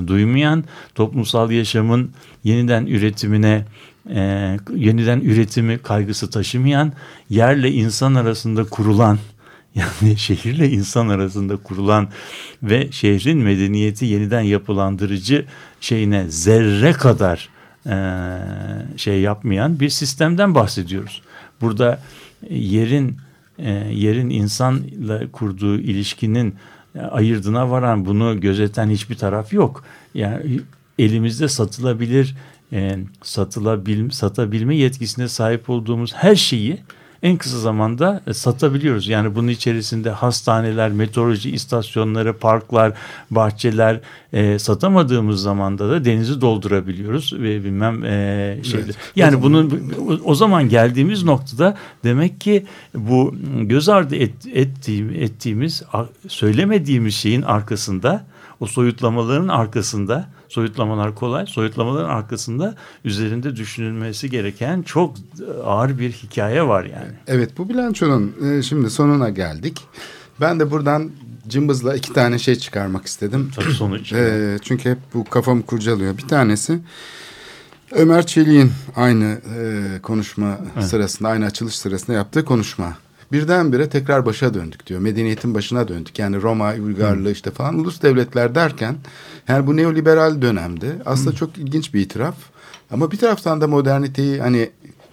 duymayan, 0.07 0.63
toplumsal 0.95 1.51
yaşamın 1.51 2.11
yeniden 2.43 2.85
üretimine 2.85 3.65
e, 4.09 4.57
yeniden 4.75 5.19
üretimi 5.19 5.77
kaygısı 5.77 6.29
taşımayan, 6.29 6.93
yerle 7.29 7.71
insan 7.71 8.15
arasında 8.15 8.63
kurulan 8.63 9.19
yani 9.75 10.17
şehirle 10.17 10.69
insan 10.69 11.09
arasında 11.09 11.57
kurulan 11.57 12.09
ve 12.63 12.91
şehrin 12.91 13.37
medeniyeti 13.37 14.05
yeniden 14.05 14.41
yapılandırıcı 14.41 15.45
şeyine 15.81 16.25
zerre 16.29 16.93
kadar 16.93 17.49
e, 17.85 17.97
şey 18.97 19.21
yapmayan 19.21 19.79
bir 19.79 19.89
sistemden 19.89 20.55
bahsediyoruz. 20.55 21.21
Burada 21.61 21.99
yerin 22.49 23.17
e, 23.59 23.71
yerin 23.93 24.29
insanla 24.29 25.31
kurduğu 25.31 25.79
ilişkinin 25.79 26.55
e, 26.95 26.99
ayırdına 26.99 27.71
varan 27.71 28.05
bunu 28.05 28.41
gözeten 28.41 28.89
hiçbir 28.89 29.15
taraf 29.15 29.53
yok. 29.53 29.83
Yani 30.13 30.59
elimizde 30.99 31.47
satılabilir 31.47 32.35
e, 32.73 32.97
satılabil, 33.23 34.09
satabilme 34.09 34.75
yetkisine 34.75 35.27
sahip 35.27 35.69
olduğumuz 35.69 36.13
her 36.13 36.35
şeyi 36.35 36.79
en 37.23 37.37
kısa 37.37 37.59
zamanda 37.59 38.21
e, 38.27 38.33
satabiliyoruz. 38.33 39.07
Yani 39.07 39.35
bunun 39.35 39.47
içerisinde 39.47 40.09
hastaneler, 40.09 40.91
meteoroloji 40.91 41.51
istasyonları, 41.51 42.37
parklar, 42.37 42.93
bahçeler 43.31 43.99
e, 44.33 44.59
satamadığımız 44.59 45.41
zamanda 45.41 45.89
da 45.89 46.05
denizi 46.05 46.41
doldurabiliyoruz 46.41 47.33
ve 47.33 47.63
bilmem 47.63 48.03
e, 48.05 48.59
şeyler. 48.63 48.85
Evet. 48.85 48.95
Yani 49.15 49.41
bunun 49.41 49.93
o, 50.07 50.19
o 50.23 50.35
zaman 50.35 50.69
geldiğimiz 50.69 51.23
noktada 51.23 51.77
demek 52.03 52.41
ki 52.41 52.65
bu 52.95 53.35
göz 53.61 53.89
ardı 53.89 54.15
et, 54.15 54.33
ettiğim, 54.53 55.09
ettiğimiz 55.09 55.83
söylemediğimiz 56.27 57.15
şeyin 57.15 57.41
arkasında 57.41 58.25
o 58.59 58.65
soyutlamaların 58.65 59.47
arkasında 59.47 60.29
soyutlamalar 60.51 61.15
kolay 61.15 61.45
soyutlamaların 61.45 62.09
arkasında 62.09 62.75
üzerinde 63.05 63.55
düşünülmesi 63.55 64.29
gereken 64.29 64.81
çok 64.81 65.15
ağır 65.65 65.99
bir 65.99 66.11
hikaye 66.11 66.67
var 66.67 66.83
yani. 66.83 67.11
Evet 67.27 67.57
bu 67.57 67.69
bilançonun 67.69 68.35
e, 68.45 68.61
şimdi 68.61 68.89
sonuna 68.89 69.29
geldik. 69.29 69.79
Ben 70.41 70.59
de 70.59 70.71
buradan 70.71 71.11
cımbızla 71.47 71.95
iki 71.95 72.13
tane 72.13 72.39
şey 72.39 72.55
çıkarmak 72.55 73.05
istedim. 73.05 73.51
Tabii 73.55 73.73
sonuç. 73.73 74.13
E, 74.21 74.57
çünkü 74.61 74.89
hep 74.89 74.97
bu 75.13 75.23
kafamı 75.23 75.65
kurcalıyor. 75.65 76.17
Bir 76.17 76.27
tanesi 76.27 76.79
Ömer 77.91 78.25
Çelik'in 78.25 78.71
aynı 78.95 79.41
e, 79.57 79.99
konuşma 80.01 80.57
sırasında, 80.79 81.29
aynı 81.29 81.45
açılış 81.45 81.75
sırasında 81.75 82.13
yaptığı 82.17 82.45
konuşma. 82.45 82.97
Birdenbire 83.31 83.89
tekrar 83.89 84.25
başa 84.25 84.53
döndük 84.53 84.87
diyor. 84.87 84.99
Medeniyetin 84.99 85.53
başına 85.53 85.87
döndük. 85.87 86.19
Yani 86.19 86.41
Roma 86.41 86.73
uygarlığı 86.73 87.31
işte 87.31 87.51
falan 87.51 87.79
ulus 87.79 88.01
devletler 88.01 88.55
derken 88.55 88.95
yani 89.47 89.67
bu 89.67 89.77
neoliberal 89.77 90.41
dönemde 90.41 90.95
aslında 91.05 91.35
çok 91.35 91.57
ilginç 91.57 91.93
bir 91.93 92.01
itiraf. 92.01 92.35
Ama 92.91 93.11
bir 93.11 93.17
taraftan 93.17 93.61
da 93.61 93.67
moderniteyi 93.67 94.41
hani 94.41 94.69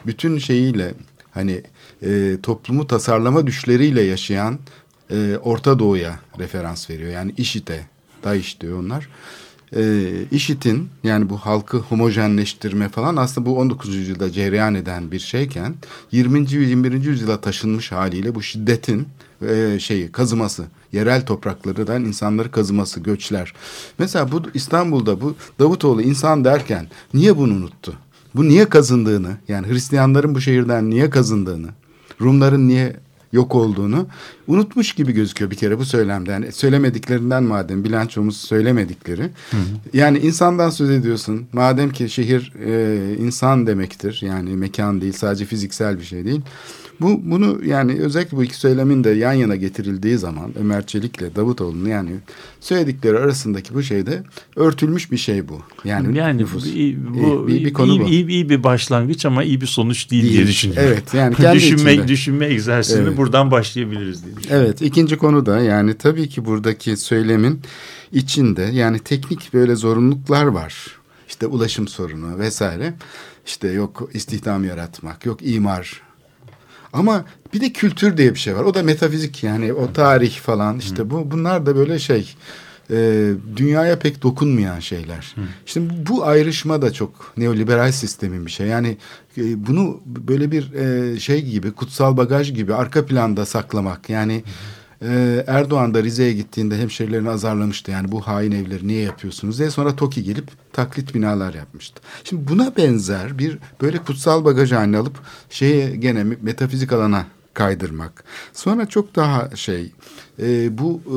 bütün 0.07 0.39
şeyiyle 0.39 0.95
hani 1.31 1.62
e, 2.03 2.37
toplumu 2.43 2.87
tasarlama 2.87 3.47
düşleriyle 3.47 4.03
yaşayan 4.03 4.59
e, 5.11 5.37
Orta 5.43 5.79
Doğu'ya 5.79 6.21
referans 6.39 6.91
veriyor. 6.91 7.11
Yani 7.11 7.35
IŞİD'e, 7.37 7.87
DAEŞ 8.25 8.61
diyor 8.61 8.79
onlar. 8.79 9.09
E, 9.77 10.11
IŞİD'in 10.31 10.89
yani 11.05 11.31
bu 11.31 11.37
halkı 11.37 11.77
homojenleştirme 11.77 12.89
falan 12.89 13.16
aslında 13.16 13.47
bu 13.47 13.59
19. 13.59 13.95
yüzyılda 13.95 14.33
cereyan 14.33 14.75
eden 14.75 15.11
bir 15.11 15.19
şeyken 15.19 15.75
20. 16.12 16.39
21. 16.53 16.93
yüzyıla 17.05 17.41
taşınmış 17.41 17.93
haliyle 17.93 18.35
bu 18.35 18.43
şiddetin 18.43 19.09
e, 19.49 19.79
şeyi 19.81 20.12
kazıması, 20.12 20.64
yerel 20.93 21.27
topraklardan 21.27 22.05
insanları 22.05 22.51
kazıması, 22.51 23.01
göçler. 23.01 23.55
Mesela 23.99 24.33
bu 24.33 24.43
İstanbul'da 24.55 25.21
bu 25.21 25.37
Davutoğlu 25.59 26.03
insan 26.03 26.45
derken 26.45 26.89
niye 27.14 27.37
bunu 27.37 27.55
unuttu? 27.55 27.95
Bu 28.35 28.49
niye 28.49 28.69
kazındığını 28.69 29.37
yani 29.49 29.66
Hristiyanların 29.66 30.35
bu 30.35 30.41
şehirden 30.41 30.91
niye 30.91 31.11
kazındığını, 31.11 31.69
Rumların 32.21 32.69
niye 32.69 32.97
yok 33.33 33.55
olduğunu 33.55 34.07
unutmuş 34.49 34.92
gibi 34.92 35.12
gözüküyor 35.12 35.51
bir 35.51 35.57
kere 35.57 35.78
bu 35.78 35.84
söylemde. 35.84 36.30
Yani 36.30 36.53
söylemediklerinden 36.53 37.42
madem 37.42 37.84
bilançomuz 37.84 38.36
söylemedikleri. 38.36 39.30
Yani 39.92 40.18
insandan 40.18 40.70
söz 40.70 40.90
ediyorsun. 40.90 41.46
Madem 41.53 41.90
ki 41.90 42.09
şehir 42.09 42.53
e, 42.66 42.99
insan 43.18 43.66
demektir. 43.66 44.20
Yani 44.24 44.51
mekan 44.57 45.01
değil 45.01 45.12
sadece 45.12 45.44
fiziksel 45.44 45.99
bir 45.99 46.05
şey 46.05 46.24
değil. 46.24 46.40
Bu 47.01 47.20
bunu 47.24 47.59
yani 47.64 47.92
özellikle 48.01 48.36
bu 48.36 48.44
iki 48.44 48.57
söylemin 48.57 49.05
de 49.05 49.11
yan 49.11 49.32
yana 49.32 49.57
getirildiği 49.57 50.18
zaman 50.18 50.53
Ömer 50.61 50.86
Çelik'le 50.86 51.36
Davutoğlu'nun 51.36 51.88
yani 51.88 52.11
söyledikleri 52.61 53.18
arasındaki 53.18 53.74
bu 53.74 53.82
şeyde 53.82 54.22
örtülmüş 54.57 55.12
bir 55.12 55.16
şey 55.16 55.49
bu. 55.49 55.61
Yani, 55.84 56.18
Yani 56.18 56.38
nüfus. 56.42 56.64
bu, 56.64 56.68
bu 56.68 57.51
İyi, 57.51 57.64
bir, 57.64 57.72
konu 57.72 57.92
iyi, 57.92 58.01
bu. 58.01 58.05
iyi, 58.09 58.26
iyi 58.28 58.49
bir 58.49 58.62
başlangıç 58.62 59.26
ama 59.26 59.44
iyi 59.44 59.61
bir 59.61 59.66
sonuç 59.66 60.11
değil, 60.11 60.22
diye 60.22 60.32
Değil. 60.34 60.46
düşünüyorum. 60.49 60.88
Evet, 60.92 61.14
yani 61.14 61.34
kendi 61.34 61.57
düşünme 61.57 61.92
içinde. 61.92 62.09
düşünme 62.09 62.46
egzersizini 62.46 63.03
Evet. 63.09 63.16
buradan 63.16 63.51
başlayabiliriz 63.51 64.24
diye. 64.24 64.34
Evet 64.51 64.82
ikinci 64.82 65.18
konu 65.18 65.47
da 65.47 65.61
yani 65.61 65.99
tabii 65.99 66.28
ki 66.28 66.45
buradaki 66.45 66.97
söylemin 66.97 67.62
içinde 68.12 68.62
yani 68.62 68.99
teknik 68.99 69.55
böyle 69.55 69.74
zorunluluklar 69.74 70.45
var. 70.45 70.99
İşte 71.28 71.47
ulaşım 71.47 71.89
sorunu 71.89 72.39
vesaire. 72.39 72.95
İşte 73.47 73.68
yok 73.68 74.11
istihdam 74.12 74.64
yaratmak, 74.64 75.26
yok 75.26 75.39
imar. 75.43 76.03
Ama 76.93 77.24
bir 77.55 77.61
de 77.61 77.72
kültür 77.72 78.16
diye 78.16 78.34
bir 78.34 78.39
şey 78.39 78.57
var. 78.57 78.64
O 78.64 78.74
da 78.74 78.82
metafizik 78.82 79.45
yani 79.45 79.72
o 79.72 79.93
tarih 79.93 80.39
falan 80.39 80.78
işte 80.78 81.11
bu 81.11 81.30
bunlar 81.30 81.66
da 81.66 81.76
böyle 81.76 81.99
şey 81.99 82.34
e, 82.91 83.30
dünyaya 83.57 83.99
pek 83.99 84.22
dokunmayan 84.22 84.80
şeyler. 84.80 85.34
Şimdi 85.66 85.95
bu 86.09 86.26
ayrışma 86.26 86.82
da 86.82 86.93
çok 86.93 87.32
neoliberal 87.36 87.93
sistemin 87.93 88.47
bir 88.47 88.51
şey. 88.51 88.66
Yani 88.66 88.97
e, 89.39 89.66
bunu 89.66 90.01
böyle 90.07 90.51
bir 90.51 90.72
e, 90.72 91.20
şey 91.20 91.43
gibi 91.43 91.72
kutsal 91.72 92.16
bagaj 92.16 92.55
gibi 92.55 92.74
arka 92.74 93.07
planda 93.07 93.47
saklamak. 93.47 94.11
Yani 94.11 94.43
e, 95.03 95.45
Erdoğan 95.47 95.95
da 95.95 96.03
Rize'ye 96.03 96.32
gittiğinde 96.32 96.78
hemşerilerini 96.78 97.30
azarlamıştı. 97.30 97.91
Yani 97.91 98.12
bu 98.12 98.20
hain 98.20 98.53
evleri 98.53 98.89
niye 98.89 99.03
yapıyorsunuz 99.03 99.59
diye. 99.59 99.70
Sonra 99.70 99.97
TOKİ 99.97 100.24
gelip 100.24 100.51
taklit 100.72 101.14
binalar 101.14 101.55
yapmıştı. 101.55 102.01
Şimdi 102.24 102.49
buna 102.49 102.76
benzer 102.76 103.39
bir 103.39 103.59
böyle 103.80 103.99
kutsal 103.99 104.45
bagaj 104.45 104.72
haline 104.72 104.99
alıp 104.99 105.18
şeye 105.51 105.97
gene 105.97 106.24
metafizik 106.43 106.93
alana 106.93 107.26
kaydırmak. 107.55 108.24
Sonra 108.53 108.86
çok 108.86 109.16
daha 109.16 109.57
şey 109.57 109.93
e, 110.43 110.78
bu 110.78 111.01
e, 111.07 111.16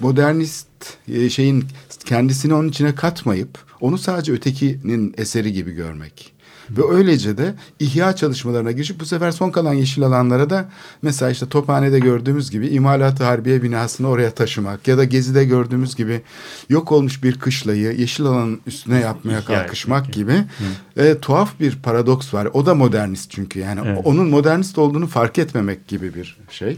modernist 0.00 0.66
e, 1.08 1.30
şeyin 1.30 1.64
kendisini 2.04 2.54
onun 2.54 2.68
içine 2.68 2.94
katmayıp 2.94 3.58
onu 3.80 3.98
sadece 3.98 4.32
ötekinin 4.32 5.14
eseri 5.18 5.52
gibi 5.52 5.72
görmek. 5.72 6.38
Ve 6.70 6.94
öylece 6.94 7.38
de 7.38 7.54
ihya 7.78 8.16
çalışmalarına 8.16 8.72
girişip 8.72 9.00
bu 9.00 9.06
sefer 9.06 9.30
son 9.30 9.50
kalan 9.50 9.74
yeşil 9.74 10.02
alanlara 10.02 10.50
da 10.50 10.68
mesela 11.02 11.30
işte 11.30 11.48
Tophane'de 11.48 11.98
gördüğümüz 11.98 12.50
gibi 12.50 12.68
imalatı 12.68 13.24
harbiye 13.24 13.62
binasını 13.62 14.08
oraya 14.08 14.30
taşımak 14.30 14.88
ya 14.88 14.98
da 14.98 15.04
Gezi'de 15.04 15.44
gördüğümüz 15.44 15.96
gibi 15.96 16.22
yok 16.68 16.92
olmuş 16.92 17.22
bir 17.22 17.38
kışlayı 17.38 17.92
yeşil 17.98 18.24
alanın 18.24 18.60
üstüne 18.66 19.00
yapmaya 19.00 19.44
kalkışmak 19.44 20.12
gibi 20.12 20.44
e, 20.96 21.18
tuhaf 21.18 21.60
bir 21.60 21.78
paradoks 21.82 22.34
var. 22.34 22.48
O 22.52 22.66
da 22.66 22.74
modernist 22.74 23.30
çünkü 23.30 23.58
yani 23.58 23.80
Evet. 23.84 24.00
onun 24.04 24.28
modernist 24.28 24.78
olduğunu 24.78 25.06
fark 25.06 25.38
etmemek 25.38 25.88
gibi 25.88 26.14
bir 26.14 26.38
şey. 26.50 26.76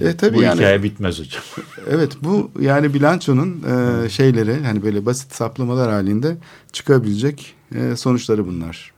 E, 0.00 0.16
tabii 0.16 0.36
Bu 0.36 0.42
yani 0.42 0.54
hikaye 0.56 0.82
bitmez 0.82 1.20
hocam. 1.20 1.42
Evet 1.90 2.12
bu 2.22 2.50
yani 2.60 2.94
bilançonun 2.94 3.62
e, 4.04 4.08
şeyleri 4.08 4.64
hani 4.64 4.82
böyle 4.82 5.06
basit 5.06 5.34
saplamalar 5.34 5.90
halinde 5.90 6.36
çıkabilecek 6.72 7.54
e, 7.74 7.96
sonuçları 7.96 8.46
bunlar. 8.46 8.92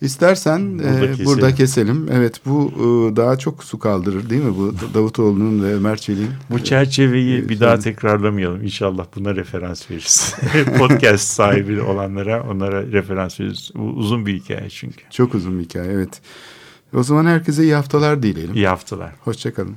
İstersen 0.00 0.78
Burada 0.78 1.04
e, 1.04 1.10
keselim. 1.10 1.26
burada 1.26 1.54
keselim. 1.54 2.08
Evet 2.12 2.40
bu 2.46 2.72
e, 2.76 3.16
daha 3.16 3.38
çok 3.38 3.64
su 3.64 3.78
kaldırır 3.78 4.30
değil 4.30 4.42
mi 4.42 4.56
bu 4.56 4.74
Davutoğlu'nun 4.94 5.62
ve 5.64 5.74
Ömer 5.74 5.96
Çelik'in. 5.96 6.30
Bu 6.50 6.64
çerçeveyi 6.64 7.38
Ee, 7.38 7.48
bir 7.48 7.60
daha 7.60 7.78
tekrarlamayalım. 7.78 8.62
İnşallah 8.64 9.06
buna 9.16 9.36
referans 9.36 9.90
veririz. 9.90 10.34
Podcast 10.78 11.28
sahibi 11.28 11.80
olanlara 11.82 12.42
onlara 12.50 12.82
referans 12.86 13.40
veririz. 13.40 13.70
Bu 13.74 13.82
uzun 13.82 14.26
bir 14.26 14.34
hikaye 14.34 14.70
çünkü. 14.70 15.04
Çok 15.10 15.34
uzun 15.34 15.58
bir 15.58 15.64
hikaye 15.64 15.92
evet. 15.92 16.20
O 16.94 17.02
zaman 17.02 17.26
herkese 17.26 17.62
iyi 17.62 17.74
haftalar 17.74 18.22
dileyelim. 18.22 18.54
İyi 18.54 18.68
haftalar. 18.68 19.12
Hoşçakalın. 19.24 19.76